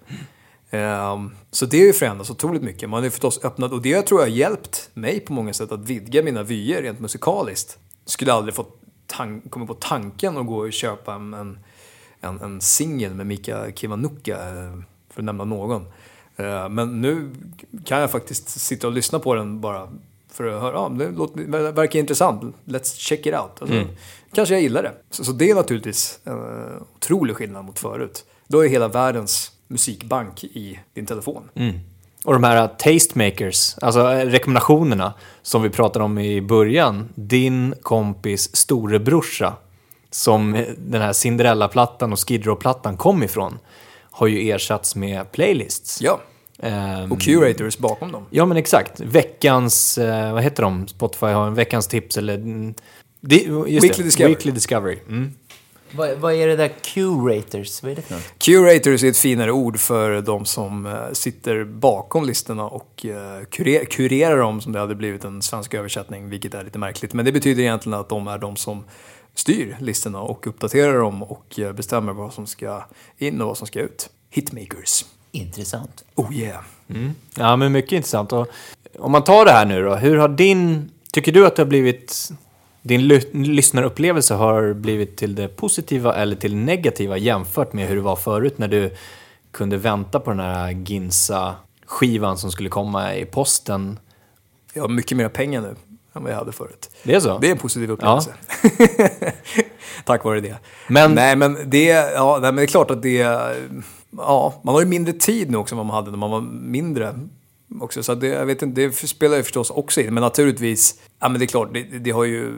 Ehm, 0.78 1.30
så 1.50 1.66
det 1.66 1.78
har 1.78 1.84
ju 1.84 1.92
förändrats 1.92 2.30
otroligt 2.30 2.62
mycket. 2.62 2.90
Man 2.90 2.98
har 2.98 3.04
ju 3.04 3.10
förstås 3.10 3.44
öppnat, 3.44 3.72
och 3.72 3.82
det 3.82 4.02
tror 4.02 4.20
jag 4.20 4.28
har 4.28 4.36
hjälpt 4.36 4.90
mig 4.94 5.20
på 5.20 5.32
många 5.32 5.52
sätt 5.52 5.72
att 5.72 5.88
vidga 5.88 6.22
mina 6.22 6.42
vyer 6.42 6.82
rent 6.82 7.00
musikaliskt. 7.00 7.78
Skulle 8.06 8.32
aldrig 8.32 8.54
fått 8.54 8.80
tan- 9.06 9.48
kommit 9.50 9.68
på 9.68 9.74
tanken 9.74 10.36
att 10.36 10.46
gå 10.46 10.56
och 10.56 10.72
köpa 10.72 11.14
en, 11.14 11.34
en, 11.34 11.58
en, 12.24 12.40
en 12.40 12.60
singel 12.60 13.14
med 13.14 13.26
Mika 13.26 13.72
Kiwanuka, 13.74 14.32
eh, 14.48 14.78
för 15.10 15.20
att 15.20 15.24
nämna 15.24 15.44
någon. 15.44 15.86
Eh, 16.36 16.68
Men 16.68 17.00
nu 17.00 17.30
kan 17.84 18.00
jag 18.00 18.10
faktiskt 18.10 18.48
sitta 18.48 18.86
och 18.86 18.92
lyssna 18.92 19.18
på 19.18 19.34
den 19.34 19.60
bara 19.60 19.88
för 20.32 20.44
att 20.44 20.60
höra, 20.62 20.74
ja, 20.74 20.88
det, 20.98 21.10
låter, 21.10 21.40
det 21.40 21.72
verkar 21.72 21.98
intressant, 21.98 22.54
let's 22.64 22.96
check 22.98 23.26
it 23.26 23.34
out. 23.34 23.50
Alltså, 23.60 23.76
Kanske 24.34 24.54
jag 24.54 24.62
gillar 24.62 24.82
det. 24.82 24.92
Så, 25.10 25.24
så 25.24 25.32
det 25.32 25.50
är 25.50 25.54
naturligtvis 25.54 26.20
en 26.24 26.32
eh, 26.32 26.82
otrolig 26.96 27.36
skillnad 27.36 27.64
mot 27.64 27.78
förut. 27.78 28.24
Då 28.48 28.64
är 28.64 28.68
hela 28.68 28.88
världens 28.88 29.52
musikbank 29.68 30.44
i 30.44 30.78
din 30.94 31.06
telefon. 31.06 31.48
Och 32.24 32.32
de 32.32 32.44
här 32.44 32.68
tastemakers, 32.68 33.74
alltså 33.78 34.06
rekommendationerna 34.08 35.14
som 35.42 35.62
vi 35.62 35.70
pratade 35.70 36.04
om 36.04 36.18
i 36.18 36.40
början. 36.42 37.08
Din 37.14 37.74
kompis 37.82 38.56
storebrorsa, 38.56 39.56
som 40.14 40.64
den 40.78 41.02
här 41.02 41.12
Cinderella-plattan 41.12 42.12
och 42.12 42.28
Skid 42.28 42.44
Row-plattan 42.46 42.96
kom 42.96 43.22
ifrån, 43.22 43.58
har 44.10 44.26
ju 44.26 44.50
ersatts 44.50 44.96
med 44.96 45.32
playlists. 45.32 46.00
Ja, 46.02 46.20
Ehm, 46.58 47.12
och 47.12 47.20
curators 47.20 47.78
bakom 47.78 48.12
dem. 48.12 48.26
Ja 48.30 48.46
men 48.46 48.56
exakt. 48.56 49.00
Veckans, 49.00 49.98
eh, 49.98 50.32
vad 50.32 50.42
heter 50.42 50.62
de? 50.62 50.88
Spotify 50.88 51.26
har 51.26 51.46
en 51.46 51.54
veckans 51.54 51.86
tips 51.88 52.16
eller... 52.18 52.34
mm, 52.34 52.74
Di, 53.20 53.36
just 53.66 53.84
Weekly 53.84 53.88
det, 53.96 54.02
Discovery. 54.02 54.34
Weekly 54.34 54.52
Discovery. 54.52 54.98
Mm. 55.08 55.32
Vad, 55.96 56.10
vad 56.18 56.32
är 56.34 56.46
det 56.48 56.56
där 56.56 56.68
Q-raters? 56.82 57.82
Vad 57.82 57.92
är 57.92 57.96
det 57.96 58.02
för 58.02 58.14
något? 58.14 58.38
Curators 58.38 59.04
är 59.04 59.08
ett 59.08 59.16
finare 59.16 59.52
ord 59.52 59.78
för 59.80 60.20
de 60.20 60.44
som 60.44 60.86
eh, 60.86 60.92
sitter 61.12 61.64
bakom 61.64 62.24
listorna 62.24 62.64
och 62.64 63.06
eh, 63.06 63.12
kurer- 63.50 63.84
kurerar 63.84 64.38
dem 64.38 64.60
som 64.60 64.72
det 64.72 64.78
hade 64.78 64.94
blivit 64.94 65.24
en 65.24 65.42
svensk 65.42 65.74
översättning, 65.74 66.28
vilket 66.30 66.54
är 66.54 66.64
lite 66.64 66.78
märkligt. 66.78 67.12
Men 67.12 67.24
det 67.24 67.32
betyder 67.32 67.62
egentligen 67.62 67.98
att 68.00 68.08
de 68.08 68.28
är 68.28 68.38
de 68.38 68.56
som 68.56 68.84
styr 69.34 69.76
listorna 69.80 70.20
och 70.20 70.46
uppdaterar 70.46 70.98
dem 70.98 71.22
och 71.22 71.58
eh, 71.58 71.72
bestämmer 71.72 72.12
vad 72.12 72.32
som 72.32 72.46
ska 72.46 72.84
in 73.18 73.40
och 73.40 73.48
vad 73.48 73.58
som 73.58 73.66
ska 73.66 73.80
ut. 73.80 74.10
Hitmakers. 74.30 75.04
Intressant. 75.32 76.04
Oh 76.14 76.34
yeah. 76.34 76.62
Ja 77.36 77.56
men 77.56 77.72
mycket 77.72 77.92
intressant. 77.92 78.32
Och 78.32 78.48
om 78.98 79.12
man 79.12 79.24
tar 79.24 79.44
det 79.44 79.50
här 79.50 79.66
nu 79.66 79.82
då, 79.82 79.94
hur 79.94 80.16
har 80.16 80.28
din... 80.28 80.90
Tycker 81.12 81.32
du 81.32 81.46
att 81.46 81.56
det 81.56 81.62
har 81.62 81.68
blivit... 81.68 82.30
Din 82.82 83.08
ly- 83.08 83.32
lyssnarupplevelse 83.32 84.34
har 84.34 84.72
blivit 84.72 85.16
till 85.16 85.34
det 85.34 85.48
positiva 85.48 86.14
eller 86.14 86.36
till 86.36 86.50
det 86.50 86.56
negativa 86.56 87.16
jämfört 87.16 87.72
med 87.72 87.88
hur 87.88 87.96
det 87.96 88.02
var 88.02 88.16
förut 88.16 88.58
när 88.58 88.68
du 88.68 88.96
kunde 89.50 89.76
vänta 89.76 90.20
på 90.20 90.30
den 90.30 90.40
här 90.40 90.70
Ginsa-skivan 90.70 92.38
som 92.38 92.50
skulle 92.50 92.68
komma 92.68 93.14
i 93.14 93.24
posten. 93.24 93.98
Jag 94.72 94.82
har 94.82 94.88
mycket 94.88 95.16
mer 95.16 95.28
pengar 95.28 95.60
nu 95.60 95.76
än 96.14 96.22
vad 96.22 96.32
jag 96.32 96.36
hade 96.36 96.52
förut. 96.52 96.90
Det 97.02 97.14
är 97.14 97.20
så? 97.20 97.38
Det 97.38 97.46
är 97.46 97.50
en 97.52 97.58
positiv 97.58 97.90
upplevelse. 97.90 98.34
Tack 100.04 100.24
vare 100.24 100.40
det. 100.40 100.56
Men- 100.88 101.14
Nej, 101.14 101.36
men 101.36 101.58
det, 101.66 101.84
ja, 102.14 102.32
nej, 102.42 102.52
men 102.52 102.56
det 102.56 102.62
är 102.62 102.66
klart 102.66 102.90
att 102.90 103.02
det... 103.02 103.16
ja, 104.10 104.60
man 104.64 104.74
har 104.74 104.80
ju 104.80 104.86
mindre 104.86 105.12
tid 105.12 105.50
nu 105.50 105.56
också 105.56 105.74
än 105.74 105.76
vad 105.76 105.86
man 105.86 105.94
hade 105.96 106.10
när 106.10 106.18
man 106.18 106.30
var 106.30 106.40
mindre. 106.50 107.14
Också, 107.80 108.02
så 108.02 108.14
det, 108.14 108.26
jag 108.26 108.46
vet 108.46 108.62
inte, 108.62 108.80
det 108.80 108.92
spelar 109.08 109.36
ju 109.36 109.42
förstås 109.42 109.70
också 109.70 110.00
in. 110.00 110.14
Men 110.14 110.20
naturligtvis, 110.20 111.00
ja 111.20 111.28
men 111.28 111.38
det 111.38 111.44
är 111.44 111.46
klart, 111.46 111.68
det, 111.72 111.82
det 111.82 112.10
har 112.10 112.24
ju 112.24 112.52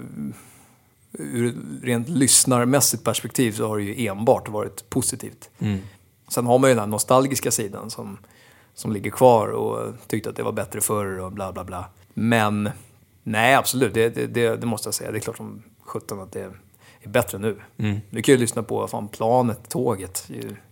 ur 1.18 1.54
rent 1.82 2.08
lyssnarmässigt 2.08 3.04
perspektiv 3.04 3.52
så 3.52 3.68
har 3.68 3.76
det 3.78 3.82
ju 3.84 4.06
enbart 4.06 4.48
varit 4.48 4.90
positivt. 4.90 5.50
Sen 6.28 6.46
har 6.46 6.58
man 6.58 6.70
ju 6.70 6.74
den 6.74 6.80
här 6.80 6.86
nostalgiska 6.86 7.50
sidan 7.50 7.90
som, 7.90 8.18
som 8.74 8.92
ligger 8.92 9.10
kvar 9.10 9.48
och 9.48 9.94
tyckte 10.06 10.30
att 10.30 10.36
det 10.36 10.42
var 10.42 10.52
bättre 10.52 10.80
förr 10.80 11.18
och 11.20 11.32
bla 11.32 11.52
bla 11.52 11.64
bla. 11.64 11.84
Men 12.14 12.70
nej, 13.26 13.54
absolut, 13.54 13.94
det, 13.94 14.08
det, 14.08 14.26
det, 14.26 14.56
det 14.56 14.66
måste 14.66 14.86
jag 14.86 14.94
säga. 14.94 15.10
Det 15.10 15.18
är 15.18 15.20
klart 15.20 15.36
som 15.36 15.62
sjutton 15.84 16.20
att 16.20 16.32
det 16.32 16.40
är 16.40 17.08
bättre 17.08 17.38
nu. 17.38 17.56
Du 18.10 18.22
kan 18.22 18.32
ju 18.34 18.38
lyssna 18.38 18.62
på 18.62 18.88
fan, 18.88 19.08
planet, 19.08 19.68
tåget. 19.68 20.28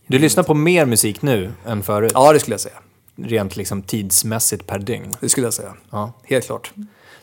Du 0.06 0.18
lyssnar 0.18 0.42
på 0.42 0.54
mer 0.54 0.86
musik 0.86 1.22
nu 1.22 1.52
än 1.66 1.82
förut? 1.82 2.12
Ja, 2.14 2.32
det 2.32 2.40
skulle 2.40 2.54
jag 2.54 2.60
säga. 2.60 2.78
Rent 3.16 3.56
liksom 3.56 3.82
tidsmässigt 3.82 4.66
per 4.66 4.78
dygn. 4.78 5.12
Det 5.20 5.28
skulle 5.28 5.46
jag 5.46 5.54
säga. 5.54 5.74
Ja. 5.90 6.12
Helt 6.22 6.46
klart. 6.46 6.72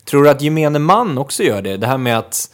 Tror 0.05 0.23
du 0.23 0.29
att 0.29 0.41
gemene 0.41 0.79
man 0.79 1.17
också 1.17 1.43
gör 1.43 1.61
det? 1.61 1.77
Det 1.77 1.87
här 1.87 1.97
med 1.97 2.17
att, 2.17 2.51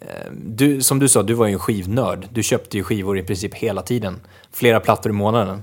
eh, 0.00 0.32
du, 0.32 0.82
som 0.82 0.98
du 0.98 1.08
sa, 1.08 1.22
du 1.22 1.34
var 1.34 1.46
ju 1.46 1.52
en 1.52 1.58
skivnörd. 1.58 2.28
Du 2.32 2.42
köpte 2.42 2.76
ju 2.76 2.84
skivor 2.84 3.18
i 3.18 3.22
princip 3.22 3.54
hela 3.54 3.82
tiden. 3.82 4.20
Flera 4.52 4.80
plattor 4.80 5.10
i 5.10 5.14
månaden. 5.14 5.62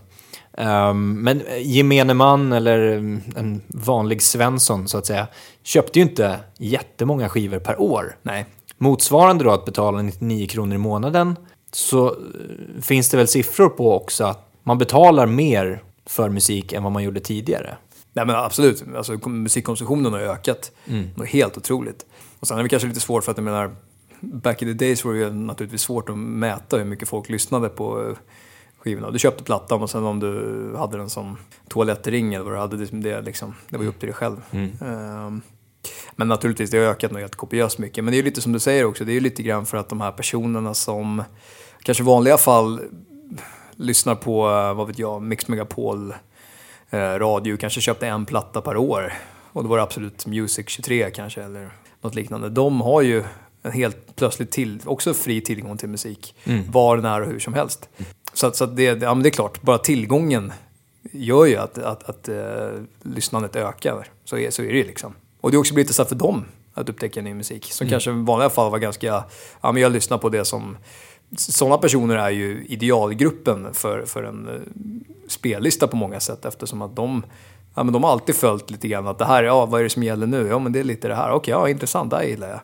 Ehm, 0.57 1.13
men 1.13 1.41
gemene 1.59 2.13
man 2.13 2.53
eller 2.53 2.79
mm, 2.79 3.21
en 3.35 3.61
vanlig 3.67 4.21
Svensson 4.21 4.87
så 4.87 4.97
att 4.97 5.05
säga, 5.05 5.27
köpte 5.63 5.99
ju 5.99 6.05
inte 6.05 6.39
jättemånga 6.57 7.29
skivor 7.29 7.59
per 7.59 7.81
år. 7.81 8.17
Nej. 8.21 8.45
Motsvarande 8.77 9.43
då 9.43 9.51
att 9.51 9.65
betala 9.65 10.01
99 10.01 10.47
kronor 10.47 10.75
i 10.75 10.77
månaden 10.77 11.35
så 11.71 12.07
eh, 12.07 12.81
finns 12.81 13.09
det 13.09 13.17
väl 13.17 13.27
siffror 13.27 13.69
på 13.69 13.95
också 13.95 14.23
att 14.23 14.49
man 14.63 14.77
betalar 14.77 15.25
mer 15.25 15.83
för 16.05 16.29
musik 16.29 16.73
än 16.73 16.83
vad 16.83 16.91
man 16.91 17.03
gjorde 17.03 17.19
tidigare. 17.19 17.77
Nej 18.13 18.25
men 18.25 18.35
absolut, 18.35 18.83
alltså, 18.97 19.29
musikkonsumtionen 19.29 20.13
har 20.13 20.19
ökat. 20.19 20.71
Det 21.15 21.23
är 21.23 21.25
helt 21.25 21.57
otroligt. 21.57 22.05
Och 22.39 22.47
sen 22.47 22.57
är 22.57 22.63
det 22.63 22.69
kanske 22.69 22.87
lite 22.87 22.99
svårt 22.99 23.23
för 23.23 23.31
att 23.31 23.37
jag 23.37 23.43
menar, 23.43 23.75
back 24.19 24.61
in 24.61 24.67
the 24.67 24.85
days 24.85 25.05
var 25.05 25.13
det 25.13 25.19
ju 25.19 25.33
naturligtvis 25.33 25.81
svårt 25.81 26.09
att 26.09 26.17
mäta 26.17 26.77
hur 26.77 26.85
mycket 26.85 27.09
folk 27.09 27.29
lyssnade 27.29 27.69
på 27.69 28.09
eh, 28.09 28.17
skivorna. 28.88 29.12
Du 29.12 29.19
köpte 29.19 29.43
plattan 29.43 29.82
och 29.82 29.89
sen 29.89 30.04
om 30.04 30.19
du 30.19 30.73
hade 30.78 30.97
den 30.97 31.10
som 31.10 31.38
toalettring 31.67 32.34
eller 32.34 32.45
vad 32.45 32.54
du 32.54 32.58
hade, 32.58 32.86
det, 32.86 33.21
liksom, 33.21 33.56
det 33.69 33.78
var 33.78 33.84
ju 33.84 33.89
upp 33.89 34.00
till 34.00 34.08
dig 34.08 34.15
själv. 34.15 34.41
Ehm, 34.82 35.41
men 36.15 36.28
naturligtvis, 36.28 36.69
det 36.69 36.78
har 36.78 36.86
ökat 36.86 37.12
helt 37.12 37.36
kopiöst 37.36 37.78
mycket. 37.78 38.04
Men 38.04 38.12
det 38.12 38.15
är 38.15 38.19
ju 38.19 38.26
lite 38.26 38.41
som 38.41 38.52
du 38.52 38.60
säger 38.60 38.86
också, 38.86 39.06
det 39.06 39.12
är 39.12 39.13
ju 39.13 39.19
lite 39.19 39.43
grann 39.43 39.65
för 39.65 39.78
att 39.78 39.89
de 39.89 40.02
här 40.02 40.12
personerna 40.12 40.73
som 40.73 41.23
kanske 41.84 42.04
i 42.04 42.06
vanliga 42.06 42.38
fall 42.38 42.82
lyssnar 43.76 44.15
på, 44.15 44.50
eh, 44.50 44.73
vad 44.73 44.88
vet 44.88 45.00
jag, 45.00 45.21
Mix 45.21 45.47
Megapol 45.47 46.13
eh, 46.89 47.00
radio, 47.00 47.58
kanske 47.58 47.82
köpte 47.82 48.08
en 48.08 48.26
platta 48.26 48.62
per 48.62 48.78
år. 48.78 49.13
Och 49.54 49.63
då 49.63 49.69
var 49.69 49.78
det 49.78 49.84
Absolut 49.84 50.26
Music 50.26 50.69
23 50.69 51.12
kanske, 51.12 51.43
eller 51.43 51.71
något 52.02 52.15
liknande. 52.15 52.50
De 52.50 52.82
har 52.82 53.02
ju 53.02 53.23
en 53.62 53.71
helt 53.71 54.15
plötsligt 54.15 54.52
till, 54.52 54.82
också 54.86 55.13
fri 55.13 55.41
tillgång 55.41 55.78
till 55.78 55.89
musik. 55.89 56.36
Var, 56.71 56.97
när 56.97 57.21
och 57.21 57.28
hur 57.28 57.39
som 57.39 57.54
helst. 57.54 57.89
Så, 58.38 58.47
att- 58.47 58.56
så 58.56 58.63
att 58.63 58.76
det, 58.76 58.84
ja, 58.84 59.13
men 59.13 59.23
det 59.23 59.30
är 59.30 59.32
klart, 59.32 59.62
bara 59.62 59.78
tillgången 59.78 60.54
gör 61.12 61.45
ju 61.45 61.56
att, 61.58 61.78
att, 61.78 62.10
att 62.10 62.28
eh, 62.30 62.36
lyssnandet 63.04 63.56
ökar. 63.56 64.08
Så 64.26 64.38
är, 64.38 64.52
så 64.52 64.62
är 64.62 64.67
det 64.67 64.78
ju 64.78 64.84
liksom. 64.84 65.13
Och 65.41 65.52
det 65.52 65.58
har 65.58 65.60
också 65.60 65.73
blivit 65.73 65.95
så 65.95 66.06
för 66.06 66.15
dem 66.15 66.45
att 66.73 66.89
upptäcka 66.89 67.21
ny 67.21 67.34
musik. 67.34 67.71
Som 67.71 67.88
kanske 67.89 68.10
i 68.12 68.13
vanliga 68.13 68.50
fall 68.50 68.71
var 68.71 68.80
ganska, 68.80 69.23
ja 69.62 69.71
men 69.71 69.82
jag 69.82 69.91
lyssnar 69.91 70.17
på 70.17 70.30
det 70.30 70.45
som 70.45 70.78
sådana 71.38 71.78
personer 71.78 72.15
är 72.15 72.30
ju 72.30 72.65
idealgruppen 72.69 73.73
för, 73.73 74.06
för 74.06 74.23
en 74.23 74.47
eh, 74.47 74.62
spellista 75.28 75.88
på 75.88 75.95
många 75.95 76.19
sätt 76.19 76.45
eftersom 76.45 76.82
att 76.82 76.95
de, 76.95 77.23
ja, 77.76 77.84
men 77.84 77.93
de 77.93 78.04
har 78.04 78.12
alltid 78.12 78.36
följt 78.36 78.69
lite 78.71 78.88
grann 78.88 79.08
att 79.08 79.17
det 79.17 79.26
här, 79.26 79.43
ja 79.43 79.65
vad 79.65 79.80
är 79.80 79.84
det 79.84 79.89
som 79.89 80.04
gäller 80.04 80.28
nu? 80.28 80.47
Ja 80.47 80.60
men 80.60 80.71
det 80.71 80.80
är 80.80 80.84
lite 80.84 81.08
det 81.08 81.15
här, 81.15 81.32
okej, 81.32 81.52
ja 81.52 81.69
intressant, 81.69 82.10
det 82.10 82.15
här 82.17 82.23
gillar 82.23 82.50
jag. 82.50 82.60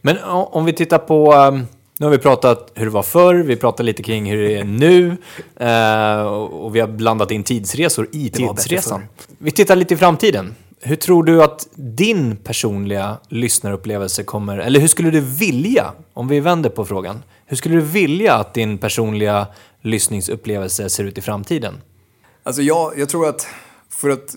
Men 0.00 0.16
om 0.24 0.64
vi 0.64 0.72
tittar 0.72 0.98
på, 0.98 1.34
um, 1.34 1.66
nu 1.98 2.06
har 2.06 2.10
vi 2.10 2.18
pratat 2.18 2.72
hur 2.74 2.84
det 2.84 2.90
var 2.90 3.02
förr, 3.02 3.34
vi 3.34 3.56
pratar 3.56 3.84
lite 3.84 4.02
kring 4.02 4.30
hur 4.30 4.42
det 4.42 4.54
är 4.54 4.64
nu 4.64 5.16
eh, 5.56 6.26
och 6.26 6.76
vi 6.76 6.80
har 6.80 6.88
blandat 6.88 7.30
in 7.30 7.44
tidsresor 7.44 8.08
i 8.12 8.28
Det 8.28 8.36
tidsresan. 8.36 9.02
Vi 9.38 9.50
tittar 9.50 9.76
lite 9.76 9.94
i 9.94 9.96
framtiden. 9.96 10.54
Hur 10.80 10.96
tror 10.96 11.24
du 11.24 11.42
att 11.42 11.68
din 11.74 12.36
personliga 12.36 13.16
lyssnarupplevelse 13.28 14.22
kommer, 14.22 14.58
eller 14.58 14.80
hur 14.80 14.88
skulle 14.88 15.10
du 15.10 15.20
vilja, 15.20 15.92
om 16.14 16.28
vi 16.28 16.40
vänder 16.40 16.70
på 16.70 16.84
frågan, 16.84 17.22
hur 17.46 17.56
skulle 17.56 17.74
du 17.74 17.80
vilja 17.80 18.34
att 18.34 18.54
din 18.54 18.78
personliga 18.78 19.46
lyssningsupplevelse 19.80 20.88
ser 20.88 21.04
ut 21.04 21.18
i 21.18 21.20
framtiden? 21.20 21.74
Alltså 22.42 22.62
jag, 22.62 22.98
jag 22.98 23.08
tror 23.08 23.28
att 23.28 23.46
för 23.88 24.10
att 24.10 24.36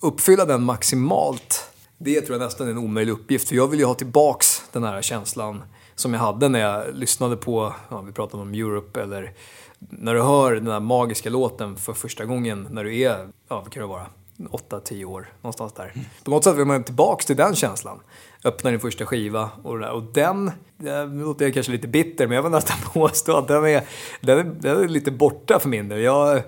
uppfylla 0.00 0.44
den 0.44 0.62
maximalt, 0.62 1.70
det 1.98 2.20
tror 2.20 2.38
jag 2.38 2.44
nästan 2.44 2.66
är 2.66 2.70
en 2.70 2.78
omöjlig 2.78 3.12
uppgift. 3.12 3.48
För 3.48 3.56
jag 3.56 3.68
vill 3.68 3.80
ju 3.80 3.86
ha 3.86 3.94
tillbaks 3.94 4.62
den 4.72 4.84
här 4.84 5.02
känslan 5.02 5.62
som 6.00 6.14
jag 6.14 6.20
hade 6.20 6.48
när 6.48 6.60
jag 6.60 6.94
lyssnade 6.94 7.36
på, 7.36 7.74
ja, 7.88 8.00
vi 8.00 8.12
pratade 8.12 8.42
om 8.42 8.54
Europe, 8.54 9.02
eller 9.02 9.32
när 9.78 10.14
du 10.14 10.22
hör 10.22 10.54
den 10.54 10.66
här 10.66 10.80
magiska 10.80 11.30
låten 11.30 11.76
för 11.76 11.92
första 11.92 12.24
gången 12.24 12.68
när 12.70 12.84
du 12.84 12.98
är, 12.98 13.28
ja 13.48 13.60
vad 13.60 13.72
kan 13.72 13.80
det 13.80 13.86
vara, 13.86 14.06
8-10 14.36 15.04
år, 15.04 15.32
någonstans 15.42 15.72
där. 15.72 15.92
På 16.24 16.30
något 16.30 16.44
sätt 16.44 16.56
vill 16.56 16.64
man 16.64 16.84
tillbaks 16.84 17.26
till 17.26 17.36
den 17.36 17.54
känslan. 17.54 18.00
Öppna 18.44 18.70
din 18.70 18.80
första 18.80 19.06
skiva 19.06 19.50
och, 19.62 19.78
där. 19.78 19.90
och 19.90 20.02
den, 20.02 20.50
nu 20.78 21.24
låter 21.24 21.44
jag 21.44 21.54
kanske 21.54 21.72
lite 21.72 21.88
bitter, 21.88 22.26
men 22.26 22.36
jag 22.36 22.42
vill 22.42 22.52
nästan 22.52 22.76
påstå 22.92 23.36
att 23.36 23.48
den 23.48 23.64
är, 23.64 23.82
den 24.20 24.38
är, 24.38 24.44
den 24.44 24.84
är 24.84 24.88
lite 24.88 25.10
borta 25.10 25.58
för 25.58 25.68
min 25.68 25.88
del. 25.88 26.00
Jag, 26.00 26.42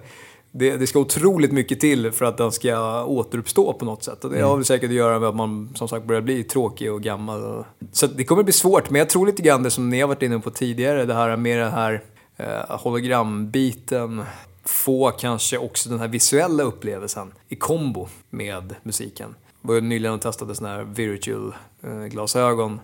det, 0.53 0.77
det 0.77 0.87
ska 0.87 0.99
otroligt 0.99 1.53
mycket 1.53 1.81
till 1.81 2.13
för 2.13 2.25
att 2.25 2.37
den 2.37 2.53
ska 2.53 3.05
återuppstå 3.05 3.73
på 3.73 3.85
något 3.85 4.05
sätt. 4.05 4.25
Och 4.25 4.31
det 4.31 4.41
har 4.41 4.57
väl 4.57 4.65
säkert 4.65 4.89
att 4.89 4.95
göra 4.95 5.19
med 5.19 5.29
att 5.29 5.37
man 5.37 5.73
som 5.75 5.89
sagt 5.89 6.07
börjar 6.07 6.23
bli 6.23 6.45
tråkig 6.45 6.93
och 6.93 7.03
gammal. 7.03 7.65
Så 7.93 8.07
det 8.07 8.25
kommer 8.25 8.43
bli 8.43 8.53
svårt, 8.53 8.91
men 8.91 8.99
jag 8.99 9.09
tror 9.09 9.27
lite 9.27 9.43
grann 9.43 9.63
det 9.63 9.71
som 9.71 9.91
ni 9.91 10.01
har 10.01 10.09
varit 10.09 10.23
inne 10.23 10.39
på 10.39 10.51
tidigare, 10.51 11.05
det 11.05 11.15
här 11.15 11.37
med 11.37 11.59
den 11.59 11.73
här 11.73 12.05
eh, 12.37 12.79
hologrambiten. 12.79 14.23
Få 14.65 15.11
kanske 15.11 15.59
också 15.59 15.89
den 15.89 15.99
här 15.99 16.09
visuella 16.09 16.63
upplevelsen 16.63 17.33
i 17.49 17.57
kombo 17.57 18.09
med 18.31 18.75
musiken. 18.83 19.35
Var 19.63 19.75
ju 19.75 19.81
nyligen 19.81 20.15
och 20.15 20.21
testade 20.21 20.55
sådana 20.55 20.77
här 20.77 20.85
virtual 20.85 21.55
eh, 21.83 22.05
glasögon. 22.05 22.81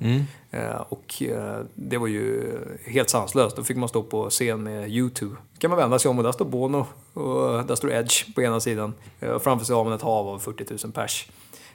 Eh, 0.50 0.80
och 0.88 1.22
eh, 1.22 1.60
det 1.74 1.98
var 1.98 2.06
ju 2.06 2.50
helt 2.86 3.10
sanslöst. 3.10 3.56
Då 3.56 3.64
fick 3.64 3.76
man 3.76 3.88
stå 3.88 4.02
på 4.02 4.30
scen 4.30 4.62
med 4.62 4.90
YouTube. 4.90 5.36
Då 5.52 5.58
kan 5.58 5.70
man 5.70 5.78
vända 5.78 5.98
sig 5.98 6.08
om 6.08 6.18
och 6.18 6.24
där 6.24 6.32
står 6.32 6.44
Bono 6.44 6.86
och 7.14 7.64
där 7.66 7.74
står 7.74 7.92
Edge 7.92 8.34
på 8.34 8.42
ena 8.42 8.60
sidan. 8.60 8.94
Eh, 9.20 9.30
och 9.30 9.42
framför 9.42 9.66
sig 9.66 9.74
har 9.74 9.84
man 9.84 9.92
ett 9.92 10.02
hav 10.02 10.28
av 10.28 10.38
40 10.38 10.64
000 10.84 10.92
pers. 10.92 11.28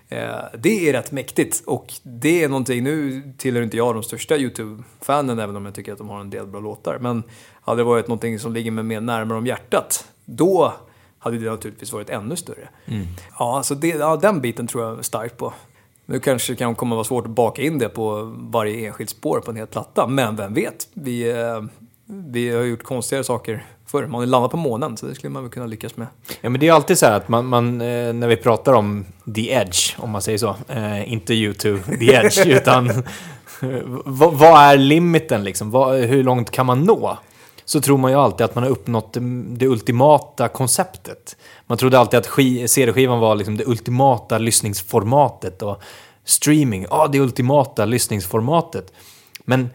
Eh, 0.10 0.36
det 0.60 0.90
är 0.90 0.94
rätt 0.94 1.12
mäktigt 1.12 1.64
och 1.66 1.94
det 2.04 2.44
är 2.44 2.50
någonting, 2.50 2.84
nu 2.84 3.22
tillhör 3.38 3.64
inte 3.64 3.78
jag 3.78 3.96
de 3.96 4.04
största 4.04 4.38
YouTube-fanen 4.38 5.40
även 5.40 5.56
om 5.56 5.66
jag 5.66 5.76
tycker 5.76 5.92
att 5.92 5.98
de 5.98 6.10
har 6.10 6.20
en 6.20 6.30
del 6.30 6.48
bra 6.48 6.60
låtar. 6.60 6.98
Men 7.02 7.24
hade 7.62 7.80
det 7.80 7.84
varit 7.84 8.08
någonting 8.08 8.40
som 8.40 8.54
ligger 8.54 8.72
mig 8.72 8.84
mer 8.84 9.02
närmare 9.02 9.38
om 9.38 9.48
hjärtat, 9.48 10.08
då 10.26 10.74
hade 11.24 11.38
det 11.38 11.50
naturligtvis 11.50 11.94
varit 11.94 12.10
ännu 12.10 12.36
större. 12.36 12.70
Ja, 13.40 13.64
så 13.64 13.74
det, 13.74 13.88
ja, 13.88 14.16
den 14.16 14.42
biten 14.42 14.68
tror 14.68 14.84
jag 14.84 15.06
starkt 15.06 15.38
på. 15.38 15.54
Nu 16.06 16.20
kanske 16.20 16.54
det 16.54 16.58
kan 16.58 16.76
komma 16.76 16.96
vara 16.96 17.06
svårt 17.06 17.26
att 17.26 17.32
baka 17.32 17.62
in 17.62 17.78
det 17.78 17.90
på 17.90 18.34
varje 18.36 18.88
enskilt 18.88 19.10
spår 19.10 19.40
på 19.40 19.52
en 19.52 19.58
hel 19.58 19.68
platta, 19.68 20.08
men 20.08 20.36
vem 20.36 20.54
vet? 20.54 20.88
Vi, 20.94 21.32
eh, 21.32 21.64
vi 22.06 22.50
har 22.50 22.64
gjort 22.64 22.84
konstigare 22.84 23.24
saker 23.24 23.66
förr. 23.86 24.08
Man 24.08 24.20
har 24.20 24.26
landat 24.26 24.52
på 24.52 24.58
månen, 24.58 24.98
så 24.98 25.06
det 25.06 25.16
skulle 25.16 25.34
man 25.34 25.44
väl 25.44 25.52
kunna 25.52 25.66
lyckas 25.66 25.98
med. 25.98 26.08
Ja, 26.42 26.50
men 26.50 26.60
det 26.60 26.68
är 26.68 26.74
alltid 26.74 26.98
så 26.98 27.06
här 27.06 27.14
att 27.14 27.30
man, 27.30 27.46
man 27.46 27.82
eh, 27.82 28.14
när 28.14 28.28
vi 28.28 28.36
pratar 28.36 28.74
om 28.74 29.06
the 29.36 29.52
edge, 29.52 29.96
om 29.98 30.10
man 30.10 30.22
säger 30.22 30.38
så, 30.38 30.56
eh, 30.68 31.14
inte 31.14 31.34
YouTube, 31.34 31.98
the 31.98 32.14
edge, 32.14 32.46
utan 32.48 32.90
eh, 32.90 33.04
vad, 34.06 34.34
vad 34.34 34.62
är 34.62 34.78
limiten 34.78 35.44
liksom? 35.44 35.72
Vad, 35.72 36.00
hur 36.00 36.24
långt 36.24 36.52
kan 36.52 36.66
man 36.66 36.84
nå? 36.84 37.18
Så 37.66 37.82
tror 37.82 37.98
man 37.98 38.12
ju 38.12 38.18
alltid 38.18 38.46
att 38.46 38.56
man 38.56 38.64
har 38.64 38.72
uppnått 38.72 39.14
det, 39.14 39.20
det 39.48 39.68
ultimata 39.68 40.48
konceptet. 40.48 41.38
Man 41.68 41.78
trodde 41.78 42.00
alltid 42.00 42.20
att 42.20 42.30
CD-skivan 42.70 43.20
var 43.20 43.36
liksom 43.36 43.58
det 43.58 43.66
ultimata 43.68 44.38
lyssningsformatet 44.38 45.62
och 45.62 45.82
streaming, 46.26 46.86
ja 46.90 47.08
det 47.12 47.20
ultimata 47.20 47.86
lyssningsformatet. 47.86 48.94
Men 49.46 49.70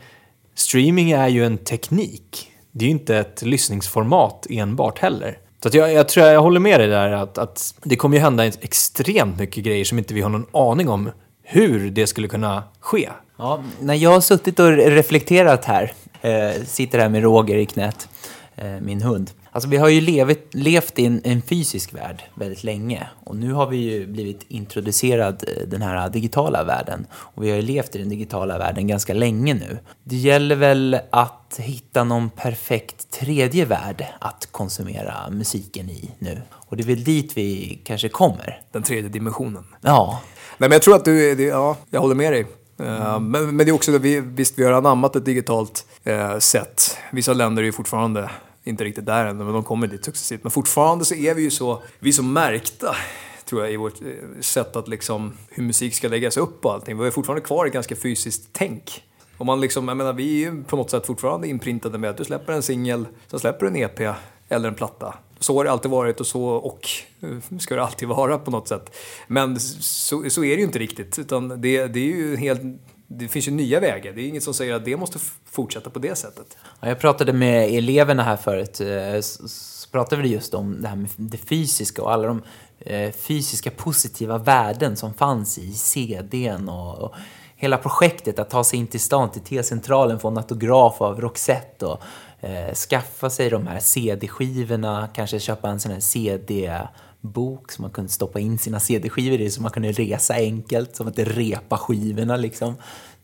streaming 0.55 1.11
är 1.11 1.29
ju 1.29 1.47
en 1.47 1.59
teknik. 1.59 2.53
Det 2.73 2.85
är 2.85 2.87
ju 2.87 2.93
inte 2.93 3.17
ett 3.17 3.43
lyssningsformat 3.43 4.47
enbart 4.51 4.99
heller. 4.99 5.39
Så 5.63 5.69
att 5.69 5.75
jag, 5.75 5.93
jag 5.93 6.09
tror 6.09 6.27
jag 6.27 6.41
håller 6.41 6.61
med 6.61 6.81
dig 6.81 6.89
där 6.89 7.11
att, 7.11 7.39
att 7.39 7.75
det 7.83 7.97
kommer 7.97 8.17
ju 8.17 8.23
hända 8.23 8.47
extremt 8.47 9.39
mycket 9.39 9.65
grejer 9.65 9.85
som 9.85 9.99
inte 9.99 10.15
vi 10.15 10.21
har 10.21 10.31
någon 10.31 10.47
aning 10.53 10.89
om 10.89 11.11
hur 11.43 11.91
det 11.91 12.07
skulle 12.07 12.29
kunna 12.29 12.63
ske. 12.81 13.09
Ja, 13.37 13.63
när 13.81 13.95
jag 13.95 14.11
har 14.11 14.21
suttit 14.21 14.59
och 14.59 14.71
reflekterat 14.71 15.65
här, 15.65 15.93
eh, 16.21 16.65
sitter 16.65 16.99
här 16.99 17.09
med 17.09 17.23
Roger 17.23 17.57
i 17.57 17.67
knät, 17.67 18.09
eh, 18.57 18.81
min 18.81 19.03
hund. 19.03 19.31
Alltså 19.53 19.69
vi 19.69 19.77
har 19.77 19.89
ju 19.89 20.01
levt, 20.01 20.55
levt 20.55 20.99
i 20.99 21.07
en, 21.07 21.21
en 21.25 21.43
fysisk 21.43 21.95
värld 21.95 22.23
väldigt 22.35 22.65
länge 22.65 23.07
och 23.25 23.37
nu 23.37 23.53
har 23.53 23.67
vi 23.67 23.77
ju 23.77 24.07
blivit 24.07 24.45
introducerad 24.49 25.45
eh, 25.49 25.69
den 25.69 25.83
här 25.83 26.09
digitala 26.09 26.65
världen 26.65 27.07
och 27.13 27.45
vi 27.45 27.51
har 27.51 27.57
ju 27.57 27.63
levt 27.63 27.97
i 27.97 27.99
den 27.99 28.09
digitala 28.09 28.59
världen 28.59 28.87
ganska 28.87 29.15
länge 29.15 29.55
nu. 29.55 29.79
Det 30.05 30.17
gäller 30.17 30.57
väl 30.57 30.99
att 31.11 31.59
hitta 31.59 32.05
någon 32.05 32.31
perfekt 32.31 33.11
tredje 33.11 33.65
värld 33.65 34.07
att 34.21 34.49
konsumera 34.51 35.31
musiken 35.31 35.91
i 35.91 36.11
nu 36.19 36.43
och 36.53 36.77
det 36.77 36.83
är 36.83 36.87
väl 36.87 37.05
dit 37.05 37.37
vi 37.37 37.81
kanske 37.85 38.09
kommer. 38.09 38.61
Den 38.73 38.83
tredje 38.83 39.09
dimensionen. 39.09 39.65
Ja, 39.81 40.21
Nej, 40.61 40.69
men 40.69 40.73
jag 40.73 40.83
tror 40.83 40.97
att 40.97 41.05
du, 41.05 41.43
ja, 41.49 41.77
jag 41.91 42.01
håller 42.01 42.15
med 42.15 42.33
dig. 42.33 42.47
Mm. 42.79 43.31
men, 43.31 43.57
men 43.57 43.57
det 43.57 43.71
är 43.71 43.73
också 43.73 43.93
det, 43.93 43.99
vi, 43.99 44.21
visst 44.21 44.59
vi 44.59 44.65
har 44.65 44.73
anammat 44.73 45.17
ett 45.17 45.25
digitalt 45.25 45.87
eh, 46.05 46.39
sätt. 46.39 46.97
Vissa 47.13 47.33
länder 47.33 47.63
är 47.63 47.67
ju 47.67 47.73
fortfarande 47.73 48.31
inte 48.65 48.85
riktigt 48.85 49.07
där 49.07 49.27
än, 49.27 49.37
men 49.37 49.53
de 49.53 49.65
kommer 49.65 49.87
dit 49.87 50.05
successivt. 50.05 50.43
Men 50.45 50.51
fortfarande 50.51 51.05
så 51.05 51.15
är 51.15 51.35
vi 51.35 51.43
ju 51.43 51.51
så, 51.51 51.83
vi 51.99 52.09
är 52.09 52.13
så 52.13 52.23
märkta 52.23 52.97
tror 53.45 53.63
jag 53.63 53.73
i 53.73 53.77
vårt 53.77 54.03
eh, 54.03 54.41
sätt 54.41 54.77
att 54.77 54.89
liksom, 54.89 55.33
hur 55.51 55.63
musik 55.63 55.95
ska 55.95 56.09
läggas 56.09 56.37
upp 56.37 56.65
och 56.65 56.73
allting. 56.73 56.99
Vi 56.99 57.07
är 57.07 57.11
fortfarande 57.11 57.47
kvar 57.47 57.67
i 57.67 57.69
ett 57.69 57.75
ganska 57.75 57.97
fysiskt 57.97 58.49
tänk. 58.53 59.05
Och 59.39 59.47
man 59.47 59.61
liksom, 59.61 59.89
jag 59.89 59.97
menar, 59.97 60.13
vi 60.13 60.45
är 60.45 60.51
ju 60.51 60.65
på 60.65 60.77
något 60.77 60.91
sätt 60.91 61.07
fortfarande 61.07 61.49
inprintade 61.49 61.99
med 61.99 62.11
att 62.11 62.17
du 62.17 62.25
släpper 62.25 62.53
en 62.53 62.63
singel, 62.63 63.07
sen 63.27 63.41
släpper 63.41 63.67
du 63.67 63.69
en 63.69 63.77
EP 63.77 64.17
eller 64.49 64.69
en 64.69 64.75
platta. 64.75 65.15
Så 65.41 65.57
har 65.57 65.65
det 65.65 65.71
alltid 65.71 65.91
varit 65.91 66.21
och 66.21 66.27
så 66.27 66.43
och 66.45 66.89
eh, 67.21 67.59
ska 67.59 67.77
det 67.77 67.83
alltid 67.83 68.09
vara 68.19 68.39
på 68.39 68.51
något 68.51 68.69
sätt. 68.69 68.97
Men 69.27 69.61
så, 69.61 70.31
så 70.31 70.45
är 70.45 70.51
det 70.51 70.61
ju 70.61 70.67
inte 70.67 70.79
riktigt, 70.79 71.19
utan 71.19 71.49
det, 71.49 71.87
det 71.87 72.01
är 72.01 72.17
ju 72.17 72.37
helt 72.37 72.63
det 73.11 73.29
finns 73.29 73.49
ju 73.49 73.53
nya 73.53 73.81
vägar. 73.81 74.13
Det 74.13 74.23
är 74.23 74.29
inget 74.29 74.43
som 74.43 74.55
säger 74.55 74.75
att 74.75 74.85
det 74.85 74.97
måste 74.97 75.19
fortsätta 75.45 75.91
på 75.91 75.99
det 75.99 76.15
sättet. 76.15 76.57
Ja, 76.81 76.89
Jag 76.89 76.99
pratade 76.99 77.33
med 77.33 77.75
eleverna 77.75 78.23
här 78.23 78.37
förut, 78.37 78.81
eh, 78.81 79.21
så 79.21 79.91
pratade 79.91 80.23
vi 80.23 80.29
just 80.29 80.55
om 80.55 80.83
det 80.83 80.89
här 80.89 80.97
med 80.97 81.11
det 81.17 81.39
fysiska 81.39 82.03
och 82.03 82.13
alla 82.13 82.29
de 82.29 82.43
eh, 82.81 83.13
fysiska 83.13 83.71
positiva 83.71 84.39
värden 84.39 84.97
som 84.97 85.15
fanns 85.15 85.59
i 85.59 85.73
CDn 85.73 86.69
och, 86.69 86.99
och 86.99 87.15
hela 87.57 87.77
projektet 87.77 88.39
att 88.39 88.51
ta 88.51 88.65
sig 88.65 88.79
in 88.79 88.87
till 88.87 89.01
stan, 89.01 89.31
till 89.31 89.43
T-centralen, 89.43 90.19
få 90.19 90.29
en 90.29 90.39
autograf 90.39 91.01
av 91.01 91.21
Roxette 91.21 91.87
och 91.87 92.03
eh, 92.41 92.75
skaffa 92.75 93.31
sig 93.31 93.51
de 93.51 93.67
här 93.67 93.81
CD-skivorna, 93.81 95.09
kanske 95.15 95.41
köpa 95.41 95.71
en 95.71 95.81
sån 95.81 95.93
här 95.93 96.01
CD-bok 96.01 97.73
som 97.73 97.83
man 97.83 97.91
kunde 97.91 98.11
stoppa 98.11 98.41
in 98.41 98.59
sina 98.59 98.81
CD-skivor 98.81 99.41
i 99.41 99.51
så 99.51 99.63
man 99.63 99.71
kunde 99.71 99.93
resa 99.93 100.35
enkelt, 100.35 100.97
som 100.97 101.09
att 101.09 101.19
repa 101.19 101.79
skivorna 101.79 102.37
liksom. 102.37 102.75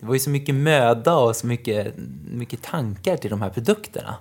Det 0.01 0.07
var 0.07 0.15
ju 0.15 0.21
så 0.21 0.31
mycket 0.31 0.55
möda 0.55 1.17
och 1.17 1.37
så 1.37 1.47
mycket, 1.47 1.95
mycket 2.31 2.63
tankar 2.63 3.17
till 3.17 3.31
de 3.31 3.43
här 3.43 3.51
produkterna. 3.51 4.15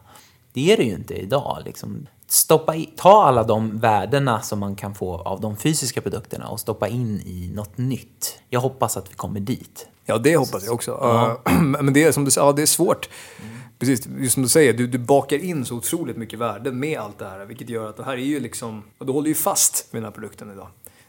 Det 0.53 0.73
är 0.73 0.77
det 0.77 0.83
ju 0.83 0.93
inte 0.93 1.13
idag. 1.13 1.61
Liksom. 1.65 2.07
Stoppa 2.27 2.75
i, 2.75 2.89
ta 2.95 3.23
alla 3.23 3.43
de 3.43 3.79
värdena 3.79 4.41
som 4.41 4.59
man 4.59 4.75
kan 4.75 4.95
få 4.95 5.17
av 5.17 5.41
de 5.41 5.57
fysiska 5.57 6.01
produkterna 6.01 6.47
och 6.47 6.59
stoppa 6.59 6.87
in 6.87 7.21
i 7.25 7.51
något 7.55 7.77
nytt. 7.77 8.39
Jag 8.49 8.59
hoppas 8.59 8.97
att 8.97 9.11
vi 9.11 9.13
kommer 9.13 9.39
dit. 9.39 9.87
Ja, 10.05 10.17
det 10.17 10.35
hoppas 10.35 10.65
jag 10.65 10.73
också. 10.73 10.91
Uh, 10.91 11.53
men 11.61 11.93
det 11.93 12.03
är 12.03 12.11
som 12.11 12.25
du 12.25 12.31
ja, 12.35 12.51
det 12.51 12.61
är 12.61 12.65
svårt. 12.65 13.09
Precis, 13.85 14.07
just 14.19 14.33
som 14.33 14.43
du 14.43 14.49
säger, 14.49 14.73
du, 14.73 14.87
du 14.87 14.97
bakar 14.97 15.37
in 15.37 15.65
så 15.65 15.75
otroligt 15.75 16.17
mycket 16.17 16.39
värden 16.39 16.79
med 16.79 16.99
allt 16.99 17.19
det 17.19 17.25
här. 17.25 17.45
Vilket 17.45 17.69
gör 17.69 17.89
att 17.89 17.97
det 17.97 18.03
här 18.03 18.13
är 18.13 18.25
ju 18.25 18.39
liksom, 18.39 18.83
och 18.97 19.05
du 19.05 19.11
håller 19.11 19.27
ju 19.27 19.35
fast 19.35 19.87
vid 19.91 20.01
den 20.01 20.03
här 20.03 20.11
produkten 20.11 20.51
idag. 20.51 20.67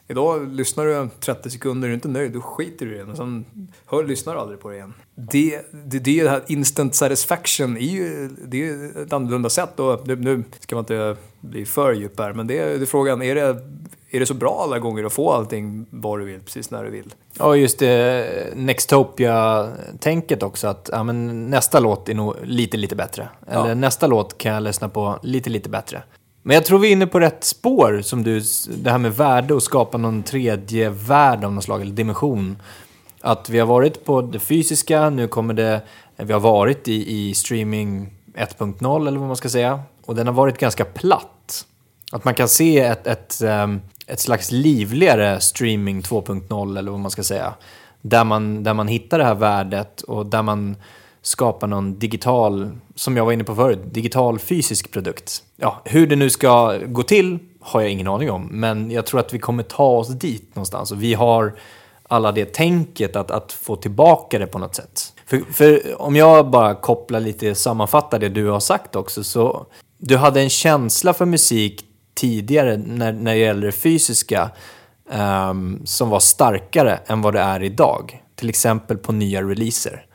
Idag 0.09 0.55
lyssnar 0.55 0.85
du 0.85 1.09
30 1.21 1.51
sekunder, 1.51 1.89
är 1.89 1.91
du 1.91 1.95
inte 1.95 2.09
nöjd, 2.09 2.33
då 2.33 2.41
skiter 2.41 2.87
du 2.87 2.95
i 2.95 2.99
den 2.99 3.11
och 3.11 3.17
sen 3.17 3.45
hör, 3.87 4.05
lyssnar 4.05 4.35
du 4.35 4.41
aldrig 4.41 4.61
på 4.61 4.69
det 4.69 4.77
igen. 4.77 4.95
Det, 5.15 5.61
det, 5.71 5.99
det, 5.99 6.21
är 6.21 6.25
det 6.25 6.31
här 6.31 6.43
instant 6.47 6.95
satisfaction 6.95 7.77
är 7.77 7.81
ju 7.81 8.29
det 8.29 8.57
är 8.57 8.65
ju 8.65 9.03
ett 9.03 9.13
annorlunda 9.13 9.51
sätt 9.51 9.81
och 9.81 10.07
nu, 10.07 10.17
nu 10.17 10.45
ska 10.61 10.77
man 10.77 10.83
inte 10.83 11.17
bli 11.41 11.67
för 11.67 11.93
djup 11.93 12.19
här, 12.19 12.33
men 12.33 12.47
det 12.47 12.59
är, 12.59 12.67
det 12.67 12.85
är 12.85 12.87
frågan, 12.87 13.23
är 13.23 13.35
det, 13.35 13.71
är 14.17 14.21
det 14.21 14.27
så 14.27 14.35
bra 14.35 14.61
alla 14.63 14.79
gånger 14.79 15.05
att 15.05 15.13
få 15.13 15.33
allting 15.33 15.87
vad 15.91 16.19
du 16.19 16.25
vill, 16.25 16.41
precis 16.41 16.71
när 16.71 16.85
du 16.85 16.91
vill? 16.91 17.15
Ja, 17.39 17.57
just 17.57 17.79
det 17.79 18.53
Nextopia-tänket 18.57 20.43
också. 20.43 20.69
Att 20.69 20.89
ja, 20.93 21.03
men 21.03 21.51
nästa 21.51 21.81
låt 21.81 22.09
är 22.09 22.15
nog 22.15 22.35
lite, 22.45 22.77
lite 22.77 22.97
bättre. 22.97 23.29
Eller 23.49 23.69
Ja. 23.69 23.75
nästa 23.75 24.07
låt 24.07 24.39
kan 24.39 24.53
jag 24.53 24.63
lyssna 24.63 24.89
på 24.89 25.19
lite, 25.23 25.51
lite 25.51 25.69
bättre. 25.69 26.03
Men 26.43 26.55
jag 26.55 26.65
tror 26.65 26.79
vi 26.79 26.89
är 26.89 26.93
inne 26.93 27.07
på 27.07 27.21
rätt 27.21 27.45
spår, 27.45 28.01
som 28.03 28.23
du, 28.23 28.43
det 28.77 28.91
här 28.91 28.99
med 28.99 29.17
värde 29.17 29.55
och 29.55 29.63
skapa 29.63 29.99
någon 29.99 30.23
tredje 30.23 30.89
värld 30.91 31.45
av 31.45 31.53
något 31.53 31.65
slag, 31.65 31.83
eller 31.83 31.93
dimension. 31.93 32.57
Att 33.21 33.49
vi 33.51 33.59
har 33.59 33.67
varit 33.67 34.05
på 34.05 34.23
det 34.23 34.39
fysiska, 34.39 35.11
nu 35.11 35.29
kommer 35.29 35.55
det, 35.55 35.81
vi 36.17 36.33
har 36.33 36.41
varit 36.41 36.89
i, 36.89 37.15
i 37.29 37.35
streaming 37.35 38.13
1.0 38.37 39.09
eller 39.09 39.19
vad 39.19 39.27
man 39.29 39.37
ska 39.37 39.49
säga. 39.49 39.81
Och 40.07 40.15
den 40.15 40.27
har 40.27 40.35
varit 40.35 40.59
ganska 40.59 40.85
platt. 40.85 41.67
Att 42.13 42.25
man 42.25 42.35
kan 42.35 42.49
se 42.49 42.79
ett, 42.81 43.07
ett, 43.07 43.41
ehm, 43.43 43.81
ett 44.07 44.21
slags 44.21 44.51
livligare 44.51 45.41
streaming 45.41 46.01
2.0 46.01 46.79
eller 46.79 46.91
vad 46.91 47.01
man 47.01 47.11
ska 47.11 47.23
säga. 47.23 47.55
Där 48.01 48.25
man, 48.25 48.63
där 48.63 48.75
man 48.75 48.89
hittar 48.89 49.19
det 49.19 49.25
här 49.25 49.35
värdet 49.35 50.03
och 50.03 50.27
där 50.27 50.43
man 50.43 50.77
skapar 51.23 51.67
någon 51.67 51.99
digital, 51.99 52.71
som 52.95 53.17
jag 53.17 53.25
var 53.25 53.33
inne 53.33 53.45
på 53.45 53.55
förut, 53.55 53.81
digital 53.85 54.39
fysisk 54.39 54.91
produkt. 54.91 55.43
Ja, 55.57 55.83
hur 55.85 56.07
det 56.07 56.17
nu 56.17 56.31
ska 56.31 56.79
gå 56.87 57.03
till 57.03 57.39
har 57.61 57.81
jag 57.81 57.91
ingen 57.91 58.09
aning 58.09 58.31
om, 58.31 58.49
men 58.51 58.91
jag 58.91 59.07
tror 59.07 59.21
att 59.21 59.35
vi 59.35 59.39
kommer 59.39 59.63
ta 59.63 59.87
oss 59.87 60.09
dit 60.09 60.55
någonstans. 60.55 60.93
Och 60.93 61.03
vi 61.03 61.15
har 61.15 61.55
alla 62.09 62.33
det 62.33 62.55
tänket 62.55 63.17
att, 63.17 63.31
att 63.31 63.53
få 63.53 63.77
tillbaka 63.77 64.39
det 64.39 64.47
på 64.47 64.59
något 64.59 64.75
sätt. 64.75 65.13
För, 65.27 65.41
för 65.53 66.03
om 66.03 66.17
jag 66.17 66.51
bara 66.51 66.75
kopplar 66.75 67.21
lite, 67.21 67.55
sammanfattar 67.55 68.19
det 68.19 68.29
du 68.29 68.47
har 68.47 68.61
sagt 68.61 68.97
också, 68.97 69.25
så 69.25 69.67
du 69.99 70.17
hade 70.17 70.41
en 70.41 70.51
känsla 70.51 71.13
för 71.13 71.27
musik 71.27 71.85
tidigare 72.15 72.77
när, 72.77 73.13
när 73.13 73.33
det 73.33 73.39
gäller 73.39 73.67
det 73.67 73.73
fysiska 73.73 74.51
um, 75.13 75.83
som 75.85 76.09
var 76.09 76.21
starkare 76.21 77.01
än 77.07 77.23
vad 77.23 77.35
det 77.35 77.41
är 77.41 77.63
idag. 77.63 78.21
Till 78.35 78.49
exempel 78.49 78.97
på 78.97 79.13
nya 79.13 79.43
releaser. 79.43 80.07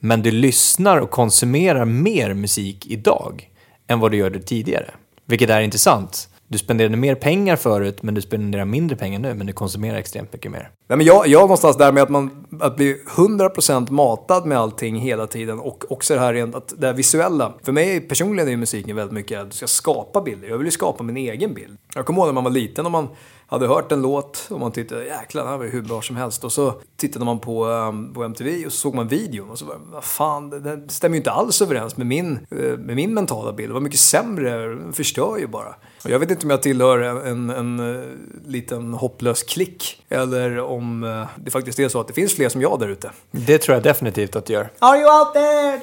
Men 0.00 0.22
du 0.22 0.30
lyssnar 0.30 0.96
och 0.96 1.10
konsumerar 1.10 1.84
mer 1.84 2.34
musik 2.34 2.86
idag 2.86 3.50
än 3.86 4.00
vad 4.00 4.10
du 4.10 4.16
gjorde 4.16 4.40
tidigare. 4.40 4.90
Vilket 5.26 5.50
är 5.50 5.60
intressant. 5.60 6.28
Du 6.48 6.58
spenderade 6.58 6.96
mer 6.96 7.14
pengar 7.14 7.56
förut, 7.56 8.02
men 8.02 8.14
du 8.14 8.22
spenderar 8.22 8.64
mindre 8.64 8.96
pengar 8.96 9.18
nu, 9.18 9.34
men 9.34 9.46
du 9.46 9.52
konsumerar 9.52 9.98
extremt 9.98 10.32
mycket 10.32 10.50
mer. 10.50 10.70
Nej, 10.88 10.96
men 10.96 11.06
jag, 11.06 11.26
jag 11.26 11.40
någonstans 11.40 11.76
där 11.76 11.92
med 11.92 12.02
att 12.02 12.08
man 12.08 12.46
att 12.60 12.76
bli 12.76 13.02
100% 13.16 13.90
matad 13.90 14.46
med 14.46 14.58
allting 14.58 14.96
hela 14.96 15.26
tiden 15.26 15.58
och 15.60 15.84
också 15.92 16.14
det 16.14 16.20
här 16.20 16.34
rent 16.34 16.54
att 16.54 16.74
det 16.78 16.86
här 16.86 16.94
visuella. 16.94 17.54
För 17.62 17.72
mig 17.72 18.00
personligen 18.00 18.46
är 18.48 18.50
ju 18.50 18.56
musiken 18.56 18.96
väldigt 18.96 19.14
mycket 19.14 19.40
att 19.40 19.50
du 19.50 19.56
ska 19.56 19.66
skapa 19.66 20.20
bilder. 20.20 20.48
Jag 20.48 20.58
vill 20.58 20.66
ju 20.66 20.70
skapa 20.70 21.02
min 21.02 21.16
egen 21.16 21.54
bild. 21.54 21.78
Jag 21.94 22.06
kommer 22.06 22.20
ihåg 22.20 22.28
när 22.28 22.34
man 22.34 22.44
var 22.44 22.50
liten 22.50 22.86
och 22.86 22.92
man 22.92 23.08
hade 23.46 23.66
hört 23.66 23.92
en 23.92 24.02
låt 24.02 24.46
och 24.50 24.60
man 24.60 24.72
tyckte 24.72 24.94
jäklar 24.94 25.42
den 25.42 25.50
här 25.50 25.58
var 25.58 25.64
ju 25.64 25.70
hur 25.70 25.82
bra 25.82 26.02
som 26.02 26.16
helst. 26.16 26.44
Och 26.44 26.52
så 26.52 26.74
tittade 26.96 27.24
man 27.24 27.38
på, 27.38 27.66
um, 27.66 28.14
på 28.14 28.24
MTV 28.24 28.66
och 28.66 28.72
så 28.72 28.78
såg 28.78 28.94
man 28.94 29.08
videon 29.08 29.50
och 29.50 29.58
så 29.58 29.64
var 29.64 29.76
vad 29.92 30.04
fan, 30.04 30.50
det, 30.50 30.60
det 30.60 30.92
stämmer 30.92 31.14
ju 31.14 31.18
inte 31.18 31.30
alls 31.30 31.62
överens 31.62 31.96
med 31.96 32.06
min, 32.06 32.46
eh, 32.50 32.78
med 32.78 32.96
min 32.96 33.14
mentala 33.14 33.52
bild. 33.52 33.70
Det 33.70 33.74
var 33.74 33.80
mycket 33.80 34.00
sämre, 34.00 34.68
den 34.68 34.92
förstör 34.92 35.36
ju 35.38 35.46
bara. 35.46 35.74
Och 36.04 36.10
jag 36.10 36.18
vet 36.18 36.30
inte 36.30 36.46
om 36.46 36.50
jag 36.50 36.62
tillhör 36.62 36.98
en, 36.98 37.50
en, 37.50 37.50
en 37.50 37.96
eh, 37.96 38.04
liten 38.46 38.94
hopplös 38.94 39.42
klick 39.42 40.02
eller 40.08 40.58
om 40.60 41.04
eh, 41.04 41.26
det 41.36 41.50
faktiskt 41.50 41.78
är 41.78 41.88
så 41.88 42.00
att 42.00 42.08
det 42.08 42.14
finns 42.14 42.34
fler 42.34 42.48
som 42.48 42.62
jag 42.62 42.80
där 42.80 42.88
ute. 42.88 43.10
Det 43.30 43.58
tror 43.58 43.74
jag 43.74 43.82
definitivt 43.82 44.36
att 44.36 44.46
det 44.46 44.52
gör. 44.52 44.68
Are 44.78 44.98
you 44.98 45.18
out 45.18 45.32
there? 45.34 45.80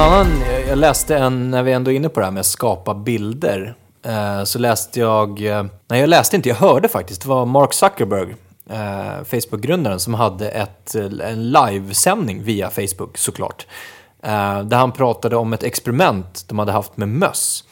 Annan, 0.00 0.42
jag 0.68 0.78
läste 0.78 1.16
en, 1.16 1.50
när 1.50 1.62
vi 1.62 1.72
ändå 1.72 1.90
är 1.90 1.94
inne 1.94 2.08
på 2.08 2.20
det 2.20 2.26
här 2.26 2.32
med 2.32 2.40
att 2.40 2.46
skapa 2.46 2.94
bilder, 2.94 3.74
eh, 4.02 4.44
så 4.44 4.58
läste 4.58 5.00
jag, 5.00 5.46
eh, 5.46 5.64
nej 5.88 6.00
jag 6.00 6.08
läste 6.08 6.36
inte, 6.36 6.48
jag 6.48 6.56
hörde 6.56 6.88
faktiskt, 6.88 7.22
det 7.22 7.28
var 7.28 7.46
Mark 7.46 7.72
Zuckerberg, 7.72 8.34
eh, 8.70 9.24
Facebook-grundaren, 9.24 10.00
som 10.00 10.14
hade 10.14 10.48
ett, 10.48 10.94
en 10.94 11.50
livesändning 11.50 12.42
via 12.42 12.70
Facebook 12.70 13.18
såklart. 13.18 13.66
Där 14.64 14.76
han 14.76 14.92
pratade 14.92 15.36
om 15.36 15.52
ett 15.52 15.62
experiment 15.62 16.44
de 16.48 16.58
hade 16.58 16.72
haft 16.72 16.96
med 16.96 17.08
möss. 17.08 17.64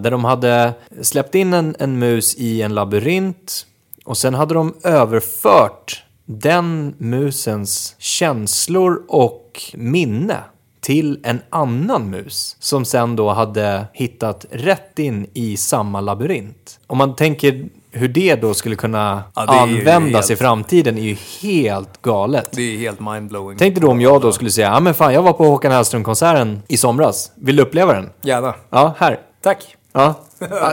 Där 0.00 0.10
de 0.10 0.24
hade 0.24 0.72
släppt 1.02 1.34
in 1.34 1.54
en, 1.54 1.76
en 1.78 1.98
mus 1.98 2.36
i 2.36 2.62
en 2.62 2.74
labyrint 2.74 3.66
och 4.04 4.18
sen 4.18 4.34
hade 4.34 4.54
de 4.54 4.74
överfört 4.84 6.04
den 6.24 6.94
musens 6.98 7.94
känslor 7.98 9.02
och 9.08 9.62
minne 9.74 10.36
till 10.80 11.20
en 11.24 11.40
annan 11.50 12.10
mus 12.10 12.56
som 12.60 12.84
sen 12.84 13.16
då 13.16 13.30
hade 13.30 13.84
hittat 13.92 14.46
rätt 14.50 14.98
in 14.98 15.26
i 15.34 15.56
samma 15.56 16.00
labyrint. 16.00 16.80
Om 16.86 16.98
man 16.98 17.16
tänker 17.16 17.64
hur 17.92 18.08
det 18.08 18.34
då 18.34 18.54
skulle 18.54 18.76
kunna 18.76 19.22
Ja, 19.34 19.42
användas 19.62 20.28
helt- 20.28 20.30
i 20.30 20.36
framtiden 20.42 20.98
är 20.98 21.02
ju 21.02 21.16
helt 21.42 22.02
galet. 22.02 22.48
Det 22.52 22.62
är 22.62 22.78
helt 22.78 23.00
mindblowing. 23.00 23.58
Tänk 23.58 23.74
dig 23.74 23.82
då 23.82 23.90
om 23.90 24.00
jag 24.00 24.20
då 24.20 24.32
skulle 24.32 24.50
säga, 24.50 24.66
ja 24.68 24.80
men 24.80 24.94
fan 24.94 25.14
jag 25.14 25.22
var 25.22 25.32
på 25.32 25.44
Håkan 25.44 25.72
Hellström-konserten 25.72 26.62
i 26.68 26.76
somras. 26.76 27.32
Vill 27.34 27.56
du 27.56 27.62
uppleva 27.62 27.92
den? 27.92 28.10
Gärna. 28.22 28.54
Ja, 28.70 28.94
här. 28.98 29.18
Tack. 29.42 29.76
Ja, 29.92 30.14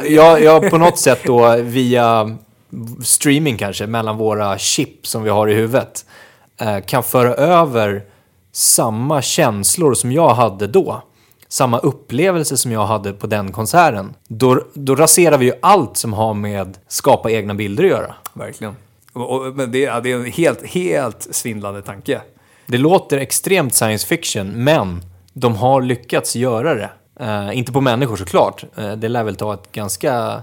jag, 0.08 0.43
jag 0.43 0.70
på 0.70 0.78
något 0.78 0.99
sätt 0.99 1.20
då 1.26 1.55
via 1.58 2.38
streaming 3.03 3.58
kanske, 3.58 3.88
mellan 3.88 4.18
våra 4.18 4.58
chip 4.58 5.08
som 5.08 5.24
vi 5.24 5.30
har 5.30 5.47
i 5.47 5.53
huvudet, 5.53 6.05
eh, 6.62 6.80
kan 6.80 7.03
föra 7.03 7.34
över 7.34 8.03
samma 8.58 9.22
känslor 9.22 9.93
som 9.93 10.12
jag 10.12 10.30
hade 10.34 10.68
då, 10.68 11.01
samma 11.47 11.78
upplevelse 11.80 12.58
som 12.58 12.72
jag 12.72 12.86
hade 12.86 13.14
på 13.14 13.28
den 13.28 13.51
konserten, 13.51 14.14
då, 14.28 14.64
då 14.74 14.95
raserar 14.95 15.38
vi 15.38 15.45
ju 15.45 15.53
allt 15.62 15.97
som 15.97 16.14
har 16.14 16.34
med 16.34 16.78
skapa 16.88 17.32
egna 17.32 17.53
bilder 17.53 17.84
att 17.84 17.89
göra. 17.89 18.16
Verkligen. 18.34 18.76
Och, 19.14 19.36
och, 19.36 19.55
men 19.55 19.72
det, 19.72 19.86
är- 19.86 20.01
det 20.01 20.12
är 20.12 20.16
en 20.16 20.26
helt, 20.26 20.66
helt 20.66 21.28
svindlande 21.32 21.82
tanke. 21.82 22.22
Det 22.66 22.78
låter 22.78 23.18
extremt 23.18 23.74
science 23.76 24.08
fiction, 24.08 24.64
men 24.64 25.01
de 25.34 25.55
har 25.55 25.82
lyckats 25.82 26.36
göra 26.36 26.74
det. 26.74 26.89
Eh, 27.20 27.58
inte 27.58 27.72
på 27.72 27.82
människor 27.82 28.16
såklart. 28.16 28.64
Uh, 28.80 28.91
det 28.93 29.10
lär 29.10 29.24
väl 29.24 29.36
ta 29.36 29.53
ett 29.53 29.72
ganska, 29.72 30.41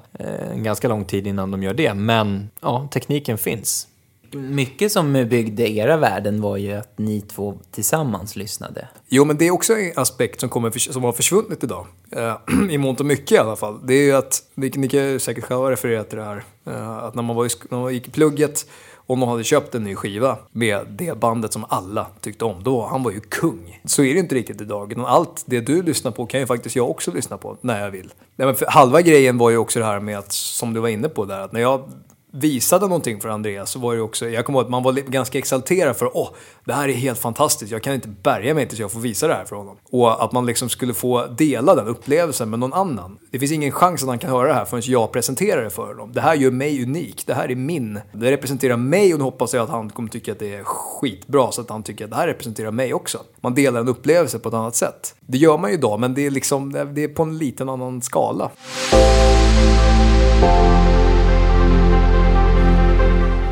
en 0.53 0.63
ganska 0.63 0.89
lång 0.89 1.05
tid 1.05 1.27
innan 1.27 1.51
de 1.51 1.63
gör 1.63 1.75
det. 1.75 1.95
Men 1.95 2.51
ja, 2.61 2.89
tekniken 2.93 3.39
finns. 3.39 3.87
Mycket 4.35 4.93
som 4.93 5.13
byggde 5.13 5.71
era 5.71 5.97
värden 5.97 6.41
var 6.41 6.57
ju 6.57 6.73
att 6.73 6.99
ni 6.99 7.21
två 7.21 7.59
tillsammans 7.71 8.37
lyssnade. 8.37 8.89
Jo, 9.09 9.25
men 9.25 9.37
det 9.37 9.47
är 9.47 9.51
också 9.51 9.73
en 9.73 9.93
aspekt 9.97 10.41
som, 10.41 10.49
kommer, 10.49 10.71
som 10.71 11.03
har 11.03 11.13
försvunnit 11.13 11.65
idag. 11.65 11.87
Eh, 12.11 12.37
I 12.71 12.79
mångt 12.79 13.01
och 13.01 13.07
mycket 13.07 13.33
i 13.33 13.39
alla 13.39 13.57
fall. 13.57 13.87
Det 13.87 13.95
är 13.95 14.03
ju 14.03 14.13
att, 14.13 14.43
ni, 14.55 14.73
ni 14.75 14.89
kan 14.89 15.01
ju 15.01 15.19
säkert 15.19 15.45
själva 15.45 15.71
referera 15.71 16.05
till 16.05 16.19
det 16.19 16.25
här, 16.25 16.45
eh, 16.67 16.97
att 16.97 17.15
när 17.15 17.23
man, 17.23 17.37
var 17.37 17.47
i, 17.47 17.49
när 17.71 17.79
man 17.79 17.95
gick 17.95 18.09
i 18.09 18.11
plugget 18.11 18.67
och 19.07 19.19
någon 19.19 19.29
hade 19.29 19.45
köpt 19.45 19.75
en 19.75 19.85
ny 19.85 19.95
skiva 19.95 20.39
med 20.53 20.87
det 20.89 21.19
bandet 21.19 21.53
som 21.53 21.65
alla 21.69 22.07
tyckte 22.21 22.45
om, 22.45 22.63
då 22.63 22.87
han 22.87 23.03
var 23.03 23.11
ju 23.11 23.21
kung. 23.21 23.81
Så 23.85 24.03
är 24.03 24.15
det 24.15 24.21
inte 24.21 24.35
riktigt 24.35 24.61
idag. 24.61 24.95
Allt 25.07 25.45
det 25.47 25.61
du 25.61 25.83
lyssnar 25.83 26.11
på 26.11 26.27
kan 26.27 26.41
ju 26.41 26.47
faktiskt 26.47 26.77
jag 26.77 26.91
också 26.91 27.11
lyssna 27.11 27.37
på 27.37 27.57
när 27.61 27.81
jag 27.81 27.91
vill. 27.91 28.13
Nej, 28.37 28.47
men 28.47 28.57
halva 28.69 29.01
grejen 29.01 29.39
var 29.39 29.51
ju 29.51 29.57
också 29.57 29.79
det 29.79 29.85
här 29.85 30.01
med 30.01 30.19
att, 30.19 30.33
som 30.33 30.75
du 30.75 30.81
var 30.81 30.89
inne 30.89 31.09
på 31.09 31.25
där, 31.25 31.41
att 31.41 31.53
när 31.53 31.61
jag 31.61 31.91
visade 32.37 32.89
någonting 32.89 33.21
för 33.21 33.29
Andreas 33.29 33.71
så 33.71 33.79
var 33.79 33.95
det 33.95 34.01
också, 34.01 34.29
jag 34.29 34.45
kommer 34.45 34.59
ihåg 34.59 34.65
att 34.65 34.71
man 34.71 34.83
var 34.83 34.93
ganska 34.93 35.39
exalterad 35.39 35.97
för 35.97 36.17
åh, 36.17 36.29
det 36.65 36.73
här 36.73 36.89
är 36.89 36.93
helt 36.93 37.19
fantastiskt, 37.19 37.73
jag 37.73 37.83
kan 37.83 37.95
inte 37.95 38.09
bärga 38.09 38.55
mig 38.55 38.69
tills 38.69 38.81
jag 38.81 38.93
får 38.93 39.01
visa 39.01 39.29
det 39.29 39.35
här 39.35 39.45
för 39.45 39.57
honom. 39.57 39.77
Och 39.91 40.25
att 40.25 40.33
man 40.33 40.47
liksom 40.47 40.69
skulle 40.69 40.95
få 40.95 41.27
dela 41.27 41.75
den 41.75 41.87
upplevelsen 41.87 42.51
med 42.51 42.59
någon 42.59 42.73
annan. 42.73 43.19
Det 43.31 43.39
finns 43.39 43.53
ingen 43.53 43.73
chans 43.73 44.03
att 44.03 44.09
han 44.09 44.19
kan 44.19 44.31
höra 44.31 44.49
det 44.49 44.55
här 44.55 44.65
förrän 44.65 44.83
jag 44.87 45.13
presenterar 45.13 45.65
det 45.65 45.71
för 45.71 45.87
honom. 45.87 46.13
Det 46.13 46.21
här 46.21 46.35
gör 46.35 46.51
mig 46.51 46.83
unik, 46.83 47.27
det 47.27 47.35
här 47.35 47.51
är 47.51 47.57
min. 47.57 48.01
Det 48.13 48.31
representerar 48.31 48.77
mig 48.77 49.13
och 49.13 49.19
nu 49.19 49.25
hoppas 49.25 49.55
jag 49.55 49.63
att 49.63 49.71
han 49.71 49.91
kommer 49.91 50.09
tycka 50.09 50.33
att 50.33 50.39
det 50.39 50.55
är 50.55 50.65
skitbra 50.65 51.53
så 51.53 51.61
att 51.61 51.71
han 51.71 51.83
tycker 51.83 52.05
att 52.05 52.11
det 52.11 52.17
här 52.17 52.27
representerar 52.27 52.71
mig 52.71 52.95
också. 52.95 53.19
Man 53.41 53.55
delar 53.55 53.81
en 53.81 53.89
upplevelse 53.89 54.39
på 54.39 54.49
ett 54.49 54.55
annat 54.55 54.77
sätt. 54.77 55.15
Det 55.21 55.39
gör 55.39 55.59
man 55.59 55.71
ju 55.71 55.77
idag, 55.77 56.01
men 56.01 56.15
det 56.15 56.27
är 56.27 56.31
liksom, 56.31 56.73
det 56.73 57.05
är 57.05 57.09
på 57.09 57.23
en 57.23 57.39
liten 57.39 57.69
annan 57.69 58.03
skala. 58.03 58.51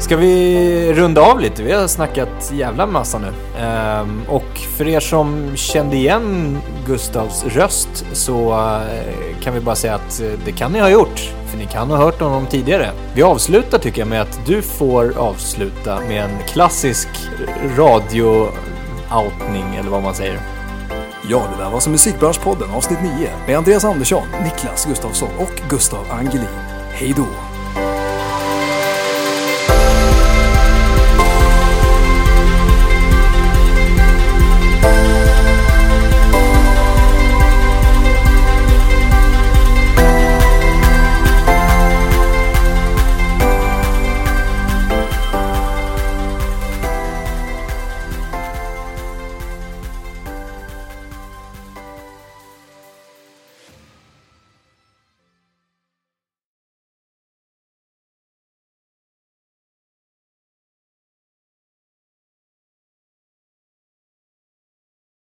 Ska 0.03 0.16
vi 0.16 0.92
runda 0.92 1.20
av 1.20 1.40
lite? 1.40 1.62
Vi 1.62 1.72
har 1.72 1.86
snackat 1.86 2.53
jävla 2.55 2.86
massa 2.86 3.18
nu. 3.18 3.32
Ehm, 3.61 4.22
och 4.28 4.59
för 4.76 4.88
er 4.88 5.00
som 5.00 5.57
kände 5.57 5.96
igen 5.96 6.59
Gustavs 6.86 7.44
röst 7.44 8.07
så 8.12 8.53
eh, 8.53 9.42
kan 9.42 9.55
vi 9.55 9.61
bara 9.61 9.74
säga 9.74 9.94
att 9.94 10.20
eh, 10.20 10.26
det 10.44 10.53
kan 10.53 10.72
ni 10.72 10.80
ha 10.80 10.88
gjort. 10.88 11.30
För 11.46 11.59
ni 11.59 11.66
kan 11.66 11.90
ha 11.90 11.96
hört 11.96 12.20
honom 12.20 12.46
tidigare. 12.46 12.90
Vi 13.14 13.22
avslutar 13.22 13.78
tycker 13.78 14.00
jag 14.00 14.09
med 14.09 14.22
att 14.22 14.40
du 14.46 14.62
får 14.62 15.18
avsluta 15.18 16.00
med 16.00 16.24
en 16.24 16.38
klassisk 16.48 17.09
radio-outning 17.76 19.76
eller 19.80 19.90
vad 19.90 20.03
man 20.03 20.14
säger. 20.14 20.40
Ja, 21.30 21.42
det 21.57 21.64
där 21.64 21.70
var 21.70 21.80
som 21.80 21.92
Musikbranschpodden 21.92 22.70
avsnitt 22.70 23.03
9 23.03 23.11
med 23.46 23.59
Andreas 23.59 23.84
Andersson, 23.84 24.22
Niklas 24.44 24.86
Gustafsson 24.86 25.28
och 25.38 25.62
Gustav 25.70 26.05
Angelin. 26.11 26.46
Hej 26.92 27.14
då! 27.16 27.51